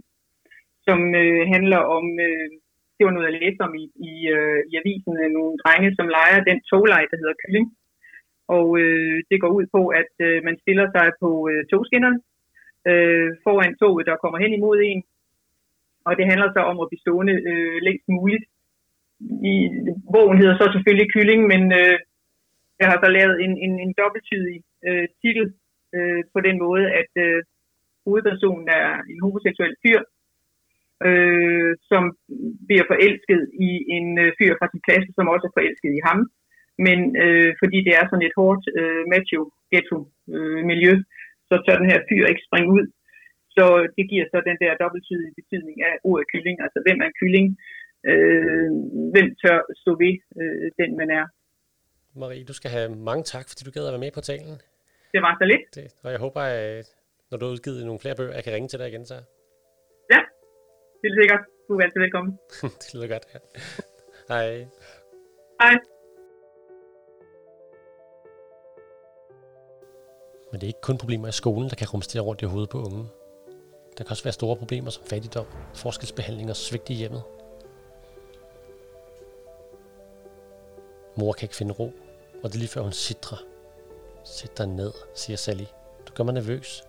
som 0.87 0.99
øh, 1.21 1.41
handler 1.53 1.81
om 1.97 2.05
øh, 2.27 2.49
det 3.01 3.07
var 3.09 3.17
noget, 3.17 3.31
jeg 3.31 3.41
læste 3.41 3.61
om 3.67 3.75
i, 3.83 3.85
i, 4.11 4.13
øh, 4.35 4.59
i 4.71 4.73
avisen, 4.81 5.13
nogle 5.37 5.53
drenge, 5.61 5.89
som 5.97 6.07
leger 6.17 6.47
den 6.49 6.59
toglej, 6.71 7.03
der 7.11 7.17
hedder 7.21 7.41
kylling. 7.43 7.65
Og 8.57 8.67
øh, 8.81 9.17
det 9.29 9.37
går 9.41 9.51
ud 9.57 9.65
på, 9.75 9.81
at 10.01 10.11
øh, 10.27 10.37
man 10.47 10.55
stiller 10.63 10.87
sig 10.95 11.07
på 11.21 11.29
øh, 11.51 11.61
togskinnerne 11.71 12.19
øh, 12.89 13.29
foran 13.45 13.73
toget, 13.81 14.05
der 14.09 14.21
kommer 14.23 14.39
hen 14.43 14.53
imod 14.53 14.77
en. 14.89 15.01
Og 16.07 16.11
det 16.17 16.25
handler 16.31 16.49
så 16.51 16.61
om 16.71 16.77
at 16.79 16.89
blive 16.89 17.03
stående 17.05 17.35
øh, 17.51 17.77
længst 17.87 18.07
muligt. 18.17 18.45
I, 19.51 19.53
bogen 20.13 20.37
hedder 20.41 20.55
så 20.57 20.65
selvfølgelig 20.75 21.09
kylling, 21.15 21.41
men 21.53 21.63
øh, 21.81 21.97
jeg 22.81 22.87
har 22.91 22.97
så 23.03 23.09
lavet 23.17 23.35
en, 23.45 23.53
en, 23.65 23.73
en 23.85 23.93
dobbelttydig 24.01 24.57
øh, 24.87 25.07
titel 25.21 25.45
øh, 25.95 26.21
på 26.33 26.39
den 26.47 26.55
måde, 26.65 26.85
at 27.01 27.11
øh, 27.25 27.39
hovedpersonen 28.05 28.67
er 28.81 28.89
en 29.11 29.19
homoseksuel 29.23 29.75
fyr, 29.83 29.99
øh, 31.07 31.71
som 31.91 32.03
bliver 32.67 32.85
forelsket 32.91 33.41
i 33.67 33.71
en 33.97 34.07
øh, 34.23 34.29
fyr 34.37 34.53
fra 34.59 34.67
sin 34.71 34.85
klasse, 34.87 35.09
som 35.17 35.31
også 35.33 35.45
er 35.47 35.55
forelsket 35.57 35.91
i 35.99 36.01
ham. 36.09 36.19
Men 36.85 36.99
øh, 37.23 37.51
fordi 37.61 37.77
det 37.87 37.93
er 37.99 38.05
sådan 38.05 38.27
et 38.27 38.37
hårdt 38.39 38.63
øh, 38.79 39.03
macho-ghetto-miljø, 39.13 40.93
øh, 40.97 41.03
så 41.49 41.53
tør 41.65 41.81
den 41.81 41.91
her 41.91 42.01
fyr 42.09 42.23
ikke 42.31 42.47
springe 42.47 42.71
ud. 42.77 42.85
Så 43.55 43.65
det 43.97 44.05
giver 44.11 44.25
så 44.33 44.37
den 44.49 44.57
der 44.63 44.71
dobbelttydige 44.83 45.33
betydning 45.39 45.77
af 45.89 45.93
ordet 46.09 46.25
kylling. 46.31 46.55
Altså 46.65 46.79
hvem 46.85 46.99
er 47.05 47.11
kylling? 47.19 47.47
Øh, 48.11 48.69
hvem 49.13 49.27
tør 49.41 49.59
stå 49.81 49.91
ved 50.03 50.15
øh, 50.41 50.67
den, 50.79 50.89
man 51.01 51.09
er? 51.19 51.25
Marie, 52.19 52.43
du 52.51 52.53
skal 52.53 52.71
have 52.77 52.89
mange 53.09 53.23
tak, 53.33 53.45
fordi 53.49 53.61
du 53.63 53.71
gad 53.71 53.87
at 53.87 53.93
være 53.95 54.05
med 54.05 54.11
på 54.17 54.21
talen. 54.31 54.55
Det 55.13 55.21
var 55.25 55.33
så 55.41 55.45
lidt. 55.51 55.65
Det, 55.75 55.87
og 56.03 56.11
jeg 56.11 56.19
håber, 56.25 56.41
at 56.41 56.85
når 57.29 57.37
du 57.37 57.45
har 57.45 57.51
udgivet 57.51 57.85
nogle 57.85 57.99
flere 58.03 58.15
bøger, 58.15 58.33
jeg 58.33 58.43
kan 58.43 58.53
ringe 58.53 58.67
til 58.69 58.79
dig 58.79 58.87
igen 58.87 59.05
så. 59.05 59.17
Ja, 60.13 60.21
det 61.01 61.07
er 61.11 61.15
sikkert. 61.21 61.43
Du 61.67 61.71
er 61.77 61.83
altid 61.83 61.99
velkommen. 62.05 62.33
det 62.81 62.89
lyder 62.93 63.07
godt, 63.07 63.25
ja. 63.33 63.39
Hej. 64.31 64.47
Hej. 65.61 65.75
Men 70.49 70.55
det 70.59 70.63
er 70.63 70.73
ikke 70.73 70.87
kun 70.89 70.97
problemer 70.97 71.27
i 71.27 71.31
skolen, 71.41 71.69
der 71.69 71.75
kan 71.75 71.87
rumstere 71.93 72.23
rundt 72.23 72.41
i 72.41 72.45
hovedet 72.45 72.69
på 72.69 72.77
unge. 72.77 73.03
Der 73.97 74.03
kan 74.03 74.11
også 74.11 74.23
være 74.23 74.33
store 74.33 74.55
problemer 74.55 74.91
som 74.91 75.03
fattigdom, 75.03 75.45
forskelsbehandling 75.73 76.49
og 76.49 76.55
svigt 76.55 76.89
i 76.89 76.93
hjemmet. 76.93 77.23
Mor 81.15 81.33
kan 81.33 81.45
ikke 81.45 81.55
finde 81.55 81.73
ro, 81.73 81.93
og 82.43 82.49
det 82.49 82.53
er 82.55 82.59
lige 82.59 82.67
før 82.67 82.81
hun 82.81 82.91
sidder. 82.91 83.43
Sæt 84.23 84.57
dig 84.57 84.67
ned, 84.67 84.93
siger 85.15 85.37
Sally. 85.37 85.65
Du 86.07 86.13
gør 86.13 86.23
mig 86.23 86.33
nervøs. 86.33 86.83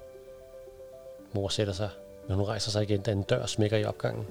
Mor 1.33 1.49
sætter 1.49 1.73
sig, 1.73 1.91
men 2.29 2.37
hun 2.37 2.47
rejser 2.47 2.71
sig 2.71 2.83
igen, 2.83 3.01
da 3.01 3.13
en 3.13 3.23
dør 3.23 3.47
smækker 3.47 3.77
i 3.77 3.85
opgangen. 3.85 4.27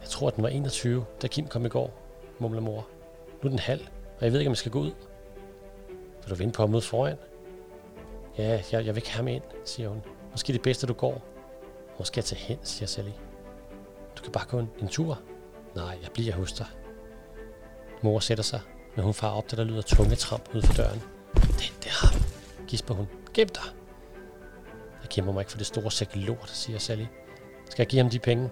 Jeg 0.00 0.08
tror, 0.08 0.28
at 0.28 0.36
den 0.36 0.42
var 0.42 0.48
21, 0.48 1.06
da 1.22 1.26
Kim 1.26 1.46
kom 1.46 1.66
i 1.66 1.68
går, 1.68 1.90
mumler 2.38 2.60
mor. 2.60 2.88
Nu 3.42 3.46
er 3.46 3.50
den 3.50 3.58
halv, 3.58 3.80
og 4.18 4.24
jeg 4.24 4.32
ved 4.32 4.40
ikke, 4.40 4.48
om 4.48 4.52
jeg 4.52 4.58
skal 4.58 4.72
gå 4.72 4.80
ud. 4.80 4.92
Vil 6.22 6.30
du 6.30 6.34
vente 6.34 6.56
på 6.56 6.62
at 6.62 6.70
møde 6.70 6.82
foran? 6.82 7.16
Ja, 8.38 8.62
jeg, 8.72 8.86
jeg 8.86 8.86
vil 8.94 8.96
ikke 8.96 9.10
have 9.10 9.16
ham 9.16 9.28
ind, 9.28 9.42
siger 9.64 9.88
hun. 9.88 10.02
Måske 10.30 10.52
det 10.52 10.62
bedste, 10.62 10.86
du 10.86 10.92
går. 10.92 11.22
Hvor 11.96 12.04
skal 12.04 12.20
jeg 12.20 12.24
tage 12.24 12.40
hen, 12.40 12.58
siger 12.62 12.86
Sally. 12.86 13.10
Du 14.16 14.22
kan 14.22 14.32
bare 14.32 14.46
gå 14.48 14.58
en, 14.58 14.70
en 14.78 14.88
tur. 14.88 15.20
Nej, 15.76 15.98
jeg 16.02 16.10
bliver 16.14 16.34
hos 16.34 16.52
dig. 16.52 16.66
Mor 18.02 18.18
sætter 18.18 18.44
sig, 18.44 18.60
når 18.96 19.04
hun 19.04 19.14
farer 19.14 19.32
op, 19.32 19.50
da 19.50 19.56
der 19.56 19.64
lyder 19.64 19.82
tunge 19.82 20.16
tramp 20.16 20.48
ud 20.54 20.62
for 20.62 20.74
døren. 20.74 21.02
Det, 21.34 21.74
det 21.82 21.86
er 21.86 22.06
ham, 22.06 22.22
gisper 22.66 22.94
hun. 22.94 23.08
Gem 23.34 23.48
dig. 23.48 23.62
Jeg 25.02 25.08
kæmper 25.10 25.32
mig 25.32 25.40
ikke 25.40 25.50
for 25.50 25.58
det 25.58 25.66
store 25.66 25.90
sæk 25.90 26.08
lort, 26.14 26.50
siger 26.50 26.78
Sally. 26.78 27.04
Skal 27.70 27.82
jeg 27.82 27.86
give 27.86 28.02
ham 28.02 28.10
de 28.10 28.18
penge? 28.18 28.50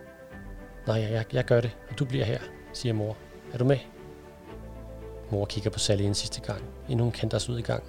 Nej, 0.86 0.96
jeg, 0.96 1.24
jeg 1.32 1.44
gør 1.44 1.60
det, 1.60 1.76
og 1.90 1.98
du 1.98 2.04
bliver 2.04 2.24
her, 2.24 2.40
siger 2.72 2.92
mor. 2.92 3.16
Er 3.52 3.58
du 3.58 3.64
med? 3.64 3.78
Mor 5.30 5.44
kigger 5.44 5.70
på 5.70 5.78
Sally 5.78 6.02
en 6.02 6.14
sidste 6.14 6.40
gang, 6.40 6.62
inden 6.88 7.00
hun 7.00 7.12
kender 7.12 7.36
os 7.36 7.48
ud 7.48 7.58
i 7.58 7.62
gang. 7.62 7.84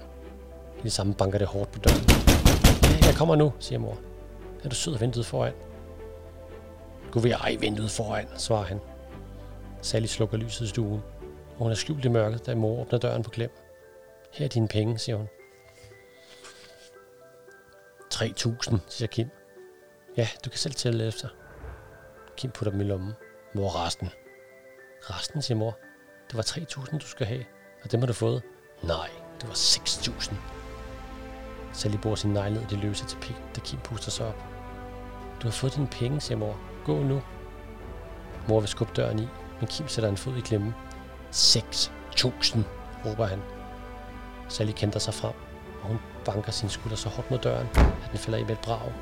I 0.80 0.82
det 0.84 0.92
samme 0.92 1.14
banker 1.14 1.38
det 1.38 1.48
hårdt 1.48 1.72
på 1.72 1.80
døren. 1.80 2.17
Kommer 3.18 3.36
nu, 3.36 3.54
siger 3.60 3.80
mor. 3.80 3.98
Er 4.64 4.70
du 4.70 4.76
sød 4.76 4.94
og 4.94 5.02
ventet 5.02 5.26
foran? 5.26 5.54
Gud 7.12 7.22
vil 7.22 7.32
ej 7.32 7.56
vinduet 7.60 7.92
foran, 7.92 8.28
svarer 8.38 8.64
han. 8.64 8.80
Sally 9.82 10.06
slukker 10.06 10.38
lyset 10.38 10.66
i 10.66 10.68
stuen, 10.68 11.02
og 11.50 11.58
hun 11.58 11.72
er 11.72 11.76
skjult 11.76 12.06
i 12.06 12.08
mørket, 12.08 12.46
da 12.46 12.56
mor 12.56 12.82
åbner 12.82 13.00
døren 13.00 13.24
på 13.24 13.30
klem. 13.30 13.50
Her 14.34 14.46
er 14.46 14.50
dine 14.50 14.68
penge, 14.68 14.98
siger 14.98 15.16
hun. 15.16 15.28
3.000, 18.14 18.78
siger 18.88 19.08
Kim. 19.08 19.30
Ja, 20.18 20.28
du 20.46 20.50
kan 20.50 20.60
selv 20.60 20.74
tælle 20.74 21.08
efter. 21.08 21.28
Kim 22.36 22.52
putter 22.52 22.72
dem 22.72 22.82
i 22.82 22.84
lommen. 22.84 23.14
Mor 23.54 23.86
resten. 23.86 24.10
Resten, 25.02 25.42
siger 25.42 25.58
mor. 25.58 25.78
Det 26.28 26.38
var 26.38 26.44
3.000, 26.44 26.98
du 26.98 27.06
skal 27.06 27.28
have, 27.28 27.46
og 27.84 27.92
dem 27.92 28.00
har 28.00 28.08
du 28.08 28.14
fået. 28.14 28.44
Nej, 28.84 29.10
det 29.42 29.48
var 29.48 29.56
6.000. 29.56 30.57
Sally 31.78 31.98
bor 31.98 32.16
sin 32.16 32.34
negle 32.34 32.62
i 32.62 32.66
det 32.70 32.78
løse 32.80 33.06
tapet, 33.06 33.36
da 33.56 33.62
Kim 33.62 33.80
puster 33.80 34.12
sig 34.12 34.28
op. 34.28 34.44
Du 35.42 35.48
har 35.48 35.52
fået 35.52 35.76
dine 35.76 35.88
penge, 35.88 36.22
siger 36.22 36.38
mor. 36.38 36.58
Gå 36.86 37.04
nu. 37.04 37.22
Mor 38.48 38.60
vil 38.60 38.70
skubbe 38.70 38.94
døren 38.96 39.20
i, 39.20 39.28
men 39.60 39.68
Kim 39.68 39.88
sætter 39.88 40.10
en 40.10 40.18
fod 40.18 40.38
i 40.38 40.42
klemme. 40.42 40.74
6.000, 41.32 42.60
råber 43.06 43.26
han. 43.26 43.42
Sally 44.50 44.72
kender 44.72 45.00
sig 45.00 45.14
frem, 45.14 45.34
og 45.82 45.88
hun 45.88 46.00
banker 46.26 46.52
sin 46.52 46.70
skulder 46.70 46.98
så 46.98 47.10
hårdt 47.10 47.32
mod 47.32 47.40
døren, 47.40 47.68
at 47.76 48.10
den 48.12 48.20
falder 48.20 48.40
i 48.40 48.44
med 48.44 48.52
et 48.52 48.60
brag. 48.60 48.94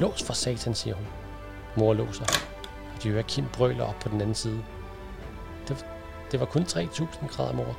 Lås 0.00 0.22
for 0.22 0.32
satan, 0.32 0.74
siger 0.74 0.94
hun. 0.94 1.06
Mor 1.76 1.94
låser, 1.94 2.24
og 2.96 3.02
de 3.02 3.10
hører 3.10 3.22
Kim 3.22 3.44
brøler 3.52 3.84
op 3.84 3.98
på 4.00 4.08
den 4.08 4.20
anden 4.20 4.34
side. 4.34 4.64
Det, 5.68 5.86
det 6.32 6.40
var 6.40 6.46
kun 6.46 6.62
3.000, 6.62 7.36
græder 7.36 7.52
mor. 7.52 7.76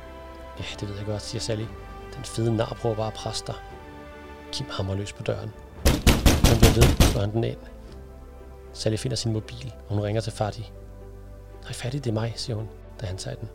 Ja, 0.58 0.64
det 0.80 0.88
ved 0.88 0.96
jeg 0.96 1.06
godt, 1.06 1.22
siger 1.22 1.40
Sally. 1.40 1.66
Den 2.14 2.24
fede 2.24 2.56
nar 2.56 2.76
prøver 2.80 2.96
bare 2.96 3.06
at 3.06 3.14
presse 3.14 3.44
dig. 3.46 3.54
Kim 4.52 4.66
hammer 4.70 4.94
løs 4.94 5.12
på 5.12 5.22
døren. 5.22 5.52
Han 6.44 6.58
bliver 6.58 6.74
ved, 6.74 6.82
slår 6.82 7.20
han 7.20 7.32
den 7.32 7.44
ind. 7.44 7.58
Sally 8.72 8.96
finder 8.96 9.16
sin 9.16 9.32
mobil, 9.32 9.74
og 9.88 9.94
hun 9.94 10.04
ringer 10.04 10.20
til 10.20 10.32
Fatty. 10.32 10.60
Nej, 11.62 11.72
Fatty, 11.72 11.96
det 11.96 12.06
er 12.06 12.12
mig, 12.12 12.32
siger 12.36 12.56
hun, 12.56 12.68
da 13.00 13.06
han 13.06 13.16
tager 13.16 13.36
den. 13.36 13.48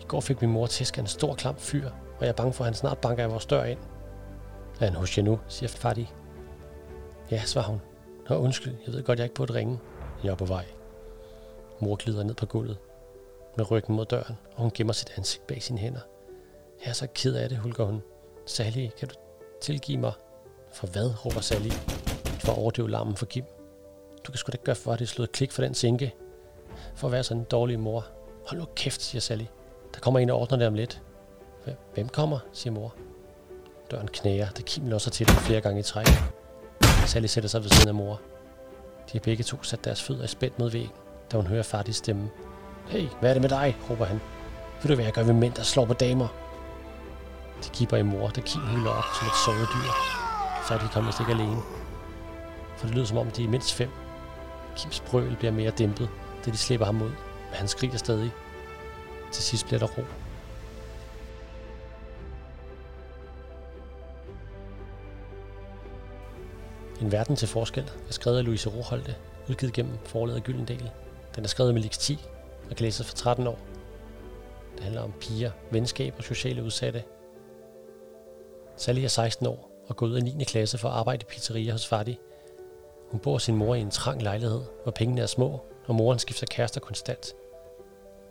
I 0.00 0.04
går 0.08 0.20
fik 0.20 0.40
min 0.40 0.50
mor 0.50 0.66
tæsk 0.66 0.98
en 0.98 1.06
stor 1.06 1.34
klam 1.34 1.56
fyr, 1.56 1.88
og 1.88 2.20
jeg 2.20 2.28
er 2.28 2.32
bange 2.32 2.52
for, 2.52 2.64
at 2.64 2.66
han 2.66 2.74
snart 2.74 2.98
banker 2.98 3.24
i 3.24 3.28
vores 3.28 3.46
dør 3.46 3.64
ind. 3.64 3.78
Er 4.80 4.84
han 4.84 4.94
hos 4.94 5.18
jer 5.18 5.24
nu, 5.24 5.40
siger 5.48 5.68
Fatty. 5.68 6.04
Ja, 7.30 7.42
svarer 7.44 7.66
hun. 7.66 7.80
Nå, 8.28 8.36
undskyld, 8.36 8.74
jeg 8.86 8.94
ved 8.94 9.02
godt, 9.02 9.18
jeg 9.18 9.24
ikke 9.24 9.34
burde 9.34 9.54
ringe. 9.54 9.78
Jeg 10.24 10.30
er 10.30 10.34
på 10.34 10.44
vej. 10.44 10.64
Mor 11.80 11.96
glider 11.96 12.24
ned 12.24 12.34
på 12.34 12.46
gulvet, 12.46 12.78
med 13.56 13.70
ryggen 13.70 13.96
mod 13.96 14.04
døren, 14.04 14.38
og 14.54 14.62
hun 14.62 14.70
gemmer 14.74 14.92
sit 14.92 15.12
ansigt 15.16 15.46
bag 15.46 15.62
sine 15.62 15.78
hænder. 15.78 16.00
Jeg 16.84 16.90
er 16.90 16.94
så 16.94 17.06
ked 17.14 17.34
af 17.34 17.48
det, 17.48 17.58
hulker 17.58 17.84
hun. 17.84 18.02
Sally, 18.46 18.88
kan 18.98 19.08
du 19.08 19.14
Tilgiv 19.62 19.98
mig? 19.98 20.12
For 20.72 20.86
hvad, 20.86 21.24
råber 21.26 21.40
Sally, 21.40 21.70
for 22.40 22.52
at 22.52 22.58
overdøve 22.58 22.90
larmen 22.90 23.16
for 23.16 23.26
Kim. 23.26 23.44
Du 24.24 24.32
kan 24.32 24.38
sgu 24.38 24.50
da 24.50 24.54
ikke 24.54 24.64
gøre 24.64 24.76
for, 24.76 24.92
at 24.92 24.98
det 24.98 25.08
slået 25.08 25.32
klik 25.32 25.52
for 25.52 25.62
den 25.62 25.74
sinke. 25.74 26.14
For 26.94 27.08
at 27.08 27.12
være 27.12 27.22
sådan 27.22 27.40
en 27.40 27.46
dårlig 27.50 27.80
mor. 27.80 28.06
Hold 28.46 28.60
nu 28.60 28.66
kæft, 28.76 29.02
siger 29.02 29.20
Sally. 29.20 29.44
Der 29.94 30.00
kommer 30.00 30.20
en 30.20 30.30
og 30.30 30.40
ordner 30.40 30.58
det 30.58 30.66
om 30.66 30.74
lidt. 30.74 31.02
Hvem 31.94 32.08
kommer, 32.08 32.38
siger 32.52 32.72
mor. 32.72 32.94
Døren 33.90 34.08
knæger, 34.08 34.48
da 34.50 34.62
Kim 34.62 34.86
låser 34.86 35.10
til 35.10 35.26
det 35.26 35.34
flere 35.34 35.60
gange 35.60 35.80
i 35.80 35.82
træk. 35.82 36.06
Sally 37.06 37.26
sætter 37.26 37.48
sig 37.48 37.62
ved 37.62 37.70
siden 37.70 37.88
af 37.88 37.94
mor. 37.94 38.20
De 39.06 39.12
har 39.12 39.20
begge 39.20 39.44
to 39.44 39.62
sat 39.62 39.84
deres 39.84 40.02
fødder 40.02 40.24
i 40.24 40.28
spændt 40.28 40.58
mod 40.58 40.70
væggen, 40.70 40.92
da 41.32 41.36
hun 41.36 41.46
hører 41.46 41.62
far 41.62 41.84
stemme. 41.92 42.30
Hey, 42.88 43.06
hvad 43.20 43.30
er 43.30 43.34
det 43.34 43.42
med 43.42 43.50
dig? 43.50 43.76
råber 43.90 44.04
han. 44.04 44.20
Vil 44.82 44.90
du 44.90 44.94
hvad 44.94 45.04
jeg 45.04 45.14
gør 45.14 45.22
ved 45.22 45.34
mænd, 45.34 45.54
der 45.54 45.62
slår 45.62 45.84
på 45.84 45.94
damer? 45.94 46.41
De 47.64 47.70
kigger 47.72 47.96
i 47.96 48.02
mor, 48.02 48.28
der 48.28 48.40
kigger 48.40 48.68
hylder 48.68 48.90
op 48.90 49.04
som 49.18 49.26
et 49.26 49.34
sovet 49.44 49.68
dyr. 49.74 49.90
Så 50.68 50.74
er 50.74 50.78
de 50.78 50.88
kommet 50.92 51.20
ikke 51.20 51.32
alene. 51.32 51.62
For 52.76 52.86
det 52.86 52.94
lyder 52.94 53.06
som 53.06 53.18
om, 53.18 53.30
de 53.30 53.44
er 53.44 53.48
mindst 53.48 53.74
fem. 53.74 53.90
Kims 54.76 55.00
brøl 55.00 55.36
bliver 55.36 55.52
mere 55.52 55.70
dæmpet, 55.70 56.08
da 56.44 56.50
de 56.50 56.56
slipper 56.56 56.86
ham 56.86 57.02
ud, 57.02 57.08
men 57.08 57.54
han 57.54 57.68
skriger 57.68 57.96
stadig. 57.96 58.32
Til 59.32 59.42
sidst 59.42 59.66
bliver 59.66 59.78
der 59.78 59.86
ro. 59.86 60.04
En 67.00 67.12
verden 67.12 67.36
til 67.36 67.48
forskel 67.48 67.90
er 68.08 68.12
skrevet 68.12 68.38
af 68.38 68.44
Louise 68.44 68.68
Roholte, 68.68 69.14
udgivet 69.48 69.74
gennem 69.74 69.98
forlaget 70.04 70.44
Gyldendal. 70.44 70.90
Den 71.36 71.44
er 71.44 71.48
skrevet 71.48 71.74
med 71.74 71.82
Lix 71.82 71.98
10 71.98 72.18
og 72.70 72.76
kan 72.76 72.84
læses 72.84 73.06
for 73.06 73.16
13 73.16 73.46
år. 73.46 73.58
Det 74.74 74.84
handler 74.84 75.02
om 75.02 75.12
piger, 75.20 75.50
venskab 75.70 76.14
og 76.18 76.24
sociale 76.24 76.64
udsatte. 76.64 77.02
Sally 78.82 79.00
er 79.00 79.08
16 79.08 79.46
år 79.46 79.70
og 79.88 79.96
går 79.96 80.06
ud 80.06 80.12
af 80.12 80.22
9. 80.22 80.44
klasse 80.44 80.78
for 80.78 80.88
at 80.88 80.94
arbejde 80.94 81.22
i 81.22 81.24
pizzeria 81.24 81.72
hos 81.72 81.86
Fadi. 81.86 82.18
Hun 83.10 83.20
bor 83.20 83.38
sin 83.38 83.56
mor 83.56 83.74
i 83.74 83.80
en 83.80 83.90
trang 83.90 84.22
lejlighed, 84.22 84.60
hvor 84.82 84.92
pengene 84.92 85.20
er 85.20 85.26
små, 85.26 85.60
og 85.86 85.94
moren 85.94 86.18
skifter 86.18 86.46
kærester 86.46 86.80
konstant. 86.80 87.32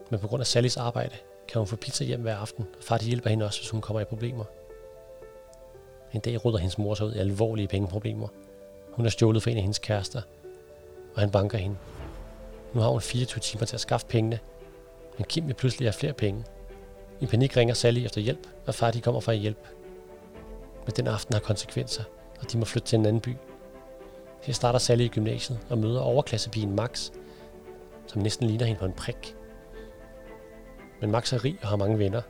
Men 0.09 0.19
på 0.19 0.27
grund 0.27 0.41
af 0.41 0.47
Sallys 0.47 0.77
arbejde 0.77 1.15
kan 1.47 1.59
hun 1.59 1.67
få 1.67 1.75
pizza 1.75 2.03
hjem 2.03 2.21
hver 2.21 2.37
aften, 2.37 2.65
og 2.77 2.83
Fadi 2.83 3.05
hjælper 3.05 3.29
hende 3.29 3.45
også, 3.45 3.59
hvis 3.59 3.69
hun 3.69 3.81
kommer 3.81 4.01
i 4.01 4.03
problemer. 4.05 4.43
En 6.13 6.19
dag 6.19 6.45
rydder 6.45 6.57
hendes 6.57 6.77
mor 6.77 6.95
sig 6.95 7.05
ud 7.05 7.13
i 7.13 7.19
alvorlige 7.19 7.67
pengeproblemer. 7.67 8.27
Hun 8.91 9.05
har 9.05 9.09
stjålet 9.09 9.43
for 9.43 9.49
en 9.49 9.57
af 9.57 9.63
hendes 9.63 9.79
kærester, 9.79 10.21
og 11.15 11.19
han 11.19 11.31
banker 11.31 11.57
hende. 11.57 11.77
Nu 12.73 12.81
har 12.81 12.89
hun 12.89 13.01
24 13.01 13.39
timer 13.39 13.65
til 13.65 13.75
at 13.75 13.81
skaffe 13.81 14.07
pengene, 14.07 14.39
men 15.17 15.25
Kim 15.25 15.47
vil 15.47 15.53
pludselig 15.53 15.85
have 15.85 15.93
flere 15.93 16.13
penge. 16.13 16.43
I 17.19 17.25
panik 17.25 17.57
ringer 17.57 17.73
Sally 17.73 18.05
efter 18.05 18.21
hjælp, 18.21 18.47
og 18.65 18.75
far 18.75 18.91
de 18.91 19.01
kommer 19.01 19.21
for 19.21 19.31
at 19.31 19.37
hjælpe. 19.37 19.80
Men 20.85 20.93
den 20.95 21.07
aften 21.07 21.33
har 21.33 21.39
konsekvenser, 21.39 22.03
og 22.39 22.51
de 22.51 22.57
må 22.57 22.65
flytte 22.65 22.87
til 22.87 22.99
en 22.99 23.05
anden 23.05 23.21
by. 23.21 23.35
Her 24.41 24.53
starter 24.53 24.79
Sally 24.79 25.03
i 25.03 25.07
gymnasiet 25.07 25.59
og 25.69 25.77
møder 25.77 25.99
overklassepigen 25.99 26.75
Max, 26.75 27.11
som 28.07 28.21
næsten 28.21 28.47
ligner 28.47 28.65
hende 28.65 28.79
på 28.79 28.85
en 28.85 28.93
prik. 28.93 29.35
Men 31.01 31.11
Max 31.11 31.33
er 31.33 31.45
rig 31.45 31.57
og 31.61 31.67
har 31.67 31.75
mange 31.75 31.99
venner. 31.99 32.21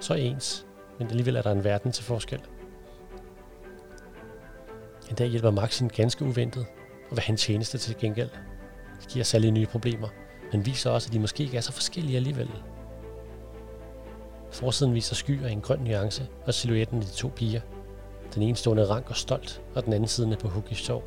Så 0.00 0.14
ens, 0.14 0.66
men 0.98 1.08
alligevel 1.08 1.36
er 1.36 1.42
der 1.42 1.52
en 1.52 1.64
verden 1.64 1.92
til 1.92 2.04
forskel. 2.04 2.40
En 5.10 5.16
dag 5.16 5.28
hjælper 5.28 5.50
Max 5.50 5.78
hende 5.78 5.94
ganske 5.94 6.24
uventet, 6.24 6.66
og 7.10 7.16
vil 7.16 7.20
han 7.20 7.36
tjeneste 7.36 7.78
til 7.78 7.96
gengæld. 7.98 8.30
Det 9.00 9.08
giver 9.08 9.24
Sally 9.24 9.46
nye 9.46 9.66
problemer, 9.66 10.08
men 10.52 10.66
viser 10.66 10.90
også, 10.90 11.08
at 11.08 11.12
de 11.12 11.18
måske 11.18 11.42
ikke 11.42 11.56
er 11.56 11.60
så 11.60 11.72
forskellige 11.72 12.16
alligevel. 12.16 12.50
Forsiden 14.50 14.94
viser 14.94 15.14
skyer 15.14 15.46
i 15.46 15.52
en 15.52 15.60
grøn 15.60 15.78
nuance 15.78 16.28
og 16.46 16.54
silhuetten 16.54 16.98
af 16.98 17.04
de 17.04 17.12
to 17.12 17.32
piger. 17.36 17.60
Den 18.34 18.42
ene 18.42 18.56
stående 18.56 18.84
rank 18.84 19.10
og 19.10 19.16
stolt, 19.16 19.62
og 19.74 19.84
den 19.84 19.92
anden 19.92 20.08
siddende 20.08 20.36
på 20.36 20.48
hookish 20.48 20.84
sov. 20.84 21.04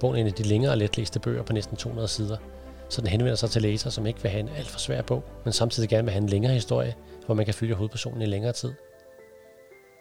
Bogen 0.00 0.16
er 0.16 0.20
en 0.20 0.26
af 0.26 0.32
de 0.32 0.42
længere 0.42 0.72
og 0.72 0.78
letlæste 0.78 1.20
bøger 1.20 1.42
på 1.42 1.52
næsten 1.52 1.76
200 1.76 2.08
sider, 2.08 2.36
så 2.88 3.00
den 3.00 3.08
henvender 3.08 3.34
sig 3.34 3.50
til 3.50 3.62
læsere, 3.62 3.92
som 3.92 4.06
ikke 4.06 4.22
vil 4.22 4.30
have 4.30 4.40
en 4.40 4.48
alt 4.48 4.68
for 4.68 4.78
svær 4.78 5.02
bog, 5.02 5.24
men 5.44 5.52
samtidig 5.52 5.88
gerne 5.88 6.04
vil 6.04 6.12
have 6.12 6.22
en 6.22 6.28
længere 6.28 6.52
historie, 6.52 6.94
hvor 7.26 7.34
man 7.34 7.44
kan 7.44 7.54
følge 7.54 7.74
hovedpersonen 7.74 8.22
i 8.22 8.26
længere 8.26 8.52
tid. 8.52 8.72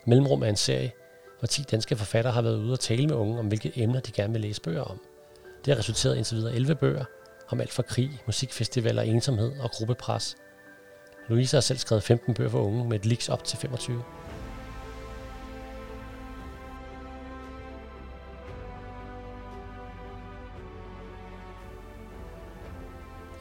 Mellemrum 0.08 0.44
er 0.44 0.48
en 0.48 0.56
serie, 0.56 0.92
hvor 1.40 1.48
10 1.48 1.64
danske 1.72 1.96
forfattere 1.96 2.34
har 2.34 2.42
været 2.42 2.58
ude 2.58 2.74
og 2.74 2.80
tale 2.80 3.08
med 3.08 3.16
unge 3.16 3.40
om, 3.40 3.48
hvilke 3.48 3.72
emner 3.76 4.00
de 4.00 4.12
gerne 4.12 4.34
vil 4.34 4.42
læse 4.42 4.62
bøger 4.62 4.82
om. 4.82 5.02
Det 5.66 5.74
har 5.74 5.80
resulteret 5.80 6.16
i 6.16 6.18
indtil 6.18 6.38
videre 6.38 6.56
11 6.56 6.76
bøger 6.76 7.06
om 7.50 7.62
alt 7.62 7.72
fra 7.72 7.84
krig, 7.84 8.22
musikfestivaler, 8.26 9.02
ensomhed 9.02 9.52
og 9.60 9.72
gruppepres. 9.72 10.36
Louise 11.30 11.56
har 11.56 11.62
selv 11.62 11.80
skrevet 11.80 12.04
15 12.04 12.34
bøger 12.34 12.50
for 12.50 12.60
unge 12.60 12.86
med 12.86 13.00
et 13.00 13.06
liks 13.06 13.30
op 13.30 13.44
til 13.44 13.58
25. 13.58 14.04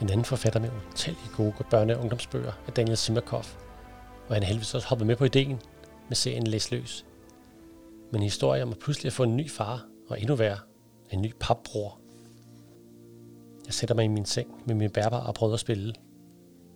En 0.02 0.10
anden 0.10 0.24
forfatter 0.24 0.60
med 0.60 0.70
utallige 0.90 1.30
gode 1.36 1.52
børne- 1.52 1.94
og 1.94 2.00
ungdomsbøger 2.00 2.52
er 2.66 2.70
Daniel 2.70 2.96
Simakov, 2.96 3.44
og 4.28 4.34
han 4.34 4.42
er 4.42 4.46
heldigvis 4.46 4.74
også 4.74 4.88
hoppet 4.88 5.06
med 5.06 5.16
på 5.16 5.24
ideen 5.24 5.60
med 6.08 6.16
serien 6.16 6.46
Læsløs. 6.46 7.06
Men 8.12 8.22
historien 8.22 8.62
om 8.62 8.70
at 8.70 8.78
pludselig 8.78 9.12
få 9.12 9.22
en 9.22 9.36
ny 9.36 9.50
far, 9.50 9.86
og 10.08 10.20
endnu 10.20 10.34
værre, 10.34 10.58
en 11.10 11.22
ny 11.22 11.34
papbror. 11.40 11.98
Jeg 13.66 13.74
sætter 13.74 13.94
mig 13.94 14.04
i 14.04 14.08
min 14.08 14.24
seng 14.24 14.62
med 14.66 14.74
min 14.74 14.90
bærbar 14.90 15.26
og 15.26 15.34
prøvede 15.34 15.54
at 15.54 15.60
spille. 15.60 15.92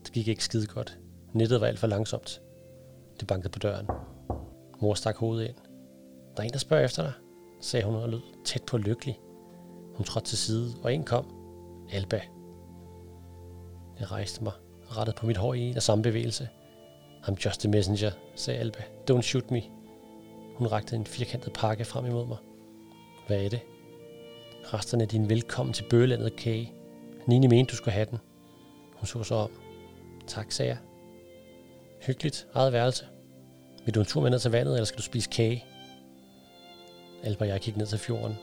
Det 0.05 0.12
gik 0.12 0.29
ikke 0.29 0.45
skide 0.45 0.66
godt. 0.66 0.99
Nettet 1.33 1.61
var 1.61 1.66
alt 1.66 1.79
for 1.79 1.87
langsomt. 1.87 2.43
Det 3.20 3.29
bankede 3.29 3.53
på 3.53 3.59
døren. 3.59 3.87
Mor 4.81 4.95
stak 4.95 5.16
hovedet 5.16 5.49
ind. 5.49 5.57
Der 6.37 6.43
er 6.43 6.47
en, 6.47 6.53
der 6.53 6.59
spørger 6.59 6.85
efter 6.85 7.03
dig, 7.03 7.12
sagde 7.61 7.87
hun 7.87 7.95
og 7.95 8.09
lød 8.09 8.45
tæt 8.45 8.62
på 8.62 8.79
lykkelig. 8.79 9.18
Hun 9.95 10.05
trådte 10.05 10.29
til 10.29 10.39
side, 10.39 10.74
og 10.83 10.95
en 10.95 11.05
kom. 11.05 11.27
Alba. 11.93 12.20
Jeg 14.01 14.11
rejste 14.11 14.44
mig 14.44 14.53
og 14.88 14.97
rettede 14.97 15.16
på 15.16 15.26
mit 15.26 15.36
hår 15.36 15.55
i 15.55 15.61
en 15.61 15.76
af 15.76 15.82
samme 15.82 16.03
bevægelse. 16.03 16.49
I'm 17.22 17.34
just 17.44 17.64
a 17.64 17.68
messenger, 17.68 18.11
sagde 18.34 18.61
Alba. 18.61 18.82
Don't 19.11 19.22
shoot 19.22 19.51
me. 19.51 19.62
Hun 20.57 20.66
rakte 20.66 20.97
en 20.97 21.07
firkantet 21.07 21.53
pakke 21.53 21.84
frem 21.84 22.07
imod 22.07 22.26
mig. 22.26 22.36
Hvad 23.26 23.44
er 23.44 23.49
det? 23.49 23.61
Resterne 24.74 25.03
af 25.03 25.09
din 25.09 25.28
velkommen 25.28 25.72
til 25.72 25.84
bøgelandet 25.90 26.36
kage. 26.36 26.72
Nini 27.26 27.47
mente, 27.47 27.70
du 27.70 27.76
skulle 27.76 27.92
have 27.92 28.07
den. 28.11 28.18
Hun 28.97 29.07
så 29.07 29.22
så 29.22 29.34
om. 29.34 29.51
Tak, 30.26 30.53
sagde 30.53 30.70
jeg. 30.70 30.78
Hyggeligt. 32.07 32.47
Eget 32.55 32.72
værelse. 32.72 33.07
Vil 33.84 33.94
du 33.94 34.01
en 34.01 34.07
tur 34.07 34.20
med 34.20 34.30
ned 34.30 34.38
til 34.38 34.51
vandet, 34.51 34.74
eller 34.74 34.84
skal 34.84 34.99
du 34.99 35.03
spise 35.03 35.30
kage? 35.30 35.64
Alba 37.22 37.44
og 37.44 37.49
jeg 37.49 37.61
gik 37.61 37.76
ned 37.76 37.86
til 37.86 37.99
fjorden. 37.99 38.34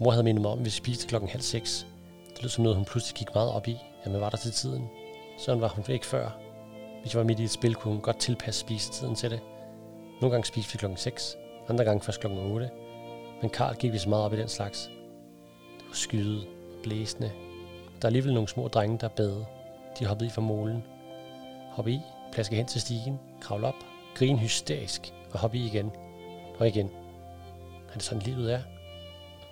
Mor 0.00 0.10
havde 0.10 0.24
mindet 0.24 0.42
mig 0.42 0.50
om, 0.50 0.58
at 0.58 0.64
vi 0.64 0.70
spiste 0.70 1.06
klokken 1.06 1.30
halv 1.30 1.42
seks. 1.42 1.86
Det 2.34 2.42
lød 2.42 2.50
som 2.50 2.64
noget, 2.64 2.76
hun 2.76 2.84
pludselig 2.84 3.18
gik 3.18 3.34
meget 3.34 3.50
op 3.50 3.68
i, 3.68 3.76
Jamen 4.06 4.20
var 4.20 4.30
der 4.30 4.36
til 4.36 4.52
tiden. 4.52 4.90
Sådan 5.38 5.60
var 5.60 5.68
hun 5.68 5.84
ikke 5.88 6.06
før. 6.06 6.38
Hvis 7.02 7.14
jeg 7.14 7.18
var 7.18 7.26
midt 7.26 7.40
i 7.40 7.44
et 7.44 7.50
spil, 7.50 7.74
kunne 7.74 7.94
hun 7.94 8.02
godt 8.02 8.18
tilpasse 8.18 8.60
spisetiden 8.60 9.14
til 9.14 9.30
det. 9.30 9.40
Nogle 10.20 10.30
gange 10.32 10.46
spiste 10.46 10.72
vi 10.72 10.78
klokken 10.78 10.96
6, 10.96 11.36
andre 11.68 11.84
gange 11.84 12.00
først 12.00 12.20
klokken 12.20 12.52
8. 12.52 12.70
Men 13.40 13.50
Karl 13.50 13.74
gik 13.74 13.92
vi 13.92 13.98
så 13.98 14.08
meget 14.08 14.24
op 14.24 14.32
i 14.32 14.36
den 14.36 14.48
slags. 14.48 14.90
Det 15.78 15.86
var 15.88 15.94
skyde 15.94 16.46
og 16.46 16.82
blæsende. 16.82 17.32
Der 18.02 18.02
er 18.02 18.06
alligevel 18.06 18.34
nogle 18.34 18.48
små 18.48 18.68
drenge, 18.68 18.98
der 18.98 19.08
bade. 19.08 19.46
De 19.98 20.06
hoppede 20.06 20.26
i 20.26 20.30
fra 20.30 20.42
målen. 20.42 20.84
Hoppe 21.70 21.90
i, 21.90 22.00
plaske 22.32 22.56
hen 22.56 22.66
til 22.66 22.80
stigen, 22.80 23.20
kravle 23.40 23.66
op, 23.66 23.74
grine 24.14 24.38
hysterisk 24.38 25.14
og 25.32 25.38
hoppe 25.38 25.58
i 25.58 25.66
igen. 25.66 25.90
Og 26.58 26.68
igen. 26.68 26.90
Er 27.88 27.92
det 27.94 28.02
sådan 28.02 28.22
livet 28.22 28.52
er? 28.52 28.60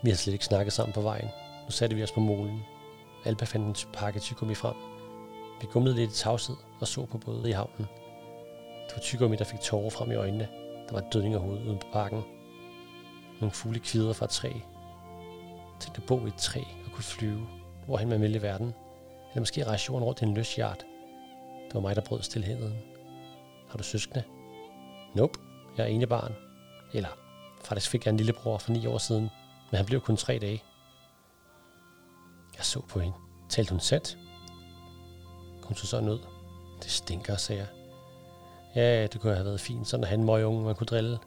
Vi 0.02 0.10
har 0.10 0.16
slet 0.16 0.32
ikke 0.32 0.44
snakket 0.44 0.72
sammen 0.72 0.92
på 0.92 1.00
vejen. 1.00 1.28
Nu 1.64 1.70
satte 1.70 1.96
vi 1.96 2.02
os 2.02 2.12
på 2.12 2.20
målen. 2.20 2.60
Alba 3.24 3.44
fandt 3.44 3.84
en 3.84 3.92
pakke 3.92 4.20
tyggegummi 4.20 4.54
frem. 4.54 4.74
Vi 5.60 5.66
gumlede 5.72 5.96
lidt 5.96 6.10
i 6.10 6.14
tavshed 6.14 6.56
og 6.80 6.88
så 6.88 7.06
på 7.06 7.18
både 7.18 7.48
i 7.48 7.52
havnen. 7.52 7.86
Det 8.86 8.96
var 8.96 9.00
tyggegummi, 9.02 9.36
der 9.36 9.44
fik 9.44 9.60
tårer 9.60 9.90
frem 9.90 10.10
i 10.10 10.14
øjnene. 10.14 10.48
Der 10.88 10.92
var 10.92 11.08
dødning 11.12 11.34
af 11.34 11.40
hovedet 11.40 11.66
uden 11.66 11.78
på 11.78 11.86
pakken. 11.92 12.22
Nogle 13.40 13.50
fugle 13.50 13.78
kvider 13.78 14.12
fra 14.12 14.24
et 14.24 14.30
træ. 14.30 14.52
Tænk 15.80 15.98
at 15.98 16.06
bo 16.06 16.24
i 16.24 16.28
et 16.28 16.34
træ 16.34 16.60
og 16.60 16.92
kunne 16.92 17.04
flyve, 17.04 17.46
hvorhen 17.86 18.08
man 18.08 18.20
ville 18.20 18.38
i 18.38 18.42
verden. 18.42 18.74
Eller 19.30 19.40
måske 19.40 19.64
rejse 19.64 19.86
jorden 19.88 20.04
rundt 20.04 20.20
i 20.20 20.24
en 20.24 20.34
løs 20.34 20.56
hjert. 20.56 20.84
Det 21.66 21.74
var 21.74 21.80
mig, 21.80 21.96
der 21.96 22.02
brød 22.02 22.22
stillheden. 22.22 22.78
Har 23.70 23.78
du 23.78 23.84
søskende? 23.84 24.22
Nope, 25.14 25.38
jeg 25.76 25.82
er 25.82 25.88
ene 25.88 26.06
barn. 26.06 26.34
Eller 26.94 27.08
faktisk 27.64 27.90
fik 27.90 28.04
jeg 28.04 28.10
en 28.10 28.16
lillebror 28.16 28.58
for 28.58 28.72
ni 28.72 28.86
år 28.86 28.98
siden, 28.98 29.30
men 29.70 29.76
han 29.76 29.86
blev 29.86 30.00
kun 30.00 30.16
tre 30.16 30.38
dage. 30.38 30.62
Jeg 32.62 32.66
så 32.66 32.80
på 32.80 33.00
hende. 33.00 33.16
Talte 33.48 33.70
hun 33.70 33.80
sandt? 33.80 34.18
Hun 35.64 35.76
så 35.76 35.86
sådan 35.86 36.08
ud. 36.08 36.18
Det 36.82 36.90
stinker, 36.90 37.36
sagde 37.36 37.60
jeg. 37.60 37.68
Ja, 38.74 39.06
det 39.06 39.20
kunne 39.20 39.34
have 39.34 39.44
været 39.44 39.60
fint, 39.60 39.88
sådan 39.88 40.04
at 40.04 40.10
han 40.10 40.24
møg 40.24 40.46
unge, 40.46 40.64
man 40.64 40.74
kunne 40.74 40.86
drille. 40.86 41.18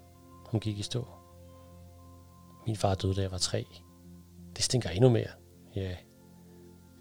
Hun 0.45 0.59
gik 0.59 0.79
i 0.79 0.81
stå. 0.81 1.07
Min 2.67 2.75
far 2.75 2.95
døde, 2.95 3.15
da 3.15 3.21
jeg 3.21 3.31
var 3.31 3.37
tre. 3.37 3.65
Det 4.55 4.63
stinker 4.63 4.89
endnu 4.89 5.09
mere. 5.09 5.27
Ja. 5.75 5.95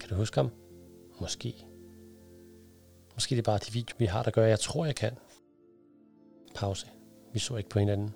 Kan 0.00 0.08
du 0.08 0.14
huske 0.14 0.36
ham? 0.36 0.50
Måske. 1.20 1.66
Måske 3.14 3.34
det 3.34 3.38
er 3.38 3.50
bare 3.50 3.58
de 3.58 3.72
videoer, 3.72 3.98
vi 3.98 4.06
har, 4.06 4.22
der 4.22 4.30
gør, 4.30 4.44
at 4.44 4.50
jeg 4.50 4.60
tror, 4.60 4.84
jeg 4.84 4.96
kan. 4.96 5.18
Pause. 6.54 6.86
Vi 7.32 7.38
så 7.38 7.56
ikke 7.56 7.70
på 7.70 7.78
hinanden. 7.78 8.14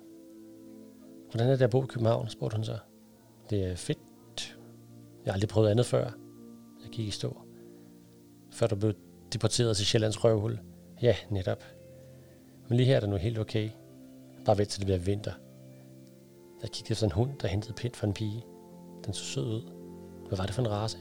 Hvordan 1.31 1.47
er 1.47 1.55
det 1.55 1.61
at 1.61 1.69
bo 1.69 1.83
i 1.83 1.87
København, 1.87 2.29
spurgte 2.29 2.55
hun 2.55 2.65
så. 2.65 2.77
Det 3.49 3.63
er 3.63 3.75
fedt. 3.75 3.99
Jeg 5.29 5.33
har 5.33 5.35
aldrig 5.35 5.49
prøvet 5.49 5.69
andet 5.69 5.85
før. 5.85 6.03
Jeg 6.83 6.89
gik 6.91 7.07
i 7.07 7.11
stå. 7.11 7.37
Før 8.51 8.67
du 8.67 8.75
blev 8.75 8.93
deporteret 9.33 9.77
til 9.77 9.85
Sjællands 9.85 10.23
røvhul. 10.23 10.59
Ja, 11.01 11.15
netop. 11.29 11.63
Men 12.67 12.77
lige 12.77 12.87
her 12.87 12.95
er 12.95 12.99
det 12.99 13.09
nu 13.09 13.15
helt 13.15 13.39
okay. 13.39 13.69
Bare 14.45 14.57
vent 14.57 14.69
til 14.69 14.79
det 14.79 14.85
bliver 14.85 14.99
vinter. 14.99 15.31
Jeg 16.61 16.69
kiggede 16.69 16.91
efter 16.91 17.05
en 17.05 17.11
hund, 17.11 17.39
der 17.41 17.47
hentede 17.47 17.73
pind 17.73 17.93
for 17.93 18.07
en 18.07 18.13
pige. 18.13 18.45
Den 19.05 19.13
så 19.13 19.23
sød 19.23 19.45
ud. 19.45 19.61
Hvad 20.27 20.37
var 20.37 20.45
det 20.45 20.55
for 20.55 20.61
en 20.61 20.71
race? 20.71 20.97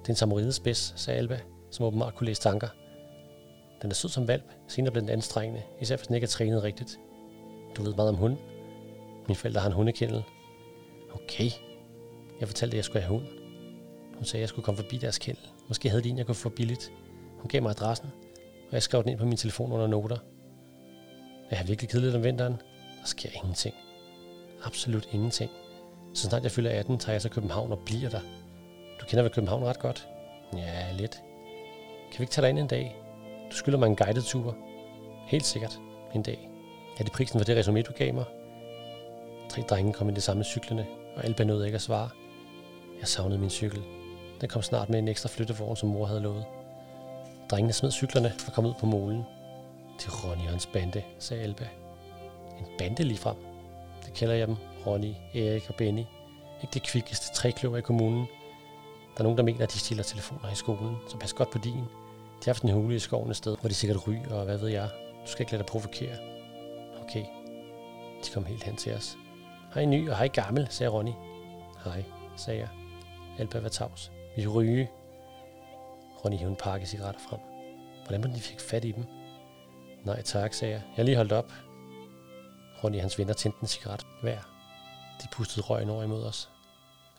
Det 0.00 0.08
er 0.08 0.10
en 0.10 0.16
samaridespids, 0.16 0.92
sagde 0.96 1.18
Alba, 1.18 1.40
som 1.70 1.86
åbenbart 1.86 2.14
kunne 2.14 2.26
læse 2.26 2.42
tanker. 2.42 2.68
Den 3.82 3.90
er 3.90 3.94
sød 3.94 4.10
som 4.10 4.28
valp, 4.28 4.52
senere 4.68 4.92
blev 4.92 5.02
den 5.02 5.10
anstrengende, 5.10 5.62
især 5.80 5.96
hvis 5.96 6.06
den 6.06 6.14
ikke 6.14 6.24
er 6.24 6.28
trænet 6.28 6.62
rigtigt. 6.62 6.98
Du 7.76 7.82
ved 7.82 7.94
meget 7.94 8.08
om 8.08 8.16
hund. 8.16 8.36
Mine 9.28 9.36
forældre 9.36 9.60
har 9.60 9.68
en 9.68 9.74
hundekendel. 9.74 10.22
Okay. 11.12 11.50
Jeg 12.40 12.48
fortalte, 12.48 12.74
at 12.74 12.76
jeg 12.76 12.84
skulle 12.84 13.02
have 13.02 13.18
hund. 13.18 13.26
Hun 14.14 14.24
sagde, 14.24 14.40
at 14.40 14.40
jeg 14.40 14.48
skulle 14.48 14.64
komme 14.64 14.82
forbi 14.82 14.96
deres 14.96 15.18
kæld. 15.18 15.36
Måske 15.68 15.90
havde 15.90 16.02
de 16.02 16.08
en, 16.08 16.18
jeg 16.18 16.26
kunne 16.26 16.34
få 16.34 16.48
billigt. 16.48 16.92
Hun 17.38 17.48
gav 17.48 17.62
mig 17.62 17.70
adressen, 17.70 18.08
og 18.68 18.72
jeg 18.72 18.82
skrev 18.82 19.02
den 19.02 19.10
ind 19.10 19.18
på 19.18 19.26
min 19.26 19.36
telefon 19.36 19.72
under 19.72 19.86
noter. 19.86 20.16
Jeg 21.50 21.58
har 21.58 21.66
virkelig 21.66 21.90
kedeligt 21.90 22.16
om 22.16 22.24
vinteren. 22.24 22.52
Der 23.00 23.06
sker 23.06 23.28
ingenting. 23.34 23.74
Absolut 24.64 25.08
ingenting. 25.12 25.50
Så 26.14 26.28
snart 26.28 26.42
jeg 26.42 26.50
fylder 26.50 26.70
18, 26.70 26.98
tager 26.98 27.14
jeg 27.14 27.22
til 27.22 27.30
København 27.30 27.72
og 27.72 27.78
bliver 27.86 28.10
der. 28.10 28.20
Du 29.00 29.06
kender 29.06 29.22
vel 29.22 29.32
København 29.32 29.64
ret 29.64 29.78
godt? 29.78 30.08
Ja, 30.56 30.92
lidt. 30.92 31.22
Kan 32.10 32.18
vi 32.18 32.22
ikke 32.22 32.32
tage 32.32 32.42
dig 32.42 32.50
ind 32.50 32.58
en 32.58 32.66
dag? 32.66 32.96
Du 33.50 33.56
skylder 33.56 33.78
mig 33.78 33.86
en 33.86 33.96
guided 33.96 34.22
tur. 34.22 34.56
Helt 35.26 35.46
sikkert. 35.46 35.80
En 36.14 36.22
dag. 36.22 36.48
Er 36.98 37.04
det 37.04 37.12
prisen 37.12 37.40
for 37.40 37.44
det 37.44 37.56
resume, 37.56 37.82
du 37.82 37.92
gav 37.92 38.14
mig? 38.14 38.24
Tre 39.48 39.62
drenge 39.62 39.92
kom 39.92 40.08
i 40.08 40.12
det 40.12 40.22
samme 40.22 40.44
cyklerne, 40.44 40.86
og 41.16 41.24
Alba 41.24 41.44
nåede 41.44 41.66
ikke 41.66 41.76
at 41.76 41.82
svare. 41.82 42.08
Jeg 43.00 43.08
savnede 43.08 43.40
min 43.40 43.50
cykel. 43.50 43.82
Den 44.40 44.48
kom 44.48 44.62
snart 44.62 44.90
med 44.90 44.98
en 44.98 45.08
ekstra 45.08 45.28
flyttevogn, 45.28 45.76
som 45.76 45.88
mor 45.88 46.06
havde 46.06 46.20
lovet. 46.20 46.44
Drengene 47.50 47.72
smed 47.72 47.90
cyklerne 47.90 48.32
og 48.46 48.52
kom 48.52 48.66
ud 48.66 48.74
på 48.80 48.86
molen. 48.86 49.24
Til 49.98 50.10
Ronny 50.10 50.42
og 50.42 50.50
hans 50.50 50.66
bande, 50.66 51.02
sagde 51.18 51.42
Alba. 51.42 51.68
En 52.58 52.66
bande 52.78 53.02
lige 53.02 53.18
frem. 53.18 53.36
Det 54.06 54.14
kalder 54.14 54.34
jeg 54.34 54.48
dem. 54.48 54.56
Ronny, 54.86 55.14
Erik 55.34 55.68
og 55.68 55.74
Benny. 55.74 56.04
Ikke 56.62 56.74
det 56.74 56.82
kvikkeste 56.82 57.34
trækløver 57.34 57.76
i 57.76 57.80
kommunen. 57.80 58.26
Der 59.14 59.18
er 59.18 59.22
nogen, 59.22 59.38
der 59.38 59.44
mener, 59.44 59.62
at 59.62 59.72
de 59.72 59.78
stiller 59.78 60.04
telefoner 60.04 60.52
i 60.52 60.54
skolen, 60.54 60.96
så 61.08 61.18
pas 61.18 61.32
godt 61.32 61.50
på 61.50 61.58
din. 61.58 61.74
De 61.74 62.44
har 62.44 62.52
haft 62.52 62.62
en 62.62 62.70
hule 62.70 62.96
i 62.96 62.98
skoven 62.98 63.30
et 63.30 63.36
sted, 63.36 63.56
hvor 63.60 63.68
de 63.68 63.74
sikkert 63.74 64.08
ryger, 64.08 64.34
og 64.34 64.44
hvad 64.44 64.58
ved 64.58 64.68
jeg. 64.68 64.88
Du 65.26 65.30
skal 65.30 65.42
ikke 65.42 65.52
lade 65.52 65.62
dig 65.62 65.66
provokere. 65.66 66.16
Okay. 67.02 67.24
De 68.24 68.30
kom 68.34 68.44
helt 68.44 68.64
hen 68.64 68.76
til 68.76 68.94
os. 68.94 69.16
Hej 69.74 69.84
ny 69.84 70.10
og 70.10 70.16
hej 70.16 70.28
gammel, 70.28 70.66
sagde 70.70 70.92
Ronny. 70.92 71.12
Hej, 71.84 72.04
sagde 72.36 72.60
jeg. 72.60 72.68
Alba 73.38 73.60
var 73.60 73.68
tavs. 73.68 74.12
Vi 74.36 74.46
ryge. 74.46 74.90
Ronny 76.24 76.36
hævde 76.36 76.50
en 76.50 76.56
pakke 76.56 76.86
cigaretter 76.86 77.20
frem. 77.20 77.40
Hvordan 78.04 78.20
man 78.20 78.34
de 78.34 78.40
fik 78.40 78.60
fat 78.60 78.84
i 78.84 78.92
dem? 78.92 79.04
Nej 80.04 80.22
tak, 80.22 80.54
sagde 80.54 80.74
jeg. 80.74 80.82
Jeg 80.96 81.04
lige 81.04 81.16
holdt 81.16 81.32
op. 81.32 81.52
Ronny 82.84 82.96
og 82.96 83.02
hans 83.02 83.18
venner 83.18 83.34
tændte 83.34 83.58
en 83.62 83.68
cigaret 83.68 84.06
hver. 84.22 84.38
De 85.22 85.28
pustede 85.32 85.66
røgen 85.66 85.90
over 85.90 86.02
imod 86.02 86.24
os. 86.24 86.50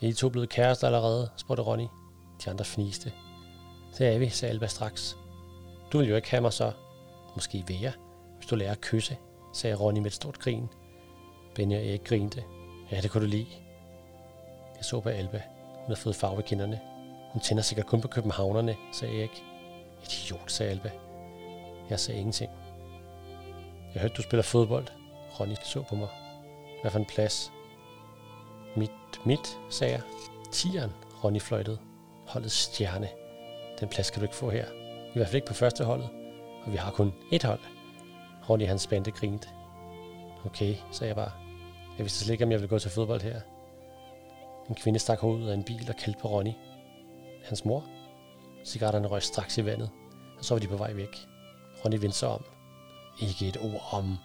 Er 0.02 0.08
I 0.08 0.14
to 0.14 0.30
blevet 0.30 0.50
kærester 0.50 0.88
allerede? 0.88 1.30
spurgte 1.36 1.64
Ronny. 1.64 1.88
De 2.46 2.50
andre 2.50 2.66
fniste. 2.66 3.14
Det 3.98 4.08
er 4.08 4.20
vi, 4.20 4.30
sagde 4.30 4.54
Alba 4.54 4.68
straks. 4.68 5.18
Du 5.92 5.98
vil 5.98 6.10
jo 6.10 6.16
ikke 6.16 6.32
have 6.32 6.42
mig 6.42 6.54
så. 6.54 6.72
Måske 7.36 7.64
vil 7.68 7.80
jeg, 7.80 7.94
hvis 8.38 8.48
du 8.48 8.56
lærer 8.56 8.72
at 8.72 8.82
kysse, 8.82 9.18
sagde 9.54 9.76
Ronny 9.76 9.98
med 9.98 10.06
et 10.06 10.14
stort 10.14 10.40
grin. 10.40 10.70
Benny 11.56 11.76
og 11.76 11.86
Erik 11.86 12.04
grinte. 12.04 12.44
Ja, 12.92 13.02
det 13.02 13.12
kunne 13.12 13.24
du 13.24 13.30
lide. 13.30 13.48
Jeg 14.76 14.86
så 14.86 15.00
på 15.00 15.10
Alba 15.10 15.42
med 15.90 15.96
havde 15.96 16.04
fået 16.04 16.16
farve 16.16 16.40
i 16.40 16.44
kinderne. 16.48 16.80
Hun 17.32 17.42
tænder 17.42 17.64
sikkert 17.64 17.86
kun 17.86 18.02
på 18.02 18.08
københavnerne, 18.08 18.76
sagde 18.92 19.20
Erik. 19.20 19.44
Idiot, 20.04 20.52
sagde 20.52 20.72
Alba. 20.72 20.92
Jeg 21.90 22.00
sagde 22.00 22.20
ingenting. 22.20 22.52
Jeg 23.94 24.02
hørte, 24.02 24.14
du 24.14 24.22
spiller 24.22 24.44
fodbold. 24.44 24.88
Ronny 25.40 25.56
så 25.64 25.84
på 25.90 25.96
mig. 25.96 26.08
Hvad 26.82 26.92
for 26.92 27.00
en 27.00 27.06
plads? 27.06 27.52
Mit, 28.76 28.92
mit, 29.26 29.60
sagde 29.70 29.94
jeg. 29.94 30.02
Tieren, 30.52 30.92
Ronny 31.24 31.42
fløjtede. 31.42 31.78
Holdets 32.28 32.56
stjerne. 32.56 33.10
Den 33.80 33.90
plads 33.90 34.10
kan 34.10 34.20
du 34.20 34.26
ikke 34.26 34.36
få 34.36 34.50
her. 34.50 34.66
I 35.10 35.14
hvert 35.14 35.28
fald 35.28 35.36
ikke 35.36 35.48
på 35.48 35.54
første 35.54 35.84
holdet. 35.84 36.10
Og 36.66 36.72
vi 36.72 36.78
har 36.78 36.92
kun 36.92 37.14
ét 37.34 37.48
hold. 37.48 37.60
Ronny 38.50 38.68
hans 38.68 38.82
spændte 38.82 39.12
grinte. 39.12 39.48
Okay, 40.46 40.76
sagde 40.92 41.08
jeg 41.08 41.16
bare. 41.16 41.32
Jeg 41.98 42.06
vidste 42.06 42.20
slet 42.20 42.34
ikke, 42.34 42.44
om 42.46 42.52
jeg 42.52 42.60
ville 42.60 42.70
gå 42.70 42.80
til 42.80 42.92
fodbold 42.92 43.22
her. 43.22 43.42
En 44.70 44.76
kvinde 44.76 45.00
stak 45.00 45.20
hovedet 45.20 45.50
af 45.50 45.54
en 45.54 45.64
bil 45.64 45.90
og 45.90 45.96
kaldte 45.96 46.20
på 46.22 46.28
Ronny. 46.28 46.52
Hans 47.44 47.66
mor? 47.66 47.86
Cigaretterne 48.66 49.08
røg 49.08 49.24
straks 49.24 49.58
i 49.58 49.66
vandet, 49.66 49.90
og 50.38 50.46
så 50.46 50.54
var 50.54 50.60
de 50.60 50.68
på 50.68 50.78
vej 50.78 50.94
væk. 50.94 51.28
Ronny 51.86 52.00
vendte 52.00 52.18
sig 52.18 52.30
om. 52.30 52.44
Ikke 53.22 53.48
et 53.48 53.58
ord 53.58 53.88
om. 53.92 54.18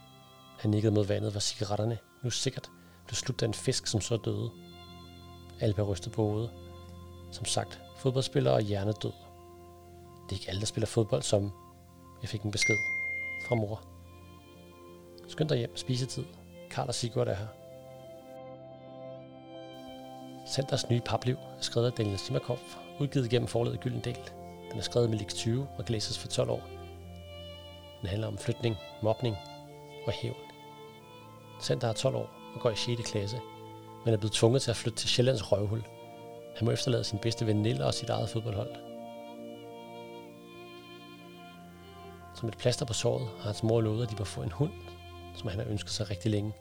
Han 0.58 0.70
nikkede 0.70 0.94
mod 0.94 1.06
vandet, 1.06 1.30
hvor 1.30 1.40
cigaretterne 1.40 1.98
nu 2.22 2.30
sikkert 2.30 2.70
blev 3.06 3.14
slugt 3.14 3.42
af 3.42 3.46
en 3.46 3.54
fisk, 3.54 3.86
som 3.86 4.00
så 4.00 4.16
døde. 4.16 4.50
Alba 5.60 5.82
rystede 5.82 6.14
på 6.14 6.22
hovedet. 6.22 6.50
Som 7.30 7.44
sagt, 7.44 7.80
fodboldspiller 7.96 8.50
og 8.50 8.60
hjernedød. 8.60 9.12
Det 10.24 10.30
er 10.30 10.40
ikke 10.40 10.48
alle, 10.48 10.60
der 10.60 10.66
spiller 10.66 10.86
fodbold, 10.86 11.22
som 11.22 11.52
jeg 12.22 12.28
fik 12.28 12.42
en 12.42 12.50
besked 12.50 12.76
fra 13.48 13.54
mor. 13.54 13.82
Skynd 15.28 15.48
dig 15.48 15.58
hjem, 15.58 15.76
spisetid. 15.76 16.24
Karl 16.70 16.88
og 16.88 16.94
Sigurd 16.94 17.28
er 17.28 17.34
her. 17.34 17.63
Centers 20.46 20.90
nye 20.90 21.00
papliv 21.00 21.34
er 21.34 21.60
skrevet 21.60 21.86
af 21.86 21.92
Daniel 21.92 22.18
Simakov, 22.18 22.58
udgivet 23.00 23.30
gennem 23.30 23.48
forledet 23.48 23.80
Gyldendal. 23.80 24.18
Den 24.70 24.78
er 24.78 24.82
skrevet 24.82 25.10
med 25.10 25.18
Lix 25.18 25.34
20 25.34 25.68
og 25.78 25.84
kan 25.84 25.92
læses 25.92 26.18
for 26.18 26.28
12 26.28 26.50
år. 26.50 26.62
Den 28.00 28.08
handler 28.08 28.28
om 28.28 28.38
flytning, 28.38 28.76
mobning 29.02 29.36
og 30.06 30.12
hævn. 30.12 30.36
Center 31.62 31.88
er 31.88 31.92
12 31.92 32.14
år 32.14 32.30
og 32.54 32.60
går 32.60 32.70
i 32.70 32.76
6. 32.76 33.10
klasse, 33.10 33.40
men 34.04 34.14
er 34.14 34.18
blevet 34.18 34.32
tvunget 34.32 34.62
til 34.62 34.70
at 34.70 34.76
flytte 34.76 34.98
til 34.98 35.08
Sjællands 35.08 35.52
røvhul. 35.52 35.82
Han 36.56 36.64
må 36.64 36.70
efterlade 36.70 37.04
sin 37.04 37.18
bedste 37.18 37.46
ven 37.46 37.62
Nilla 37.62 37.84
og 37.84 37.94
sit 37.94 38.10
eget 38.10 38.28
fodboldhold. 38.28 38.70
Som 42.34 42.48
et 42.48 42.58
plaster 42.58 42.86
på 42.86 42.92
såret 42.92 43.28
har 43.36 43.44
hans 43.44 43.62
mor 43.62 43.80
lovet, 43.80 44.02
at 44.02 44.10
de 44.10 44.16
må 44.18 44.24
få 44.24 44.42
en 44.42 44.52
hund, 44.52 44.72
som 45.36 45.48
han 45.48 45.58
har 45.58 45.66
ønsket 45.66 45.90
sig 45.90 46.10
rigtig 46.10 46.30
længe. 46.30 46.52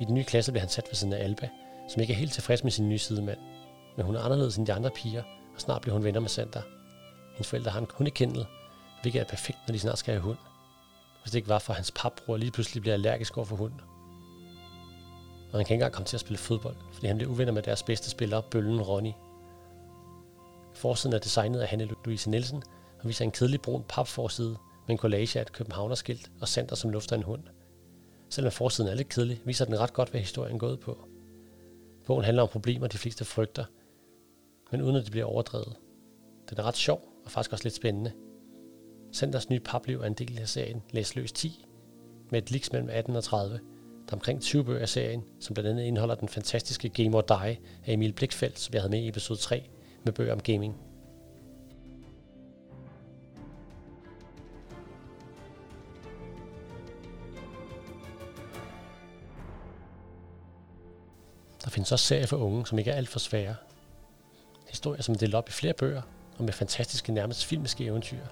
I 0.00 0.04
den 0.04 0.14
nye 0.14 0.24
klasse 0.24 0.52
bliver 0.52 0.60
han 0.60 0.68
sat 0.68 0.86
ved 0.88 0.94
siden 0.94 1.12
af 1.12 1.24
Alba, 1.24 1.48
som 1.88 2.00
ikke 2.00 2.12
er 2.12 2.18
helt 2.18 2.32
tilfreds 2.32 2.64
med 2.64 2.72
sin 2.72 2.88
nye 2.88 2.98
sidemand. 2.98 3.38
Men 3.96 4.06
hun 4.06 4.16
er 4.16 4.20
anderledes 4.20 4.56
end 4.56 4.66
de 4.66 4.72
andre 4.72 4.90
piger, 4.90 5.22
og 5.54 5.60
snart 5.60 5.82
bliver 5.82 5.94
hun 5.94 6.04
venner 6.04 6.20
med 6.20 6.28
Sander. 6.28 6.62
Hendes 7.32 7.48
forældre 7.48 7.70
har 7.70 7.80
en 7.80 7.86
hundekendel, 7.94 8.46
hvilket 9.02 9.20
er 9.20 9.24
perfekt, 9.24 9.58
når 9.66 9.72
de 9.72 9.78
snart 9.78 9.98
skal 9.98 10.14
have 10.14 10.22
hund. 10.22 10.38
Hvis 11.22 11.30
det 11.30 11.38
ikke 11.38 11.48
var 11.48 11.58
for, 11.58 11.72
at 11.72 11.76
hans 11.76 11.92
papbror 11.96 12.36
lige 12.36 12.50
pludselig 12.50 12.80
bliver 12.80 12.94
allergisk 12.94 13.36
over 13.36 13.44
for 13.44 13.56
hund. 13.56 13.72
Og 15.52 15.58
han 15.58 15.64
kan 15.64 15.74
ikke 15.74 15.74
engang 15.74 15.92
komme 15.92 16.06
til 16.06 16.16
at 16.16 16.20
spille 16.20 16.38
fodbold, 16.38 16.76
fordi 16.92 17.06
han 17.06 17.16
bliver 17.16 17.30
uvenner 17.30 17.52
med 17.52 17.62
deres 17.62 17.82
bedste 17.82 18.10
spiller, 18.10 18.40
bøllen 18.40 18.82
Ronny. 18.82 19.12
Forsiden 20.74 21.14
er 21.14 21.18
designet 21.18 21.60
af 21.60 21.68
Hanne 21.68 21.88
Louise 22.04 22.30
Nielsen 22.30 22.62
og 23.00 23.08
viser 23.08 23.24
en 23.24 23.30
kedelig 23.30 23.60
brun 23.60 23.84
papforside 23.88 24.56
med 24.86 24.94
en 24.94 24.98
collage 24.98 25.38
af 25.38 25.42
et 25.42 25.52
københavnerskilt 25.52 26.30
og 26.40 26.48
Sander 26.48 26.74
som 26.74 26.90
lufter 26.90 27.16
en 27.16 27.22
hund. 27.22 27.42
Selvom 28.30 28.52
forsiden 28.52 28.90
er 28.90 28.94
lidt 28.94 29.08
kedelig, 29.08 29.40
viser 29.44 29.64
den 29.64 29.80
ret 29.80 29.92
godt, 29.92 30.10
hvad 30.10 30.20
historien 30.20 30.58
gået 30.58 30.80
på. 30.80 31.07
Bogen 32.08 32.24
handler 32.24 32.42
om 32.42 32.48
problemer, 32.48 32.86
de 32.86 32.98
fleste 32.98 33.24
frygter, 33.24 33.64
men 34.72 34.82
uden 34.82 34.96
at 34.96 35.04
det 35.04 35.10
bliver 35.10 35.26
overdrevet. 35.26 35.76
Den 36.50 36.58
er 36.58 36.62
ret 36.62 36.76
sjov 36.76 37.12
og 37.24 37.30
faktisk 37.30 37.52
også 37.52 37.64
lidt 37.64 37.74
spændende. 37.74 38.12
Centers 39.12 39.50
nye 39.50 39.60
papliv 39.60 40.00
er 40.00 40.06
en 40.06 40.14
del 40.14 40.38
af 40.40 40.48
serien 40.48 40.82
Læs 40.90 41.16
løs 41.16 41.32
10, 41.32 41.66
med 42.30 42.42
et 42.42 42.50
liks 42.50 42.72
mellem 42.72 42.88
18 42.92 43.16
og 43.16 43.24
30. 43.24 43.54
Der 43.54 44.12
er 44.12 44.12
omkring 44.12 44.40
20 44.40 44.64
bøger 44.64 44.80
af 44.80 44.88
serien, 44.88 45.24
som 45.40 45.54
blandt 45.54 45.70
andet 45.70 45.84
indeholder 45.84 46.14
den 46.14 46.28
fantastiske 46.28 46.88
Game 46.88 47.16
or 47.16 47.20
Die 47.20 47.58
af 47.86 47.92
Emil 47.92 48.12
Blikfeldt, 48.12 48.58
som 48.58 48.74
jeg 48.74 48.82
havde 48.82 48.90
med 48.90 49.00
i 49.00 49.08
episode 49.08 49.38
3, 49.38 49.68
med 50.04 50.12
bøger 50.12 50.32
om 50.32 50.40
gaming. 50.40 50.87
Der 61.68 61.72
findes 61.72 61.92
også 61.92 62.04
serier 62.04 62.26
for 62.26 62.36
unge, 62.36 62.66
som 62.66 62.78
ikke 62.78 62.90
er 62.90 62.96
alt 62.96 63.08
for 63.08 63.18
svære. 63.18 63.54
Historier, 64.68 65.02
som 65.02 65.14
er 65.14 65.18
delt 65.18 65.34
op 65.34 65.48
i 65.48 65.52
flere 65.52 65.72
bøger, 65.72 66.02
og 66.38 66.44
med 66.44 66.52
fantastiske, 66.52 67.12
nærmest 67.12 67.44
filmiske 67.44 67.84
eventyr. 67.84 68.24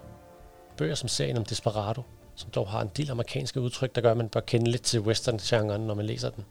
Bøger 0.76 0.94
som 0.94 1.08
serien 1.08 1.36
om 1.36 1.44
Desperado, 1.44 2.02
som 2.34 2.50
dog 2.50 2.68
har 2.68 2.80
en 2.80 2.90
del 2.96 3.10
amerikanske 3.10 3.60
udtryk, 3.60 3.94
der 3.94 4.00
gør, 4.00 4.10
at 4.10 4.16
man 4.16 4.28
bør 4.28 4.40
kende 4.40 4.70
lidt 4.70 4.82
til 4.82 5.00
western-genren, 5.00 5.80
når 5.80 5.94
man 5.94 6.06
læser 6.06 6.30
den. 6.30 6.44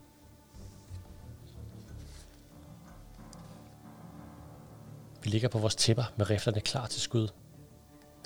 Vi 5.22 5.30
ligger 5.30 5.48
på 5.48 5.58
vores 5.58 5.76
tæpper 5.76 6.04
med 6.16 6.30
riflerne 6.30 6.60
klar 6.60 6.86
til 6.86 7.00
skud. 7.00 7.28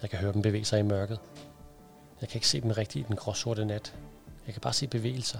Jeg 0.03 0.11
kan 0.11 0.19
høre 0.19 0.33
dem 0.33 0.43
bevæge 0.43 0.65
sig 0.65 0.79
i 0.79 0.83
mørket. 0.83 1.19
Jeg 2.21 2.29
kan 2.29 2.37
ikke 2.37 2.49
se 2.49 2.61
dem 2.61 2.71
rigtigt 2.71 3.05
i 3.05 3.09
den 3.09 3.17
gråsorte 3.17 3.65
nat. 3.65 3.97
Jeg 4.47 4.55
kan 4.55 4.61
bare 4.61 4.73
se 4.73 4.87
bevægelser. 4.87 5.39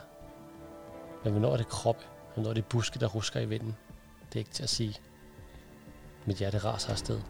Men 1.25 1.33
hvornår 1.33 1.53
er 1.53 1.57
det 1.57 1.69
kroppe, 1.69 2.05
og 2.41 2.45
når 2.45 2.55
det 2.55 2.63
er 2.63 2.69
buske, 2.69 2.99
der 2.99 3.07
rusker 3.07 3.41
i 3.41 3.45
vinden. 3.45 3.77
Det 4.29 4.35
er 4.35 4.39
ikke 4.39 4.51
til 4.51 4.63
at 4.63 4.69
sige. 4.69 4.95
Mit 6.27 6.37
hjerte 6.37 6.59
raser 6.59 6.91
afsted. 6.91 7.21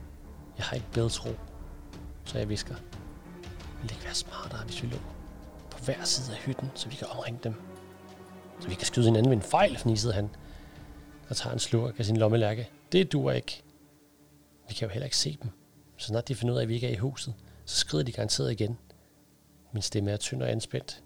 Jeg 0.58 0.64
har 0.66 0.74
ikke 0.74 0.86
bedre 0.92 1.08
tro. 1.08 1.28
Så 2.24 2.38
jeg 2.38 2.48
visker. 2.48 2.74
Vil 3.80 3.82
det 3.82 3.90
ikke 3.90 4.04
være 4.04 4.14
smartere, 4.14 4.64
hvis 4.64 4.82
vi 4.82 4.88
lå 4.88 4.96
på 5.70 5.78
hver 5.84 6.04
side 6.04 6.36
af 6.36 6.42
hytten, 6.42 6.70
så 6.74 6.88
vi 6.88 6.94
kan 6.94 7.06
omringe 7.10 7.40
dem? 7.44 7.54
Så 8.60 8.68
vi 8.68 8.74
kan 8.74 8.86
skyde 8.86 9.04
hinanden 9.04 9.30
ved 9.30 9.36
en 9.36 9.42
fejl, 9.42 9.78
fnisede 9.78 10.12
han. 10.12 10.30
Og 11.28 11.36
tager 11.36 11.52
en 11.52 11.58
slurk 11.58 11.98
af 11.98 12.04
sin 12.04 12.16
lommelærke. 12.16 12.70
Det 12.92 13.12
duer 13.12 13.32
ikke. 13.32 13.62
Vi 14.68 14.74
kan 14.74 14.88
jo 14.88 14.92
heller 14.92 15.06
ikke 15.06 15.16
se 15.16 15.38
dem. 15.42 15.50
Så 15.96 16.06
snart 16.06 16.28
de 16.28 16.34
finder 16.34 16.54
ud 16.54 16.58
af, 16.58 16.62
at 16.62 16.68
vi 16.68 16.74
ikke 16.74 16.86
er 16.86 16.92
i 16.92 16.96
huset, 16.96 17.34
så 17.64 17.76
skrider 17.76 18.04
de 18.04 18.12
garanteret 18.12 18.52
igen. 18.52 18.78
Min 19.72 19.82
stemme 19.82 20.10
er 20.10 20.16
tynd 20.16 20.42
og 20.42 20.50
anspændt. 20.50 21.02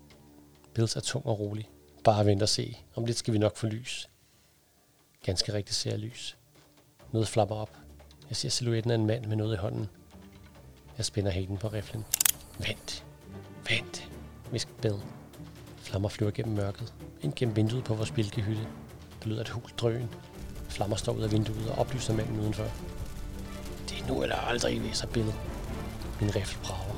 Bills 0.75 0.97
er 0.97 1.01
tung 1.01 1.27
og 1.27 1.41
rolig. 1.41 1.71
Bare 2.05 2.27
vent 2.27 2.43
og 2.43 2.49
se. 2.49 2.79
Om 2.95 3.05
lidt 3.05 3.19
skal 3.19 3.35
vi 3.35 3.39
nok 3.39 3.57
få 3.57 3.67
lys. 3.67 4.09
Ganske 5.27 5.53
rigtigt 5.53 5.77
ser 5.77 5.91
jeg 5.91 5.99
lys. 5.99 6.37
Noget 7.13 7.29
flapper 7.29 7.55
op. 7.55 7.71
Jeg 8.29 8.37
ser 8.37 8.49
silhuetten 8.49 8.91
af 8.91 8.95
en 8.95 9.07
mand 9.07 9.27
med 9.27 9.37
noget 9.37 9.55
i 9.55 9.57
hånden. 9.57 9.89
Jeg 10.97 11.07
spænder 11.07 11.31
hælen 11.31 11.59
på 11.59 11.69
riflen. 11.69 12.05
Vent. 12.59 13.05
Vent. 13.69 14.09
Visk 14.53 14.69
bed. 14.83 14.99
Flammer 15.77 16.09
flyver 16.09 16.31
gennem 16.31 16.57
mørket. 16.57 16.95
Ind 17.23 17.33
gennem 17.37 17.57
vinduet 17.57 17.85
på 17.85 17.95
vores 17.95 18.11
bilkehytte. 18.11 18.69
Der 19.23 19.29
lyder 19.29 19.41
et 19.41 19.49
hul 19.49 19.71
drøn. 19.79 20.09
Flammer 20.69 20.97
står 20.97 21.13
ud 21.13 21.23
af 21.23 21.33
vinduet 21.33 21.71
og 21.71 21.79
oplyser 21.79 22.15
manden 22.15 22.41
udenfor. 22.41 22.67
Det 23.89 24.01
er 24.01 24.07
nu 24.07 24.23
eller 24.23 24.37
aldrig, 24.37 24.83
viser 24.83 25.07
Bill. 25.07 25.35
Min 26.21 26.37
rifle 26.37 26.63
brager. 26.63 26.95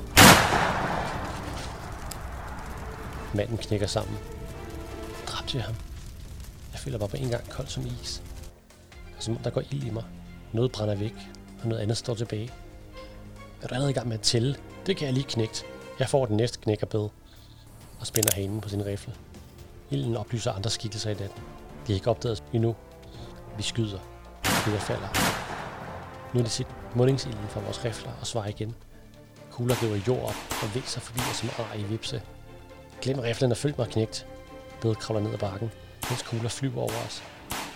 Manden 3.35 3.57
knækker 3.57 3.87
sammen 3.87 4.17
til 5.47 5.61
ham. 5.61 5.75
Jeg 6.71 6.79
føler 6.79 6.99
mig 6.99 7.09
på 7.09 7.17
en 7.17 7.29
gang 7.29 7.49
kold 7.49 7.67
som 7.67 7.85
is. 7.85 8.23
Som 9.19 9.37
om 9.37 9.43
der 9.43 9.49
går 9.49 9.61
ild 9.71 9.83
i 9.83 9.89
mig. 9.89 10.03
Noget 10.53 10.71
brænder 10.71 10.95
væk, 10.95 11.15
og 11.61 11.67
noget 11.67 11.81
andet 11.81 11.97
står 11.97 12.15
tilbage. 12.15 12.51
Er 13.61 13.67
du 13.67 13.73
allerede 13.73 13.91
i 13.91 13.93
gang 13.93 14.07
med 14.07 14.17
at 14.17 14.21
tælle? 14.21 14.55
Det 14.85 14.97
kan 14.97 15.05
jeg 15.05 15.13
lige 15.13 15.23
knægt. 15.23 15.65
Jeg 15.99 16.09
får 16.09 16.25
den 16.25 16.37
næste 16.37 16.59
knækkerbed 16.59 16.99
bed. 16.99 17.09
Og 17.99 18.07
spænder 18.07 18.35
hanen 18.35 18.61
på 18.61 18.69
sin 18.69 18.85
rifle. 18.85 19.13
Ilden 19.91 20.17
oplyser 20.17 20.51
andre 20.51 20.69
skikkelser 20.69 21.09
i 21.09 21.13
natten. 21.13 21.41
De 21.87 21.93
har 21.93 21.93
ikke 21.93 22.09
opdaget 22.09 22.43
endnu. 22.53 22.75
Vi 23.57 23.63
skyder. 23.63 23.99
Skyder 24.43 24.79
falder. 24.79 25.07
Nu 26.33 26.39
er 26.39 26.43
det 26.43 26.51
set 26.51 26.67
mundingsilden 26.95 27.47
fra 27.49 27.59
vores 27.59 27.85
rifler 27.85 28.11
og 28.21 28.27
svarer 28.27 28.47
igen. 28.47 28.75
Kugler 29.51 29.83
river 29.83 29.99
jord 30.07 30.23
op 30.23 30.63
og 30.63 30.75
væser 30.75 31.01
forbi 31.01 31.19
os 31.19 31.35
som 31.35 31.49
ar 31.59 31.73
i 31.75 31.83
vipse. 31.83 32.21
Glem 33.01 33.19
riflen 33.19 33.51
er 33.51 33.55
følg 33.55 33.75
mig 33.77 33.87
knægt. 33.87 34.27
Bill 34.81 34.95
kravler 34.95 35.23
ned 35.23 35.33
ad 35.33 35.37
bakken, 35.37 35.71
Hans 36.03 36.21
kugler 36.21 36.49
flyver 36.49 36.81
over 36.81 37.05
os. 37.05 37.23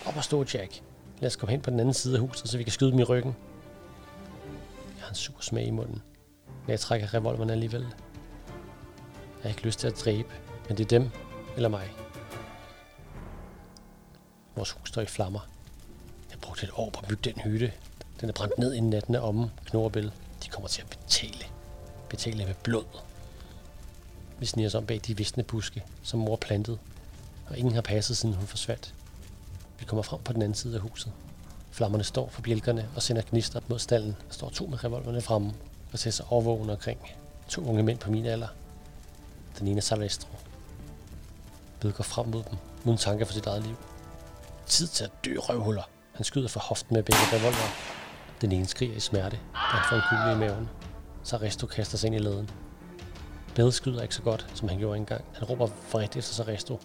Op 0.06 0.16
og 0.16 0.24
stå, 0.24 0.44
Jack. 0.54 0.82
Lad 1.20 1.26
os 1.26 1.36
komme 1.36 1.50
hen 1.50 1.60
på 1.60 1.70
den 1.70 1.80
anden 1.80 1.94
side 1.94 2.14
af 2.14 2.20
huset, 2.20 2.48
så 2.48 2.56
vi 2.56 2.62
kan 2.62 2.72
skyde 2.72 2.90
dem 2.90 2.98
i 2.98 3.04
ryggen. 3.04 3.36
Jeg 4.96 5.02
har 5.04 5.08
en 5.08 5.14
sur 5.14 5.34
smag 5.40 5.66
i 5.66 5.70
munden, 5.70 6.02
men 6.46 6.70
jeg 6.70 6.80
trækker 6.80 7.14
revolveren 7.14 7.50
alligevel. 7.50 7.82
Jeg 7.82 9.42
har 9.42 9.48
ikke 9.48 9.62
lyst 9.62 9.78
til 9.78 9.86
at 9.86 10.00
dræbe, 10.04 10.28
men 10.68 10.78
det 10.78 10.84
er 10.84 10.88
dem 10.88 11.10
eller 11.56 11.68
mig. 11.68 11.90
Vores 14.56 14.70
hus 14.70 14.88
står 14.88 15.02
i 15.02 15.06
flammer. 15.06 15.40
Jeg 16.30 16.38
brugte 16.40 16.64
et 16.64 16.70
år 16.74 16.90
på 16.90 17.00
at 17.02 17.08
bygge 17.08 17.30
den 17.30 17.40
hytte. 17.42 17.72
Den 18.20 18.28
er 18.28 18.32
brændt 18.32 18.58
ned 18.58 18.74
inden 18.74 18.90
natten 18.90 19.14
er 19.14 19.20
omme, 19.20 19.50
Knorrebæl. 19.64 20.12
De 20.44 20.48
kommer 20.48 20.68
til 20.68 20.82
at 20.82 20.88
betale. 20.88 21.44
Betale 22.08 22.46
med 22.46 22.54
blod. 22.62 22.84
Vi 24.38 24.46
sniger 24.46 24.68
os 24.68 24.74
om 24.74 24.86
bag 24.86 25.00
de 25.06 25.16
visne 25.16 25.42
buske, 25.42 25.84
som 26.02 26.20
mor 26.20 26.36
plantede, 26.36 26.78
og 27.52 27.58
ingen 27.58 27.74
har 27.74 27.82
passet, 27.82 28.16
siden 28.16 28.34
hun 28.34 28.46
forsvandt. 28.46 28.94
Vi 29.78 29.84
kommer 29.84 30.02
frem 30.02 30.20
på 30.22 30.32
den 30.32 30.42
anden 30.42 30.54
side 30.54 30.74
af 30.74 30.80
huset. 30.80 31.12
Flammerne 31.70 32.04
står 32.04 32.28
for 32.28 32.42
bjælkerne 32.42 32.88
og 32.96 33.02
sender 33.02 33.22
gnister 33.30 33.60
mod 33.68 33.78
stallen. 33.78 34.16
Der 34.28 34.34
står 34.34 34.48
to 34.48 34.66
med 34.66 34.84
revolverne 34.84 35.20
fremme 35.20 35.54
og 35.92 35.98
ser 35.98 36.10
sig 36.10 36.26
overvågende 36.30 36.74
omkring. 36.74 37.00
To 37.48 37.64
unge 37.64 37.82
mænd 37.82 37.98
på 37.98 38.10
min 38.10 38.26
alder. 38.26 38.48
Den 39.58 39.68
ene 39.68 39.76
er 39.76 39.82
Salvestro. 39.82 40.28
Bed 41.80 41.92
går 41.92 42.04
frem 42.04 42.26
mod 42.28 42.42
dem, 42.50 42.58
uden 42.84 42.98
tanke 42.98 43.26
for 43.26 43.32
sit 43.32 43.46
eget 43.46 43.62
liv. 43.62 43.76
Tid 44.66 44.86
til 44.86 45.04
at 45.04 45.10
dø 45.24 45.36
røvhuller. 45.38 45.82
Han 46.12 46.24
skyder 46.24 46.48
for 46.48 46.60
hoften 46.60 46.94
med 46.94 47.02
begge 47.02 47.22
revolver. 47.32 47.68
Den 48.40 48.52
ene 48.52 48.66
skriger 48.66 48.96
i 48.96 49.00
smerte, 49.00 49.36
da 49.36 49.58
han 49.58 49.80
får 49.88 49.96
en 49.96 50.02
kugle 50.10 50.32
i 50.32 50.48
maven. 50.48 50.68
Saresto 51.22 51.66
kaster 51.66 51.98
sig 51.98 52.06
ind 52.06 52.14
i 52.14 52.18
læden. 52.18 52.50
Bed 53.54 53.72
skyder 53.72 54.02
ikke 54.02 54.14
så 54.14 54.22
godt, 54.22 54.46
som 54.54 54.68
han 54.68 54.78
gjorde 54.78 54.98
engang. 54.98 55.24
Han 55.34 55.44
råber 55.44 55.68
vredt 55.92 56.16
efter 56.16 56.34
Saresto. 56.34 56.80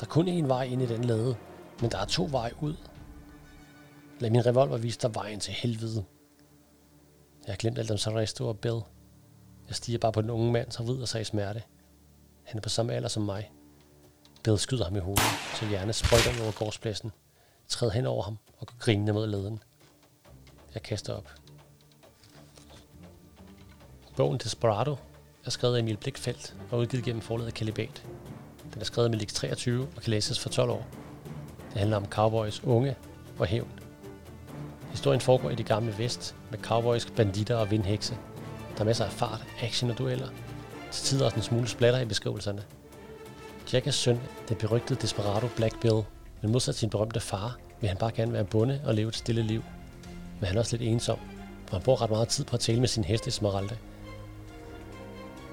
Der 0.00 0.06
er 0.06 0.10
kun 0.10 0.28
én 0.28 0.46
vej 0.46 0.62
ind 0.62 0.82
i 0.82 0.86
den 0.86 1.04
lade, 1.04 1.36
men 1.80 1.90
der 1.90 1.98
er 1.98 2.04
to 2.04 2.28
veje 2.30 2.52
ud. 2.60 2.74
Lad 4.20 4.30
min 4.30 4.46
revolver 4.46 4.76
vise 4.76 4.98
dig 4.98 5.14
vejen 5.14 5.40
til 5.40 5.52
helvede. 5.52 6.04
Jeg 7.46 7.52
har 7.52 7.56
glemt 7.56 7.78
alt 7.78 7.90
om 7.90 7.98
Saresto 7.98 8.48
og 8.48 8.58
Bill. 8.58 8.80
Jeg 9.68 9.76
stiger 9.76 9.98
bare 9.98 10.12
på 10.12 10.22
den 10.22 10.30
unge 10.30 10.52
mand, 10.52 10.70
som 10.70 10.86
rider 10.86 11.06
sig 11.06 11.20
i 11.20 11.24
smerte. 11.24 11.62
Han 12.44 12.56
er 12.56 12.60
på 12.60 12.68
samme 12.68 12.92
alder 12.92 13.08
som 13.08 13.22
mig. 13.22 13.50
Bill 14.42 14.58
skyder 14.58 14.84
ham 14.84 14.96
i 14.96 14.98
hovedet, 14.98 15.24
så 15.54 15.68
hjernen 15.68 15.92
sprøjter 15.92 16.42
over 16.42 16.52
gårdspladsen. 16.52 17.12
Træder 17.68 17.92
hen 17.92 18.06
over 18.06 18.22
ham 18.22 18.38
og 18.58 18.66
går 18.66 18.74
grinende 18.78 19.12
mod 19.12 19.26
leden. 19.26 19.62
Jeg 20.74 20.82
kaster 20.82 21.14
op. 21.14 21.30
Bogen 24.16 24.38
Desperado 24.38 24.96
er 25.44 25.50
skrevet 25.50 25.76
af 25.76 25.80
Emil 25.80 25.96
Blikfeldt 25.96 26.56
og 26.70 26.78
udgivet 26.78 27.04
gennem 27.04 27.22
forlaget 27.22 27.54
Kalibat. 27.54 28.06
Den 28.76 28.80
er 28.82 28.84
skrevet 28.84 29.10
med 29.10 29.18
Lix 29.18 29.32
23 29.32 29.88
og 29.96 30.02
kan 30.02 30.10
læses 30.10 30.38
for 30.38 30.48
12 30.48 30.70
år. 30.70 30.86
Det 31.72 31.78
handler 31.78 31.96
om 31.96 32.06
cowboys, 32.06 32.64
unge 32.64 32.96
og 33.38 33.46
hævn. 33.46 33.70
Historien 34.90 35.20
foregår 35.20 35.50
i 35.50 35.54
det 35.54 35.66
gamle 35.66 35.98
vest 35.98 36.34
med 36.50 36.58
cowboys, 36.58 37.06
banditter 37.16 37.56
og 37.56 37.70
vindhekse. 37.70 38.16
Der 38.74 38.80
er 38.80 38.84
masser 38.84 39.04
af 39.04 39.12
fart, 39.12 39.44
action 39.62 39.90
og 39.90 39.98
dueller. 39.98 40.28
Til 40.90 41.04
tider 41.04 41.24
også 41.24 41.36
en 41.36 41.42
smule 41.42 41.68
splatter 41.68 42.00
i 42.00 42.04
beskrivelserne. 42.04 42.62
Jack 43.72 43.86
er 43.86 43.90
søn 43.90 44.20
den 44.48 44.56
berygtede 44.56 45.00
desperado 45.00 45.48
Black 45.56 45.80
Bill, 45.80 46.02
men 46.42 46.52
modsat 46.52 46.74
sin 46.74 46.90
berømte 46.90 47.20
far 47.20 47.56
vil 47.80 47.88
han 47.88 47.98
bare 47.98 48.12
gerne 48.12 48.32
være 48.32 48.44
bonde 48.44 48.80
og 48.84 48.94
leve 48.94 49.08
et 49.08 49.16
stille 49.16 49.42
liv. 49.42 49.62
Men 50.40 50.46
han 50.46 50.56
er 50.56 50.60
også 50.60 50.76
lidt 50.76 50.90
ensom, 50.90 51.18
for 51.66 51.76
han 51.76 51.84
bruger 51.84 52.02
ret 52.02 52.10
meget 52.10 52.28
tid 52.28 52.44
på 52.44 52.56
at 52.56 52.60
tale 52.60 52.80
med 52.80 52.88
sin 52.88 53.04
hest 53.04 53.26
Esmeralda. 53.26 53.76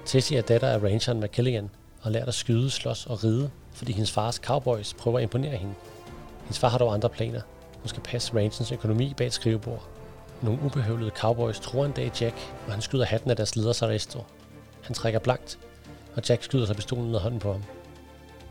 Tessie 0.06 0.38
er 0.38 0.42
datter 0.42 0.68
af 0.68 0.82
rangeren 0.82 1.20
McKillian, 1.20 1.70
og 2.04 2.12
lært 2.12 2.28
at 2.28 2.34
skyde, 2.34 2.70
slås 2.70 3.06
og 3.06 3.24
ride, 3.24 3.50
fordi 3.72 3.92
hendes 3.92 4.12
fars 4.12 4.36
cowboys 4.36 4.94
prøver 4.94 5.18
at 5.18 5.22
imponere 5.22 5.56
hende. 5.56 5.74
Hendes 6.40 6.58
far 6.58 6.68
har 6.68 6.78
dog 6.78 6.94
andre 6.94 7.08
planer. 7.08 7.40
Hun 7.78 7.88
skal 7.88 8.02
passe 8.02 8.34
rangens 8.34 8.72
økonomi 8.72 9.14
bag 9.16 9.26
et 9.26 9.32
skrivebord. 9.32 9.88
Nogle 10.42 10.62
ubehøvlede 10.62 11.10
cowboys 11.10 11.60
tror 11.60 11.84
en 11.84 11.92
dag 11.92 12.12
Jack, 12.20 12.36
og 12.66 12.72
han 12.72 12.82
skyder 12.82 13.04
hatten 13.04 13.30
af 13.30 13.36
deres 13.36 13.56
leder 13.56 13.72
Saresto. 13.72 14.24
Han 14.82 14.94
trækker 14.94 15.18
blankt, 15.18 15.58
og 16.16 16.22
Jack 16.28 16.42
skyder 16.42 16.66
sig 16.66 16.76
pistolen 16.76 17.10
ned 17.10 17.18
hånden 17.18 17.40
på 17.40 17.52
ham. 17.52 17.64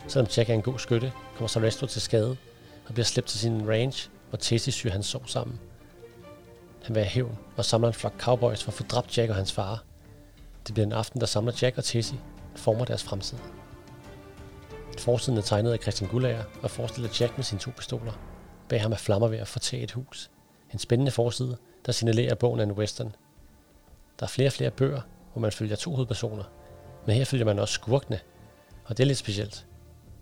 Selvom 0.07 0.29
Jack 0.37 0.49
er 0.49 0.53
en 0.53 0.61
god 0.61 0.79
skytte, 0.79 1.11
kommer 1.35 1.47
Saresto 1.47 1.85
til 1.85 2.01
skade 2.01 2.37
og 2.87 2.93
bliver 2.93 3.05
slæbt 3.05 3.27
til 3.27 3.39
sin 3.39 3.69
range, 3.69 4.09
hvor 4.29 4.37
Tessie 4.37 4.73
syr 4.73 4.91
hans 4.91 5.05
sov 5.05 5.27
sammen. 5.27 5.59
Han 6.83 6.95
vil 6.95 7.03
have 7.03 7.11
hævn 7.11 7.37
og 7.57 7.65
samler 7.65 7.87
en 7.87 7.93
flok 7.93 8.13
cowboys 8.19 8.63
for 8.63 8.71
at 8.71 8.75
få 8.75 8.83
dræbt 8.83 9.17
Jack 9.17 9.29
og 9.29 9.35
hans 9.35 9.51
far. 9.51 9.83
Det 10.67 10.73
bliver 10.73 10.85
en 10.85 10.93
aften, 10.93 11.21
der 11.21 11.27
samler 11.27 11.53
Jack 11.61 11.77
og 11.77 11.83
Tessie 11.83 12.19
former 12.55 12.85
deres 12.85 13.03
fremtid. 13.03 13.37
Forsiden 14.99 15.37
er 15.37 15.41
tegnet 15.41 15.71
af 15.71 15.79
Christian 15.79 16.09
Gullager 16.09 16.43
og 16.61 16.71
forestiller 16.71 17.09
Jack 17.19 17.37
med 17.37 17.43
sine 17.43 17.59
to 17.59 17.71
pistoler. 17.77 18.11
Bag 18.69 18.81
ham 18.81 18.91
er 18.91 18.95
flammer 18.95 19.27
ved 19.27 19.37
at 19.37 19.47
fortage 19.47 19.83
et 19.83 19.91
hus. 19.91 20.31
En 20.73 20.79
spændende 20.79 21.11
forside, 21.11 21.57
der 21.85 21.91
signalerer 21.91 22.35
bogen 22.35 22.59
af 22.59 22.63
en 22.63 22.71
western. 22.71 23.15
Der 24.19 24.25
er 24.25 24.29
flere 24.29 24.49
og 24.49 24.53
flere 24.53 24.71
bøger, 24.71 25.01
hvor 25.33 25.41
man 25.41 25.51
følger 25.51 25.75
to 25.75 25.95
hovedpersoner. 25.95 26.43
Men 27.05 27.15
her 27.15 27.25
følger 27.25 27.45
man 27.45 27.59
også 27.59 27.73
skurkene, 27.73 28.19
og 28.85 28.97
det 28.97 29.03
er 29.03 29.07
lidt 29.07 29.17
specielt. 29.17 29.65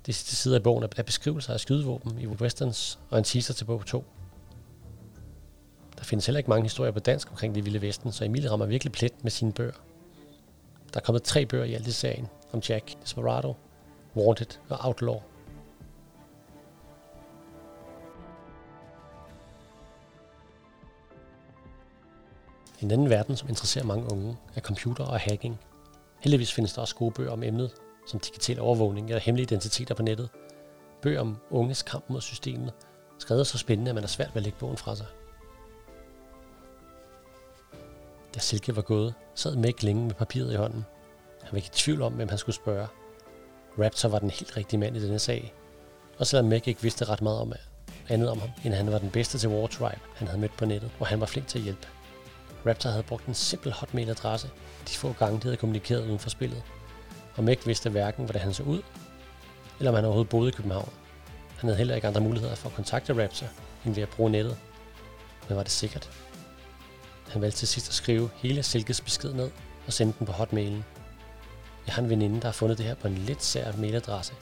De 0.05 0.13
sidste 0.13 0.35
sider 0.35 0.55
af 0.55 0.63
bogen 0.63 0.83
er 0.97 1.03
beskrivelser 1.03 1.53
af 1.53 1.59
skydevåben 1.59 2.19
i 2.19 2.27
westerns 2.27 2.99
og 3.09 3.17
en 3.17 3.23
teaser 3.23 3.53
til 3.53 3.65
bog 3.65 3.85
2. 3.85 4.03
Der 5.97 6.03
findes 6.03 6.25
heller 6.25 6.37
ikke 6.37 6.49
mange 6.49 6.63
historier 6.63 6.91
på 6.91 6.99
dansk 6.99 7.31
omkring 7.31 7.55
det 7.55 7.65
vilde 7.65 7.81
vesten, 7.81 8.11
så 8.11 8.25
Emil 8.25 8.49
rammer 8.49 8.65
virkelig 8.65 8.91
plet 8.91 9.23
med 9.23 9.31
sine 9.31 9.53
bøger. 9.53 9.90
Der 10.93 10.99
er 10.99 11.03
kommet 11.03 11.23
tre 11.23 11.45
bøger 11.45 11.63
i 11.63 11.73
alt 11.73 11.87
i 11.87 11.91
serien 11.91 12.27
om 12.51 12.61
Jack 12.69 13.01
Desperado, 13.01 13.55
Wanted 14.15 14.59
og 14.69 14.77
Outlaw. 14.81 15.21
En 22.81 22.91
anden 22.91 23.09
verden, 23.09 23.37
som 23.37 23.49
interesserer 23.49 23.85
mange 23.85 24.11
unge, 24.11 24.37
er 24.55 24.61
computer 24.61 25.03
og 25.03 25.19
hacking. 25.19 25.59
Heldigvis 26.19 26.53
findes 26.53 26.73
der 26.73 26.81
også 26.81 26.95
gode 26.95 27.11
bøger 27.11 27.31
om 27.31 27.43
emnet, 27.43 27.71
som 28.07 28.19
digital 28.19 28.59
overvågning 28.59 29.07
eller 29.07 29.21
hemmelige 29.21 29.43
identiteter 29.43 29.95
på 29.95 30.03
nettet. 30.03 30.29
Bøger 31.01 31.21
om 31.21 31.37
unges 31.49 31.81
kamp 31.83 32.09
mod 32.09 32.21
systemet, 32.21 32.73
skrevet 33.19 33.47
så 33.47 33.57
spændende, 33.57 33.89
at 33.89 33.95
man 33.95 34.03
er 34.03 34.07
svært 34.07 34.29
ved 34.29 34.35
at 34.35 34.43
lægge 34.43 34.59
bogen 34.59 34.77
fra 34.77 34.95
sig. 34.95 35.05
Da 38.35 38.39
Silke 38.39 38.75
var 38.75 38.81
gået, 38.81 39.13
sad 39.35 39.55
Meg 39.55 39.83
længe 39.83 40.05
med 40.05 40.13
papiret 40.13 40.53
i 40.53 40.55
hånden. 40.55 40.85
Han 41.41 41.51
var 41.51 41.57
ikke 41.57 41.67
i 41.67 41.75
tvivl 41.75 42.01
om, 42.01 42.13
hvem 42.13 42.29
han 42.29 42.37
skulle 42.37 42.55
spørge. 42.55 42.87
Raptor 43.79 44.09
var 44.09 44.19
den 44.19 44.29
helt 44.29 44.57
rigtige 44.57 44.79
mand 44.79 44.97
i 44.97 45.03
denne 45.03 45.19
sag. 45.19 45.53
Og 46.17 46.27
selvom 46.27 46.45
Meg 46.45 46.67
ikke 46.67 46.81
vidste 46.81 47.05
ret 47.05 47.21
meget 47.21 47.39
om 47.39 47.53
andet 48.09 48.29
om 48.29 48.39
ham, 48.39 48.49
end 48.63 48.73
han 48.73 48.91
var 48.91 48.97
den 48.97 49.09
bedste 49.09 49.37
til 49.37 49.49
War 49.49 49.67
Tribe, 49.67 50.01
han 50.15 50.27
havde 50.27 50.41
mødt 50.41 50.57
på 50.57 50.65
nettet, 50.65 50.91
og 50.99 51.07
han 51.07 51.19
var 51.19 51.25
flink 51.25 51.47
til 51.47 51.57
at 51.57 51.63
hjælpe. 51.63 51.87
Raptor 52.65 52.89
havde 52.89 53.03
brugt 53.03 53.25
en 53.25 53.33
simpel 53.33 53.71
hotmail-adresse, 53.71 54.49
de 54.87 54.93
få 54.93 55.13
gange 55.19 55.37
de 55.37 55.43
havde 55.43 55.57
kommunikeret 55.57 56.05
uden 56.05 56.19
for 56.19 56.29
spillet. 56.29 56.63
Og 57.35 57.43
Meg 57.43 57.57
vidste 57.65 57.89
hverken, 57.89 58.25
hvordan 58.25 58.41
han 58.41 58.53
så 58.53 58.63
ud, 58.63 58.81
eller 59.79 59.91
om 59.91 59.95
han 59.95 60.05
overhovedet 60.05 60.29
boede 60.29 60.49
i 60.49 60.51
København. 60.51 60.89
Han 61.57 61.67
havde 61.67 61.77
heller 61.77 61.95
ikke 61.95 62.07
andre 62.07 62.21
muligheder 62.21 62.55
for 62.55 62.69
at 62.69 62.75
kontakte 62.75 63.23
Raptor, 63.23 63.47
end 63.85 63.95
ved 63.95 64.03
at 64.03 64.09
bruge 64.09 64.29
nettet. 64.31 64.57
Men 65.47 65.57
var 65.57 65.63
det 65.63 65.71
sikkert? 65.71 66.09
Han 67.31 67.41
valgte 67.41 67.59
til 67.59 67.67
sidst 67.67 67.89
at 67.89 67.93
skrive 67.93 68.29
hele 68.35 68.63
Silkes 68.63 69.01
besked 69.01 69.33
ned 69.33 69.51
og 69.87 69.93
sende 69.93 70.13
den 70.19 70.27
på 70.27 70.31
hotmailen. 70.31 70.85
Jeg 71.87 71.95
har 71.95 72.01
en 72.01 72.09
veninde, 72.09 72.41
der 72.41 72.47
har 72.47 72.51
fundet 72.51 72.77
det 72.77 72.85
her 72.85 72.95
på 72.95 73.07
en 73.07 73.15
lidt 73.15 73.43
sær 73.43 73.71
mailadresse. 73.77 74.33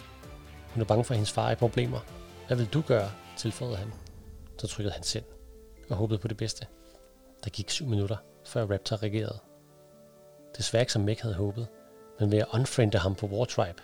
Hun 0.73 0.81
er 0.81 0.85
bange 0.85 1.03
for, 1.03 1.13
at 1.13 1.17
hendes 1.17 1.31
far 1.31 1.47
er 1.47 1.51
i 1.51 1.55
problemer. 1.55 1.99
Hvad 2.47 2.57
vil 2.57 2.65
du 2.65 2.81
gøre? 2.81 3.11
tilføjede 3.37 3.77
han. 3.77 3.93
Så 4.57 4.67
trykkede 4.67 4.93
han 4.93 5.03
send 5.03 5.25
og 5.89 5.95
håbede 5.95 6.19
på 6.19 6.27
det 6.27 6.37
bedste. 6.37 6.67
Der 7.43 7.49
gik 7.49 7.69
syv 7.69 7.85
minutter, 7.85 8.17
før 8.45 8.65
Raptor 8.65 9.03
reagerede. 9.03 9.39
Desværre 10.57 10.81
ikke 10.81 10.93
som 10.93 11.01
Meg 11.01 11.17
havde 11.21 11.35
håbet, 11.35 11.67
men 12.19 12.31
ved 12.31 12.39
at 12.39 12.45
unfriende 12.53 12.97
ham 12.97 13.15
på 13.15 13.25
War 13.25 13.45
Tribe. 13.45 13.81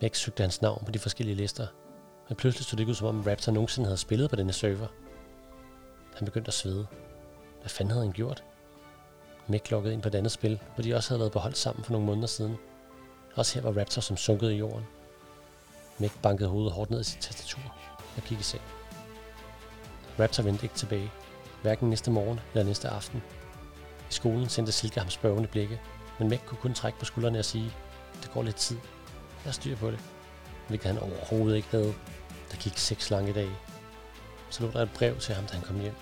Meg 0.00 0.16
søgte 0.16 0.40
hans 0.42 0.62
navn 0.62 0.84
på 0.84 0.90
de 0.90 0.98
forskellige 0.98 1.36
lister, 1.36 1.66
men 2.28 2.36
pludselig 2.36 2.66
så 2.66 2.76
det 2.76 2.80
ikke 2.80 2.90
ud 2.90 2.94
som 2.94 3.06
om 3.06 3.20
Raptor 3.20 3.52
nogensinde 3.52 3.86
havde 3.86 3.98
spillet 3.98 4.30
på 4.30 4.36
denne 4.36 4.52
server. 4.52 4.86
Han 6.16 6.24
begyndte 6.24 6.48
at 6.48 6.54
svede. 6.54 6.86
Hvad 7.62 7.70
fanden 7.70 7.90
havde 7.90 8.04
han 8.04 8.12
gjort? 8.12 8.44
Mick 9.46 9.70
loggede 9.70 9.94
ind 9.94 10.02
på 10.02 10.08
et 10.08 10.14
andet 10.14 10.32
spil, 10.32 10.60
hvor 10.74 10.82
de 10.82 10.94
også 10.94 11.08
havde 11.10 11.20
været 11.20 11.32
på 11.32 11.38
hold 11.38 11.54
sammen 11.54 11.84
for 11.84 11.92
nogle 11.92 12.06
måneder 12.06 12.26
siden. 12.26 12.56
Også 13.34 13.54
her 13.54 13.70
var 13.70 13.80
Raptor 13.80 14.00
som 14.00 14.16
sunket 14.16 14.50
i 14.50 14.54
jorden. 14.54 14.86
Mick 15.98 16.22
bankede 16.22 16.48
hovedet 16.48 16.72
hårdt 16.72 16.90
ned 16.90 17.00
i 17.00 17.04
sit 17.04 17.20
tastatur 17.20 17.62
og 18.16 18.22
gik 18.22 18.40
i 18.40 18.42
seng. 18.42 18.62
Raptor 20.18 20.42
vendte 20.42 20.64
ikke 20.64 20.74
tilbage, 20.74 21.10
hverken 21.62 21.90
næste 21.90 22.10
morgen 22.10 22.40
eller 22.52 22.64
næste 22.64 22.88
aften. 22.88 23.22
I 24.10 24.12
skolen 24.12 24.48
sendte 24.48 24.72
Silke 24.72 25.00
ham 25.00 25.10
spørgende 25.10 25.48
blikke, 25.48 25.80
men 26.18 26.28
Mick 26.28 26.46
kunne 26.46 26.58
kun 26.58 26.74
trække 26.74 26.98
på 26.98 27.04
skuldrene 27.04 27.38
og 27.38 27.44
sige, 27.44 27.72
det 28.22 28.30
går 28.32 28.42
lidt 28.42 28.56
tid. 28.56 28.76
Jeg 29.44 29.44
har 29.44 29.52
styr 29.52 29.76
på 29.76 29.90
det. 29.90 30.00
Hvilket 30.68 30.86
han 30.86 31.02
overhovedet 31.02 31.56
ikke 31.56 31.68
havde. 31.68 31.94
Der 32.50 32.56
gik 32.56 32.78
seks 32.78 33.10
lange 33.10 33.32
dage. 33.32 33.56
Så 34.50 34.62
lå 34.62 34.70
der 34.70 34.82
et 34.82 34.90
brev 34.94 35.18
til 35.18 35.34
ham, 35.34 35.46
da 35.46 35.52
han 35.54 35.62
kom 35.62 35.80
hjem. 35.80 35.94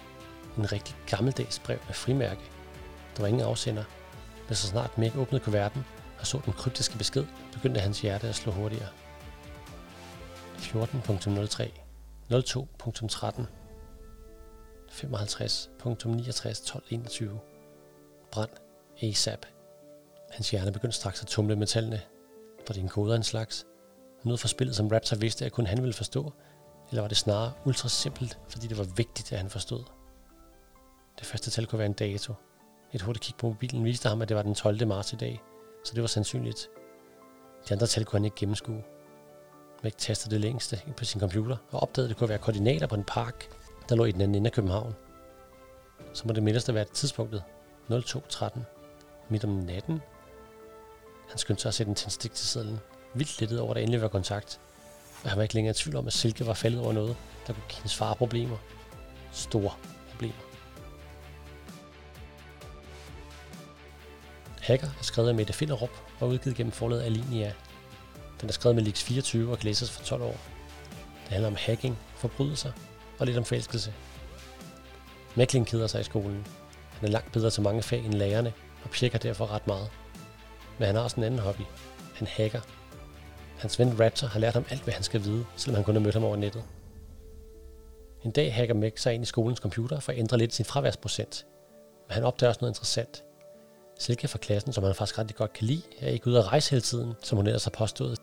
En 0.57 0.73
rigtig 0.73 0.97
gammeldags 1.07 1.59
brev 1.59 1.79
med 1.87 1.95
frimærke. 1.95 2.41
Der 3.17 3.23
var 3.23 3.29
ingen 3.29 3.43
afsender, 3.43 3.85
men 4.49 4.55
så 4.55 4.67
snart 4.67 4.99
Mick 4.99 5.17
åbnede 5.17 5.45
kuverten 5.45 5.85
og 6.21 6.27
så 6.27 6.41
den 6.45 6.53
kryptiske 6.53 6.99
besked, 6.99 7.27
begyndte 7.53 7.81
hans 7.81 8.01
hjerte 8.01 8.29
at 8.29 8.35
slå 8.35 8.53
hurtigere. 8.53 8.89
14.03 10.57 11.71
02.13 12.33 13.43
55.69.12.21 14.91 17.29
Brand 18.33 18.51
ASAP 19.03 19.47
Hans 20.31 20.51
hjerne 20.51 20.73
begyndte 20.73 20.97
straks 20.97 21.23
at 21.23 21.27
tumle 21.27 21.57
med 21.57 21.67
tallene. 21.67 22.01
Var 22.69 22.73
det 22.73 22.83
en 22.83 22.89
kode 22.89 23.13
af 23.13 23.17
en 23.17 23.23
slags? 23.23 23.67
Noget 24.25 24.41
for 24.41 24.49
spillet, 24.49 24.77
som 24.77 24.89
Raptor 24.89 25.17
vidste, 25.17 25.47
at 25.47 25.53
kun 25.53 25.67
han 25.67 25.83
ville 25.83 25.93
forstå? 25.93 26.33
Eller 26.91 27.03
var 27.03 27.09
det 27.09 27.17
snarere 27.17 27.53
ultra 27.65 27.89
simpelt, 27.89 28.39
fordi 28.49 28.67
det 28.67 28.79
var 28.79 28.87
vigtigt, 28.97 29.33
at 29.33 29.39
han 29.39 29.51
forstod? 29.51 29.85
Det 31.21 31.29
første 31.29 31.51
tal 31.51 31.66
kunne 31.66 31.79
være 31.79 31.87
en 31.87 31.93
dato. 31.93 32.35
Et 32.93 33.03
hurtigt 33.03 33.25
kig 33.25 33.35
på 33.37 33.47
mobilen 33.47 33.85
viste 33.85 34.09
ham, 34.09 34.23
at 34.23 34.29
det 34.29 34.37
var 34.37 34.43
den 34.43 34.55
12. 34.55 34.87
marts 34.87 35.12
i 35.12 35.16
dag, 35.16 35.43
så 35.85 35.95
det 35.95 36.03
var 36.03 36.07
sandsynligt. 36.07 36.68
De 37.68 37.75
andre 37.75 37.87
tal 37.87 38.05
kunne 38.05 38.18
han 38.18 38.25
ikke 38.25 38.37
gennemskue. 38.37 38.83
Mac 39.83 39.93
tastede 39.99 40.35
det 40.35 40.41
længste 40.41 40.81
ind 40.87 40.95
på 40.95 41.05
sin 41.05 41.21
computer 41.21 41.57
og 41.71 41.83
opdagede, 41.83 42.07
at 42.07 42.09
det 42.09 42.16
kunne 42.16 42.29
være 42.29 42.39
koordinater 42.39 42.87
på 42.87 42.95
en 42.95 43.05
park, 43.05 43.49
der 43.89 43.97
lå 43.97 44.05
i 44.05 44.12
den 44.12 44.21
anden 44.21 44.35
ende 44.35 44.49
af 44.49 44.53
København. 44.53 44.95
Så 46.12 46.23
må 46.27 46.33
det 46.33 46.43
midterste 46.43 46.75
være 46.75 46.85
tidspunktet 46.85 47.45
02.13 47.91 48.61
midt 49.29 49.45
om 49.45 49.51
natten. 49.51 50.01
Han 51.29 51.39
skyndte 51.39 51.62
sig 51.62 51.68
at 51.68 51.75
sætte 51.75 51.91
en 51.91 51.97
tændstik 51.97 52.35
til 52.35 52.47
sædlen, 52.47 52.81
vildt 53.14 53.41
lettet 53.41 53.61
over, 53.61 53.71
at 53.71 53.77
der 53.77 53.83
endelig 53.83 54.03
var 54.03 54.09
kontakt. 54.09 54.61
Og 55.25 55.31
han 55.31 55.37
var 55.37 55.43
ikke 55.43 55.55
længere 55.55 55.71
i 55.71 55.75
tvivl 55.75 55.97
om, 55.97 56.07
at 56.07 56.12
Silke 56.12 56.47
var 56.47 56.55
faldet 56.55 56.81
over 56.81 56.93
noget, 56.93 57.16
der 57.47 57.53
kunne 57.53 57.64
give 57.68 57.77
hendes 57.77 57.97
far 57.97 58.14
problemer. 58.14 58.57
Store 59.33 59.73
problemer. 60.11 60.50
Hacker 64.71 64.87
er 64.87 65.03
skrevet 65.03 65.29
af 65.29 65.35
Mette 65.35 65.53
Finderup 65.53 65.91
og 66.21 66.29
udgivet 66.29 66.57
gennem 66.57 66.73
forlaget 66.73 67.03
Alinia. 67.03 67.53
Den 68.41 68.49
er 68.49 68.53
skrevet 68.53 68.77
med 68.77 68.85
Lix 68.85 69.03
24 69.03 69.51
og 69.51 69.59
kan 69.59 69.66
læses 69.66 69.91
for 69.91 70.05
12 70.05 70.23
år. 70.23 70.37
Det 71.25 71.29
handler 71.29 71.49
om 71.49 71.57
hacking, 71.59 71.99
forbrydelser 72.16 72.73
og 73.18 73.27
lidt 73.27 73.39
om 73.39 73.45
forelskelse. 73.45 73.93
Mækling 75.35 75.66
keder 75.66 75.87
sig 75.87 76.01
i 76.01 76.05
skolen. 76.05 76.47
Han 76.91 77.09
er 77.09 77.12
langt 77.12 77.33
bedre 77.33 77.51
til 77.51 77.62
mange 77.62 77.83
fag 77.83 78.05
end 78.05 78.14
lærerne, 78.14 78.53
og 78.85 78.91
pjekker 78.91 79.18
derfor 79.18 79.47
ret 79.47 79.66
meget. 79.66 79.91
Men 80.79 80.87
han 80.87 80.95
har 80.95 81.03
også 81.03 81.16
en 81.16 81.25
anden 81.25 81.41
hobby. 81.41 81.62
Han 82.14 82.27
hacker. 82.27 82.61
Hans 83.59 83.79
ven 83.79 84.01
Raptor 84.01 84.27
har 84.27 84.41
lært 84.41 84.55
ham 84.55 84.64
alt, 84.71 84.83
hvad 84.83 84.95
han 84.95 85.03
skal 85.03 85.25
vide, 85.25 85.47
selvom 85.57 85.75
han 85.75 85.85
kun 85.85 85.95
har 85.95 86.03
mødt 86.03 86.14
ham 86.14 86.25
over 86.25 86.37
nettet. 86.37 86.64
En 88.25 88.31
dag 88.31 88.55
hacker 88.55 88.75
Meg 88.75 88.93
sig 88.97 89.14
ind 89.14 89.23
i 89.23 89.27
skolens 89.27 89.59
computer 89.59 90.01
for 90.01 90.12
at 90.12 90.18
ændre 90.18 90.39
lidt 90.39 90.55
sin 90.55 90.64
fraværsprocent. 90.64 91.47
Men 92.09 92.14
han 92.14 92.25
opdager 92.25 92.49
også 92.49 92.59
noget 92.61 92.71
interessant. 92.71 93.25
Silke 94.01 94.29
fra 94.29 94.39
klassen, 94.39 94.73
som 94.73 94.85
han 94.85 94.95
faktisk 94.95 95.19
rigtig 95.19 95.37
godt 95.37 95.53
kan 95.53 95.67
lide, 95.67 95.83
er 95.99 96.09
ikke 96.09 96.29
ude 96.29 96.39
at 96.39 96.47
rejse 96.47 96.71
hele 96.71 96.81
tiden, 96.81 97.15
som 97.23 97.37
hun 97.37 97.47
ellers 97.47 97.65
har 97.65 97.71
påstået. 97.71 98.19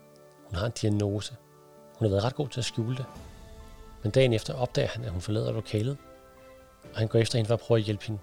Hun 0.46 0.56
har 0.56 0.66
en 0.66 0.72
diagnose. 0.82 1.36
Hun 1.96 2.06
har 2.06 2.10
været 2.10 2.24
ret 2.24 2.36
god 2.36 2.50
til 2.50 2.60
at 2.60 2.66
skjule 2.66 2.98
det. 2.98 3.06
Men 4.04 4.12
dagen 4.12 4.34
efter 4.34 4.54
opdager 4.54 4.88
han, 4.88 5.04
at 5.04 5.12
hun 5.12 5.22
forlader 5.22 5.52
lokalet, 5.52 5.98
og 6.94 7.00
han 7.00 7.08
går 7.08 7.20
efter 7.20 7.38
hende 7.38 7.48
for 7.48 7.54
at 7.54 7.60
prøve 7.60 7.78
at 7.78 7.84
hjælpe 7.84 8.06
hende. 8.06 8.22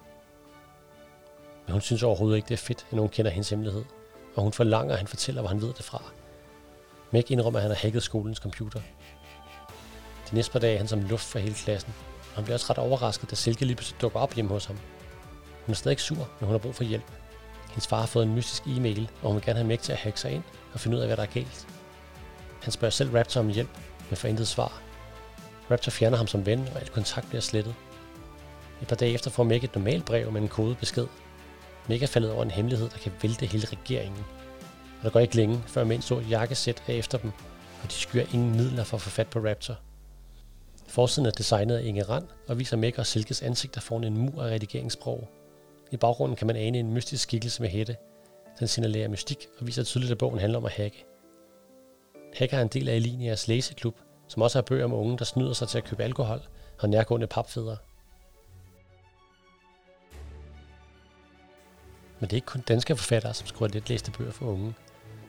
Men 1.67 1.73
hun 1.73 1.81
synes 1.81 2.03
overhovedet 2.03 2.37
ikke, 2.37 2.49
det 2.49 2.55
er 2.55 2.59
fedt, 2.59 2.87
at 2.91 2.97
nogen 2.97 3.11
kender 3.11 3.31
hendes 3.31 3.51
hemmelighed, 3.51 3.85
og 4.35 4.43
hun 4.43 4.53
forlanger, 4.53 4.93
at 4.93 4.99
han 4.99 5.09
fortæller, 5.09 5.43
hvor 5.43 5.49
han 5.49 5.61
ved 5.61 5.73
det 5.73 5.85
fra. 5.85 6.03
Meg 7.11 7.31
indrømmer, 7.31 7.59
at 7.59 7.63
han 7.63 7.71
har 7.71 7.79
hacket 7.79 8.03
skolens 8.03 8.39
computer. 8.39 8.81
De 10.31 10.35
næste 10.35 10.53
par 10.53 10.59
dage 10.59 10.75
er 10.75 10.79
han 10.79 10.89
som 10.89 11.01
luft 11.01 11.25
for 11.25 11.39
hele 11.39 11.55
klassen, 11.55 11.95
og 12.31 12.35
han 12.35 12.45
bliver 12.45 12.55
også 12.55 12.67
ret 12.71 12.79
overrasket, 12.79 13.31
da 13.31 13.35
Silke 13.35 13.65
lige 13.65 13.77
pludselig 13.77 14.01
dukker 14.01 14.21
op 14.21 14.35
hjemme 14.35 14.51
hos 14.51 14.65
ham. 14.65 14.79
Hun 15.67 15.73
er 15.73 15.77
stadig 15.77 16.01
sur, 16.01 16.17
men 16.17 16.27
hun 16.41 16.51
har 16.51 16.59
brug 16.59 16.75
for 16.75 16.85
hjælp. 16.85 17.24
Hendes 17.75 17.87
far 17.87 18.01
har 18.01 18.07
fået 18.07 18.27
en 18.27 18.35
mystisk 18.35 18.67
e-mail, 18.67 19.11
og 19.23 19.29
hun 19.29 19.37
vil 19.37 19.45
gerne 19.45 19.59
have 19.59 19.69
Meg 19.69 19.79
til 19.79 19.93
at 19.93 19.99
hacke 19.99 20.21
sig 20.21 20.33
ind 20.33 20.43
og 20.73 20.81
finde 20.81 20.97
ud 20.97 21.03
af, 21.03 21.09
hvad 21.09 21.17
der 21.17 21.23
er 21.23 21.27
galt. 21.27 21.67
Han 22.63 22.73
spørger 22.73 22.91
selv 22.91 23.17
Raptor 23.17 23.41
om 23.41 23.49
hjælp, 23.49 23.79
men 24.11 24.17
får 24.17 24.29
intet 24.29 24.49
svar. 24.49 24.83
Raptor 25.71 25.91
fjerner 25.91 26.17
ham 26.17 26.27
som 26.27 26.47
ven, 26.47 26.69
og 26.75 26.81
al 26.81 26.89
kontakt 26.89 27.29
bliver 27.29 27.41
slettet. 27.41 27.75
Et 28.83 28.89
par 28.89 28.97
dage 28.97 29.15
efter 29.15 29.31
får 29.31 29.45
Meg 29.45 29.65
et 29.65 29.75
normalt 29.75 30.05
brev 30.05 30.33
med 30.33 30.43
en 30.43 30.49
kodebesked, 30.49 31.07
Meg 31.89 32.03
er 32.03 32.07
faldet 32.07 32.31
over 32.33 32.43
en 32.43 32.51
hemmelighed, 32.51 32.89
der 32.89 32.99
kan 32.99 33.13
vælte 33.23 33.47
hele 33.47 33.67
regeringen. 33.67 34.25
Og 34.99 35.05
der 35.05 35.11
går 35.11 35.21
ikke 35.21 35.37
længe, 35.37 35.63
før 35.67 35.85
mænd 35.85 36.03
så 36.03 36.19
et 36.19 36.31
jakkesæt 36.31 36.83
er 36.87 36.93
efter 36.93 37.19
dem, 37.19 37.31
og 37.83 37.89
de 37.89 37.95
skyer 37.95 38.25
ingen 38.33 38.57
midler 38.57 38.85
for 38.85 38.97
at 38.97 39.01
få 39.01 39.11
fat 39.11 39.29
på 39.29 39.39
Raptor. 39.39 39.77
Forsiden 40.89 41.27
er 41.27 41.31
designet 41.31 41.77
af 41.77 41.85
Inge 41.85 42.03
Rand 42.03 42.25
og 42.49 42.59
viser 42.59 42.77
Meg 42.77 42.99
og 42.99 43.07
Silkes 43.07 43.43
ansigter 43.43 43.81
foran 43.81 44.05
en 44.05 44.19
mur 44.19 44.43
af 44.43 44.51
redigeringssprog. 44.51 45.29
I 45.95 45.97
baggrunden 45.97 46.37
kan 46.37 46.47
man 46.47 46.57
ane 46.57 46.79
en 46.79 46.93
mystisk 46.93 47.23
skikkelse 47.23 47.63
med 47.63 47.71
hætte. 47.71 47.97
Den 48.59 48.69
signalerer 48.69 49.09
mystik 49.09 49.47
og 49.59 49.67
viser 49.67 49.83
tydeligt, 49.83 50.13
at 50.13 50.19
bogen 50.19 50.39
handler 50.39 50.59
om 50.59 50.65
at 50.65 50.73
hacke. 50.73 51.05
Hacker 52.37 52.59
er 52.59 52.63
en 52.63 52.69
del 52.69 52.89
af 52.89 52.95
Elinias 52.95 53.49
læseklub, 53.49 53.97
som 54.29 54.43
også 54.43 54.59
har 54.59 54.63
bøger 54.63 54.85
om 54.85 54.93
unge, 54.93 55.19
der 55.19 55.25
snyder 55.25 55.53
sig 55.53 55.69
til 55.69 55.79
at 55.79 55.85
købe 55.85 56.03
alkohol 56.03 56.41
og 56.81 56.89
nærgående 56.89 57.27
papfædre. 57.27 57.77
Men 62.21 62.31
det 62.31 62.33
er 62.33 62.37
ikke 62.37 62.47
kun 62.47 62.61
danske 62.69 62.97
forfattere, 62.97 63.35
som 63.35 63.47
skriver 63.47 63.69
let 63.69 63.89
læste 63.89 64.11
bøger 64.11 64.33
for 64.33 64.47
unge. 64.47 64.75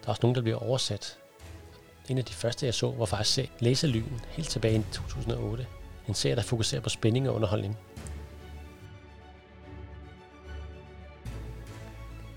Der 0.01 0.05
er 0.05 0.09
også 0.09 0.20
nogen, 0.24 0.36
der 0.36 0.41
bliver 0.41 0.57
oversat. 0.57 1.18
En 2.09 2.18
af 2.18 2.26
de 2.26 2.34
første, 2.34 2.66
jeg 2.66 2.74
så, 2.74 2.91
var 2.91 3.05
faktisk 3.05 3.51
Læselyn, 3.59 4.20
helt 4.30 4.49
tilbage 4.49 4.80
i 4.80 4.84
2008. 4.93 5.68
En 6.07 6.13
serie, 6.13 6.36
der 6.36 6.41
fokuserer 6.41 6.82
på 6.82 6.89
spænding 6.89 7.30
og 7.30 7.36
underholdning. 7.36 7.78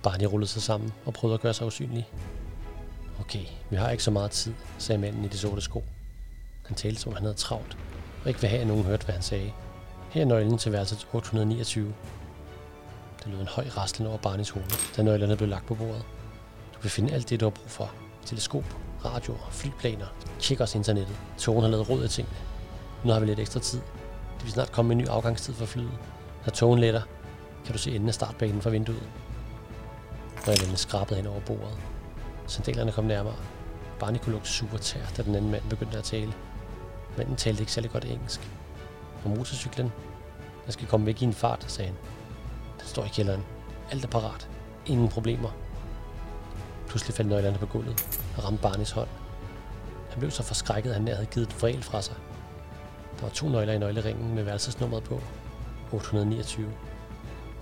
Barney 0.08 0.26
rullede 0.26 0.50
sig 0.50 0.62
sammen 0.62 0.92
og 1.06 1.12
prøvede 1.12 1.34
at 1.34 1.40
gøre 1.40 1.54
sig 1.54 1.66
usynlig. 1.66 2.08
Okay, 3.20 3.44
vi 3.70 3.76
har 3.76 3.90
ikke 3.90 4.02
så 4.02 4.10
meget 4.10 4.30
tid, 4.30 4.54
sagde 4.78 5.00
manden 5.00 5.24
i 5.24 5.28
de 5.28 5.38
sorte 5.38 5.60
sko. 5.60 5.84
Han 6.66 6.76
talte 6.76 7.00
som 7.00 7.12
han 7.12 7.22
havde 7.22 7.34
travlt, 7.34 7.76
og 8.22 8.28
ikke 8.28 8.40
ville 8.40 8.50
have, 8.50 8.60
at 8.60 8.66
nogen 8.66 8.84
hørte, 8.84 9.04
hvad 9.04 9.14
han 9.14 9.22
sagde. 9.22 9.52
Her 10.10 10.22
er 10.22 10.26
nøglen 10.26 10.58
til 10.58 10.72
værelset 10.72 11.08
829. 11.12 11.94
Der 13.24 13.30
lød 13.30 13.40
en 13.40 13.46
høj 13.46 13.68
raslen 13.76 14.06
over 14.06 14.18
Barneys 14.18 14.50
hoved, 14.50 14.66
da 14.96 15.02
nøglerne 15.02 15.36
blev 15.36 15.48
lagt 15.48 15.66
på 15.66 15.74
bordet. 15.74 16.02
Du 16.74 16.80
vil 16.82 16.90
finde 16.90 17.12
alt 17.12 17.30
det, 17.30 17.40
du 17.40 17.44
har 17.44 17.50
brug 17.50 17.70
for. 17.70 17.92
Teleskop, 18.26 18.76
radio, 19.04 19.36
flyplaner. 19.50 20.06
Tjek 20.38 20.60
også 20.60 20.78
internettet. 20.78 21.16
Togen 21.38 21.62
har 21.62 21.70
lavet 21.70 21.90
råd 21.90 22.02
af 22.02 22.10
tingene. 22.10 22.36
Nu 23.04 23.12
har 23.12 23.20
vi 23.20 23.26
lidt 23.26 23.40
ekstra 23.40 23.60
tid. 23.60 23.80
Det 24.36 24.44
vil 24.44 24.52
snart 24.52 24.72
komme 24.72 24.92
en 24.92 24.98
ny 24.98 25.08
afgangstid 25.08 25.54
for 25.54 25.66
flyet. 25.66 25.98
Når 26.44 26.50
togen 26.50 26.78
letter, 26.78 27.02
kan 27.64 27.72
du 27.72 27.78
se 27.78 27.94
enden 27.94 28.08
af 28.08 28.14
startbanen 28.14 28.62
fra 28.62 28.70
vinduet. 28.70 29.08
Brillerne 30.44 30.76
skrabede 30.76 31.16
hen 31.16 31.26
over 31.26 31.40
bordet. 31.40 31.78
Sandalerne 32.46 32.92
kom 32.92 33.04
nærmere. 33.04 33.36
Barney 34.00 34.18
kunne 34.18 34.32
lugte 34.32 34.48
super 34.48 34.78
tær, 34.78 35.00
da 35.16 35.22
den 35.22 35.34
anden 35.34 35.50
mand 35.50 35.62
begyndte 35.70 35.98
at 35.98 36.04
tale. 36.04 36.32
Manden 37.16 37.36
talte 37.36 37.60
ikke 37.60 37.72
særlig 37.72 37.90
godt 37.90 38.04
engelsk. 38.04 38.50
På 39.22 39.28
motorcyklen, 39.28 39.92
jeg 40.66 40.72
skal 40.72 40.86
komme 40.86 41.06
væk 41.06 41.22
i 41.22 41.24
en 41.24 41.32
fart, 41.32 41.64
sagde 41.68 41.88
han. 41.88 41.98
Den 42.78 42.86
står 42.86 43.04
i 43.04 43.08
kælderen. 43.08 43.44
Alt 43.90 44.04
er 44.04 44.08
parat. 44.08 44.48
Ingen 44.86 45.08
problemer. 45.08 45.50
Pludselig 46.88 47.14
faldt 47.14 47.30
nøglerne 47.30 47.58
på 47.58 47.66
gulvet 47.66 48.20
og 48.36 48.44
ramte 48.44 48.62
Barneys 48.62 48.90
hånd. 48.90 49.08
Han 50.10 50.18
blev 50.18 50.30
så 50.30 50.42
forskrækket, 50.42 50.90
at 50.90 50.96
han 50.96 51.04
nær 51.04 51.14
havde 51.14 51.26
givet 51.26 51.64
et 51.64 51.84
fra 51.84 52.02
sig. 52.02 52.14
Der 53.16 53.22
var 53.22 53.30
to 53.30 53.48
nøgler 53.48 53.72
i 53.72 53.78
nøgleringen 53.78 54.34
med 54.34 54.42
værelsesnummeret 54.42 55.04
på. 55.04 55.20
829. 55.92 56.72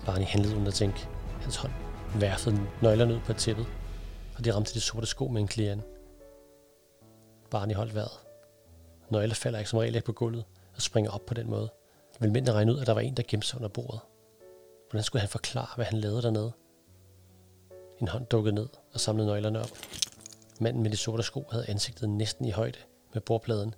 Barney 0.07 0.27
handlede 0.27 0.57
uden 0.57 0.67
at 0.67 0.75
tænke. 0.75 1.09
Hans 1.43 1.57
hånd 1.57 1.86
værfede 2.21 2.67
nøglerne 2.83 3.15
ud 3.15 3.21
på 3.21 3.33
tæppet, 3.33 3.67
og 4.37 4.45
de 4.45 4.55
ramte 4.55 4.75
de 4.75 4.81
sorte 4.81 5.07
sko 5.07 5.29
med 5.29 5.41
en 5.41 5.49
klient. 5.49 5.83
Barney 7.51 7.75
holdt 7.75 7.95
vejret. 7.95 8.19
Nøgler 9.11 9.35
falder 9.35 9.59
ikke 9.59 9.71
som 9.71 9.79
regel 9.79 9.95
ikke 9.95 10.07
på 10.07 10.13
gulvet 10.13 10.45
og 10.75 10.83
springer 10.83 11.11
op 11.11 11.27
på 11.27 11.35
den 11.35 11.51
måde. 11.51 11.69
Vil 12.21 12.33
mændene 12.33 12.53
regne 12.53 12.73
ud, 12.73 12.79
at 12.79 12.87
der 12.87 12.93
var 12.93 13.01
en, 13.01 13.15
der 13.15 13.23
gemte 13.29 13.47
sig 13.47 13.57
under 13.57 13.69
bordet. 13.69 14.01
Hvordan 14.91 15.05
skulle 15.05 15.21
han 15.21 15.29
forklare, 15.29 15.69
hvad 15.77 15.85
han 15.85 16.01
lavede 16.01 16.23
dernede? 16.23 16.53
En 18.01 18.09
hånd 18.09 18.27
dukkede 18.27 18.55
ned 18.55 18.69
og 18.93 19.01
samlede 19.01 19.29
nøglerne 19.29 19.61
op. 19.61 19.71
Manden 20.61 20.83
med 20.83 20.91
de 20.91 20.97
sorte 20.97 21.23
sko 21.23 21.45
havde 21.51 21.71
ansigtet 21.71 22.09
næsten 22.09 22.45
i 22.45 22.51
højde 22.51 22.79
med 23.13 23.21
bordpladen, 23.21 23.75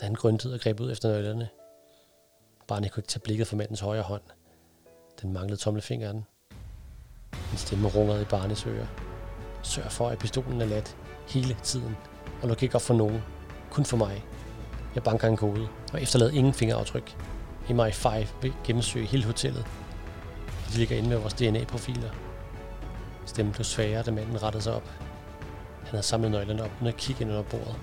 da 0.00 0.04
han 0.04 0.14
grøntede 0.14 0.54
og 0.54 0.60
greb 0.60 0.80
ud 0.80 0.92
efter 0.92 1.08
nøglerne. 1.08 1.48
Barney 2.68 2.88
kunne 2.88 3.00
ikke 3.00 3.08
tage 3.08 3.20
blikket 3.20 3.46
fra 3.46 3.56
mandens 3.56 3.80
højre 3.80 4.02
hånd. 4.02 4.22
Den 5.22 5.32
manglede 5.32 5.60
tommelfingeren. 5.60 6.24
En 7.52 7.58
stemme 7.58 7.88
rungede 7.88 8.22
i 8.22 8.24
barnets 8.24 8.66
ører. 8.66 8.86
Sørg 9.62 9.92
for, 9.92 10.08
at 10.08 10.18
pistolen 10.18 10.60
er 10.60 10.66
lat 10.66 10.96
hele 11.28 11.56
tiden, 11.62 11.96
og 12.42 12.48
luk 12.48 12.62
ikke 12.62 12.74
op 12.74 12.82
for 12.82 12.94
nogen. 12.94 13.22
Kun 13.70 13.84
for 13.84 13.96
mig. 13.96 14.24
Jeg 14.94 15.02
banker 15.02 15.28
en 15.28 15.36
kode, 15.36 15.68
og 15.92 16.02
efterlader 16.02 16.32
ingen 16.32 16.54
fingeraftryk. 16.54 17.16
MI5 17.68 18.26
vil 18.42 18.52
gennemsøge 18.64 19.06
hele 19.06 19.24
hotellet 19.24 19.66
de 20.72 20.78
ligger 20.78 20.96
inde 20.96 21.08
med 21.08 21.16
vores 21.16 21.34
DNA-profiler. 21.34 22.10
Stemmen 23.26 23.52
blev 23.52 23.64
svagere, 23.64 24.02
da 24.02 24.10
manden 24.10 24.42
rettede 24.42 24.62
sig 24.62 24.74
op. 24.74 24.90
Han 25.78 25.90
havde 25.90 26.02
samlet 26.02 26.30
nøglerne 26.30 26.64
op 26.64 26.70
uden 26.76 26.86
at 26.88 26.96
kigge 26.96 27.22
ind 27.22 27.30
under 27.30 27.42
bordet. 27.42 27.76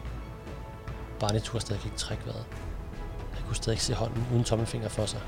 Barney 1.19 1.39
turde 1.39 1.65
stadig 1.65 1.85
ikke 1.85 1.97
trække 1.97 2.25
vejret. 2.25 2.45
Han 3.33 3.43
kunne 3.45 3.55
stadig 3.55 3.79
se 3.79 3.93
hånden 3.93 4.25
uden 4.31 4.43
tommelfinger 4.43 4.89
for 4.89 5.05
sig. 5.05 5.19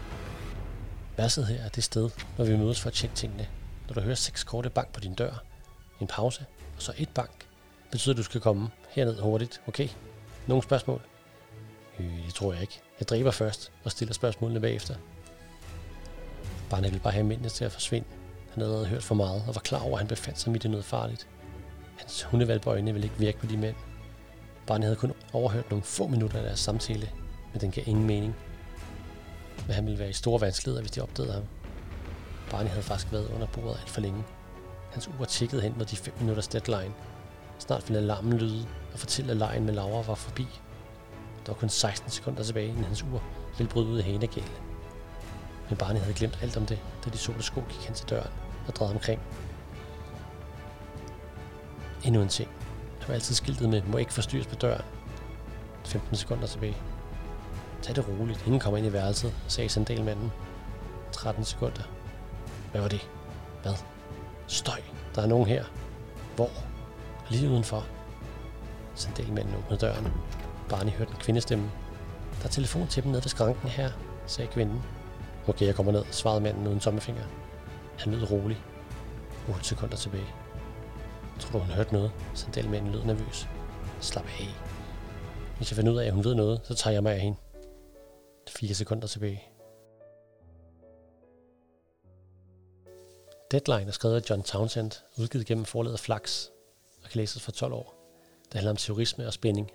Værset 1.17 1.47
her 1.47 1.63
er 1.63 1.69
det 1.69 1.83
sted, 1.83 2.09
når 2.37 2.45
vi 2.45 2.57
mødes 2.57 2.81
for 2.81 2.87
at 2.87 2.93
tjekke 2.93 3.15
tingene. 3.15 3.47
Når 3.91 3.95
du 3.95 4.01
hører 4.01 4.15
seks 4.15 4.43
korte 4.43 4.69
bank 4.69 4.93
på 4.93 4.99
din 4.99 5.13
dør, 5.13 5.43
en 6.01 6.07
pause, 6.07 6.45
og 6.75 6.81
så 6.81 6.93
et 6.97 7.09
bank, 7.09 7.47
betyder 7.91 8.13
at 8.13 8.17
du 8.17 8.23
skal 8.23 8.41
komme 8.41 8.69
herned 8.89 9.19
hurtigt, 9.19 9.61
okay? 9.67 9.89
Nogle 10.47 10.63
spørgsmål? 10.63 11.01
Øh, 11.99 12.25
det 12.25 12.33
tror 12.33 12.53
jeg 12.53 12.61
ikke. 12.61 12.81
Jeg 12.99 13.07
dræber 13.07 13.31
først 13.31 13.71
og 13.83 13.91
stiller 13.91 14.13
spørgsmålene 14.13 14.59
bagefter. 14.59 14.95
Barnet 16.69 16.91
ville 16.91 17.03
bare 17.03 17.13
have 17.13 17.25
mændene 17.25 17.49
til 17.49 17.65
at 17.65 17.71
forsvinde. 17.71 18.07
Han 18.53 18.63
havde 18.63 18.85
hørt 18.85 19.03
for 19.03 19.15
meget 19.15 19.43
og 19.47 19.55
var 19.55 19.61
klar 19.61 19.81
over, 19.81 19.93
at 19.93 19.99
han 19.99 20.07
befandt 20.07 20.39
sig 20.39 20.51
midt 20.51 20.65
i 20.65 20.67
noget 20.67 20.85
farligt. 20.85 21.27
Hans 21.97 22.23
hundevalgbøjne 22.23 22.93
ville 22.93 23.05
ikke 23.05 23.19
virke 23.19 23.37
på 23.37 23.45
de 23.45 23.57
mænd. 23.57 23.75
Barnet 24.67 24.83
havde 24.83 24.95
kun 24.95 25.13
overhørt 25.33 25.69
nogle 25.69 25.83
få 25.83 26.07
minutter 26.07 26.37
af 26.37 26.43
deres 26.43 26.59
samtale, 26.59 27.09
men 27.53 27.61
den 27.61 27.71
gav 27.71 27.83
ingen 27.87 28.07
mening. 28.07 28.35
Men 29.67 29.75
han 29.75 29.85
ville 29.85 29.99
være 29.99 30.09
i 30.09 30.13
store 30.13 30.41
vanskeligheder, 30.41 30.81
hvis 30.81 30.91
de 30.91 31.01
opdagede 31.01 31.33
ham. 31.33 31.43
Barney 32.51 32.69
havde 32.69 32.83
faktisk 32.83 33.11
været 33.11 33.31
under 33.33 33.47
bordet 33.47 33.79
alt 33.79 33.89
for 33.89 34.01
længe. 34.01 34.23
Hans 34.91 35.09
ur 35.19 35.25
tikkede 35.25 35.61
hen 35.61 35.73
mod 35.77 35.85
de 35.85 35.95
5 35.95 36.13
minutters 36.19 36.47
deadline. 36.47 36.93
Snart 37.59 37.89
ville 37.89 38.01
alarmen 38.01 38.37
lyde 38.37 38.67
og 38.93 38.99
fortælle, 38.99 39.31
at 39.31 39.37
lejen 39.37 39.65
med 39.65 39.73
Laura 39.73 40.01
var 40.01 40.15
forbi. 40.15 40.47
Der 41.45 41.51
var 41.51 41.53
kun 41.53 41.69
16 41.69 42.11
sekunder 42.11 42.43
tilbage, 42.43 42.67
inden 42.67 42.83
hans 42.83 43.03
ur 43.03 43.23
ville 43.57 43.71
bryde 43.71 43.87
ud 43.87 43.97
af 43.97 44.03
hanegale. 44.03 44.51
Men 45.69 45.77
Barney 45.77 45.99
havde 45.99 46.13
glemt 46.13 46.39
alt 46.41 46.57
om 46.57 46.65
det, 46.65 46.79
da 47.05 47.09
de 47.09 47.17
sorte 47.17 47.43
sko 47.43 47.63
gik 47.69 47.85
hen 47.85 47.95
til 47.95 48.09
døren 48.09 48.31
og 48.67 48.75
drejede 48.75 48.93
omkring. 48.93 49.21
Endnu 52.05 52.21
en 52.21 52.29
ting. 52.29 52.49
Der 52.99 53.07
var 53.07 53.13
altid 53.13 53.35
skiltet 53.35 53.69
med, 53.69 53.81
må 53.81 53.97
ikke 53.97 54.13
forstyrres 54.13 54.47
på 54.47 54.55
døren. 54.55 54.85
15 55.85 56.15
sekunder 56.15 56.47
tilbage. 56.47 56.77
Tag 57.81 57.95
det 57.95 58.07
roligt. 58.07 58.43
Ingen 58.45 58.59
kommer 58.59 58.77
ind 58.77 58.87
i 58.87 58.93
værelset, 58.93 59.33
sagde 59.47 59.69
sandalmanden. 59.69 60.31
13 61.11 61.45
sekunder. 61.45 61.83
Hvad 62.71 62.81
var 62.81 62.87
det? 62.87 63.09
Hvad? 63.61 63.73
Støj. 64.47 64.81
Der 65.15 65.21
er 65.21 65.27
nogen 65.27 65.47
her. 65.47 65.65
Hvor? 66.35 66.49
Lige 67.29 67.49
udenfor. 67.49 67.85
Sandalmanden 68.95 69.55
åbnede 69.55 69.81
døren. 69.81 70.07
Barney 70.69 70.91
hørte 70.91 71.11
en 71.11 71.17
kvindestemme. 71.17 71.71
Der 72.39 72.45
er 72.45 72.49
telefon 72.49 72.87
til 72.87 73.03
dem 73.03 73.11
nede 73.11 73.23
ved 73.23 73.29
skranken 73.29 73.69
her, 73.69 73.91
sagde 74.25 74.51
kvinden. 74.51 74.81
Okay, 75.47 75.65
jeg 75.65 75.75
kommer 75.75 75.91
ned, 75.91 76.03
svarede 76.11 76.41
manden 76.41 76.67
uden 76.67 76.79
tommefinger. 76.79 77.23
Han 77.97 78.13
lød 78.13 78.31
rolig. 78.31 78.57
8 79.49 79.65
sekunder 79.65 79.95
tilbage. 79.95 80.27
Tror 81.39 81.59
du, 81.59 81.65
hun 81.65 81.73
hørte 81.73 81.93
noget? 81.93 82.11
Sandalmanden 82.33 82.91
lød 82.91 83.03
nervøs. 83.03 83.47
Slap 83.99 84.25
af. 84.25 84.47
Hvis 85.57 85.71
jeg 85.71 85.75
finder 85.75 85.91
ud 85.91 85.97
af, 85.97 86.05
at 86.05 86.13
hun 86.13 86.23
ved 86.23 86.35
noget, 86.35 86.61
så 86.63 86.75
tager 86.75 86.93
jeg 86.93 87.03
mig 87.03 87.13
af 87.13 87.19
hende. 87.19 87.37
4 88.49 88.73
sekunder 88.73 89.07
tilbage. 89.07 89.50
Deadline 93.51 93.87
er 93.87 93.91
skrevet 93.91 94.15
af 94.15 94.29
John 94.29 94.43
Townsend, 94.43 94.91
udgivet 95.17 95.45
gennem 95.45 95.65
forlaget 95.65 95.99
Flax, 95.99 96.47
og 97.03 97.09
kan 97.09 97.19
læses 97.19 97.41
for 97.41 97.51
12 97.51 97.73
år. 97.73 97.95
Det 98.43 98.53
handler 98.53 98.71
om 98.71 98.77
terrorisme 98.77 99.27
og 99.27 99.33
spænding. 99.33 99.71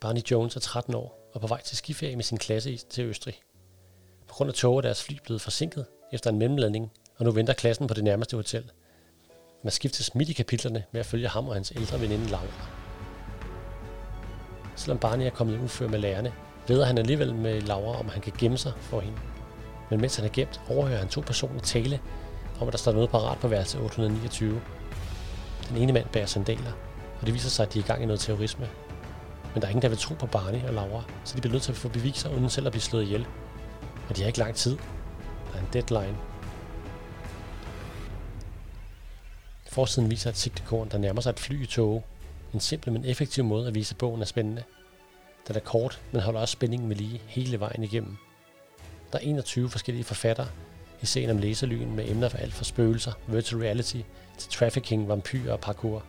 Barney 0.00 0.20
Jones 0.30 0.56
er 0.56 0.60
13 0.60 0.94
år 0.94 1.30
og 1.34 1.40
på 1.40 1.46
vej 1.46 1.62
til 1.62 1.76
skiferie 1.76 2.16
med 2.16 2.24
sin 2.24 2.38
klasse 2.38 2.76
til 2.76 3.04
Østrig. 3.04 3.40
På 4.28 4.34
grund 4.34 4.48
af 4.48 4.54
tog 4.54 4.76
er 4.76 4.80
deres 4.80 5.02
fly 5.02 5.14
blevet 5.24 5.40
forsinket 5.40 5.86
efter 6.12 6.30
en 6.30 6.38
mellemlanding, 6.38 6.92
og 7.16 7.24
nu 7.24 7.30
venter 7.30 7.52
klassen 7.54 7.86
på 7.86 7.94
det 7.94 8.04
nærmeste 8.04 8.36
hotel. 8.36 8.70
Man 9.62 9.70
skiftes 9.70 10.14
midt 10.14 10.28
i 10.28 10.32
kapitlerne 10.32 10.84
med 10.92 11.00
at 11.00 11.06
følge 11.06 11.28
ham 11.28 11.48
og 11.48 11.54
hans 11.54 11.72
ældre 11.76 12.00
veninde 12.00 12.26
Laura. 12.26 12.66
Selvom 14.76 14.98
Barney 14.98 15.26
er 15.26 15.30
kommet 15.30 15.60
ufør 15.60 15.88
med 15.88 15.98
lærerne, 15.98 16.34
ved 16.68 16.84
han 16.84 16.98
alligevel 16.98 17.34
med 17.34 17.60
Laura, 17.60 17.98
om 17.98 18.08
han 18.08 18.22
kan 18.22 18.32
gemme 18.38 18.58
sig 18.58 18.72
for 18.80 19.00
hende. 19.00 19.18
Men 19.90 20.00
mens 20.00 20.16
han 20.16 20.24
er 20.24 20.30
gemt, 20.32 20.60
overhører 20.68 20.98
han 20.98 21.08
to 21.08 21.20
personer 21.20 21.60
tale 21.60 22.00
om, 22.60 22.66
at 22.66 22.72
der 22.72 22.78
står 22.78 22.92
noget 22.92 23.10
parat 23.10 23.38
på 23.38 23.48
værelse 23.48 23.78
829. 23.78 24.60
Den 25.68 25.76
ene 25.76 25.92
mand 25.92 26.06
bærer 26.12 26.26
sandaler, 26.26 26.72
og 27.20 27.26
det 27.26 27.34
viser 27.34 27.48
sig, 27.48 27.66
at 27.66 27.74
de 27.74 27.78
er 27.78 27.84
i 27.84 27.86
gang 27.86 28.02
i 28.02 28.06
noget 28.06 28.20
terrorisme. 28.20 28.68
Men 29.54 29.62
der 29.62 29.66
er 29.66 29.70
ingen, 29.70 29.82
der 29.82 29.88
vil 29.88 29.98
tro 29.98 30.14
på 30.14 30.26
Barney 30.26 30.64
og 30.64 30.74
Laura, 30.74 31.02
så 31.24 31.36
de 31.36 31.40
bliver 31.40 31.52
nødt 31.52 31.62
til 31.62 31.72
at 31.72 31.78
få 31.78 31.88
beviser, 31.88 32.30
uden 32.30 32.50
selv 32.50 32.66
at 32.66 32.72
blive 32.72 32.82
slået 32.82 33.02
ihjel. 33.02 33.26
Og 34.08 34.16
de 34.16 34.20
har 34.22 34.26
ikke 34.26 34.38
lang 34.38 34.54
tid. 34.54 34.76
Der 35.52 35.58
er 35.58 35.60
en 35.60 35.68
deadline. 35.72 36.16
Forsiden 39.68 40.10
viser 40.10 40.30
et 40.30 40.36
sigtekorn, 40.36 40.88
der 40.88 40.98
nærmer 40.98 41.20
sig 41.20 41.30
et 41.30 41.40
fly 41.40 41.62
i 41.62 41.66
tog. 41.66 42.04
En 42.54 42.60
simpel, 42.60 42.92
men 42.92 43.04
effektiv 43.04 43.44
måde 43.44 43.68
at 43.68 43.74
vise, 43.74 43.92
at 43.92 43.98
bogen 43.98 44.20
er 44.20 44.26
spændende. 44.26 44.62
Den 45.48 45.56
er 45.56 45.60
kort, 45.60 46.00
men 46.12 46.22
holder 46.22 46.40
også 46.40 46.52
spændingen 46.52 46.88
ved 46.88 46.96
lige 46.96 47.22
hele 47.26 47.60
vejen 47.60 47.82
igennem. 47.82 48.18
Der 49.12 49.18
er 49.18 49.22
21 49.22 49.70
forskellige 49.70 50.04
forfattere 50.04 50.46
i 51.02 51.06
serien 51.06 51.30
om 51.30 51.38
læserlyen 51.38 51.96
med 51.96 52.10
emner 52.10 52.28
for 52.28 52.38
alt 52.38 52.54
fra 52.54 52.64
spøgelser, 52.64 53.12
virtual 53.26 53.62
reality 53.62 54.00
til 54.38 54.50
trafficking, 54.50 55.08
vampyrer 55.08 55.52
og 55.52 55.60
parkour. 55.60 56.02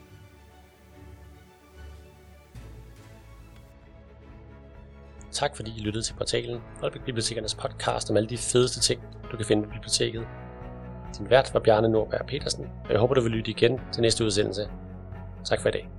Tak 5.31 5.55
fordi 5.55 5.73
I 5.77 5.79
lyttede 5.79 6.03
til 6.05 6.13
portalen 6.13 6.61
og 6.81 6.91
Bibliotekernes 7.05 7.55
podcast 7.55 8.09
om 8.09 8.17
alle 8.17 8.29
de 8.29 8.37
fedeste 8.37 8.79
ting, 8.79 9.01
du 9.31 9.37
kan 9.37 9.45
finde 9.45 9.63
på 9.63 9.69
biblioteket. 9.69 10.27
Din 11.17 11.29
vært 11.29 11.53
var 11.53 11.59
Bjarne 11.59 11.89
Nordberg 11.89 12.25
Petersen, 12.27 12.65
og 12.85 12.91
jeg 12.91 12.99
håber, 12.99 13.13
du 13.13 13.21
vil 13.21 13.31
lytte 13.31 13.51
igen 13.51 13.79
til 13.93 14.01
næste 14.01 14.25
udsendelse. 14.25 14.69
Tak 15.45 15.61
for 15.61 15.69
i 15.69 15.71
dag. 15.71 15.96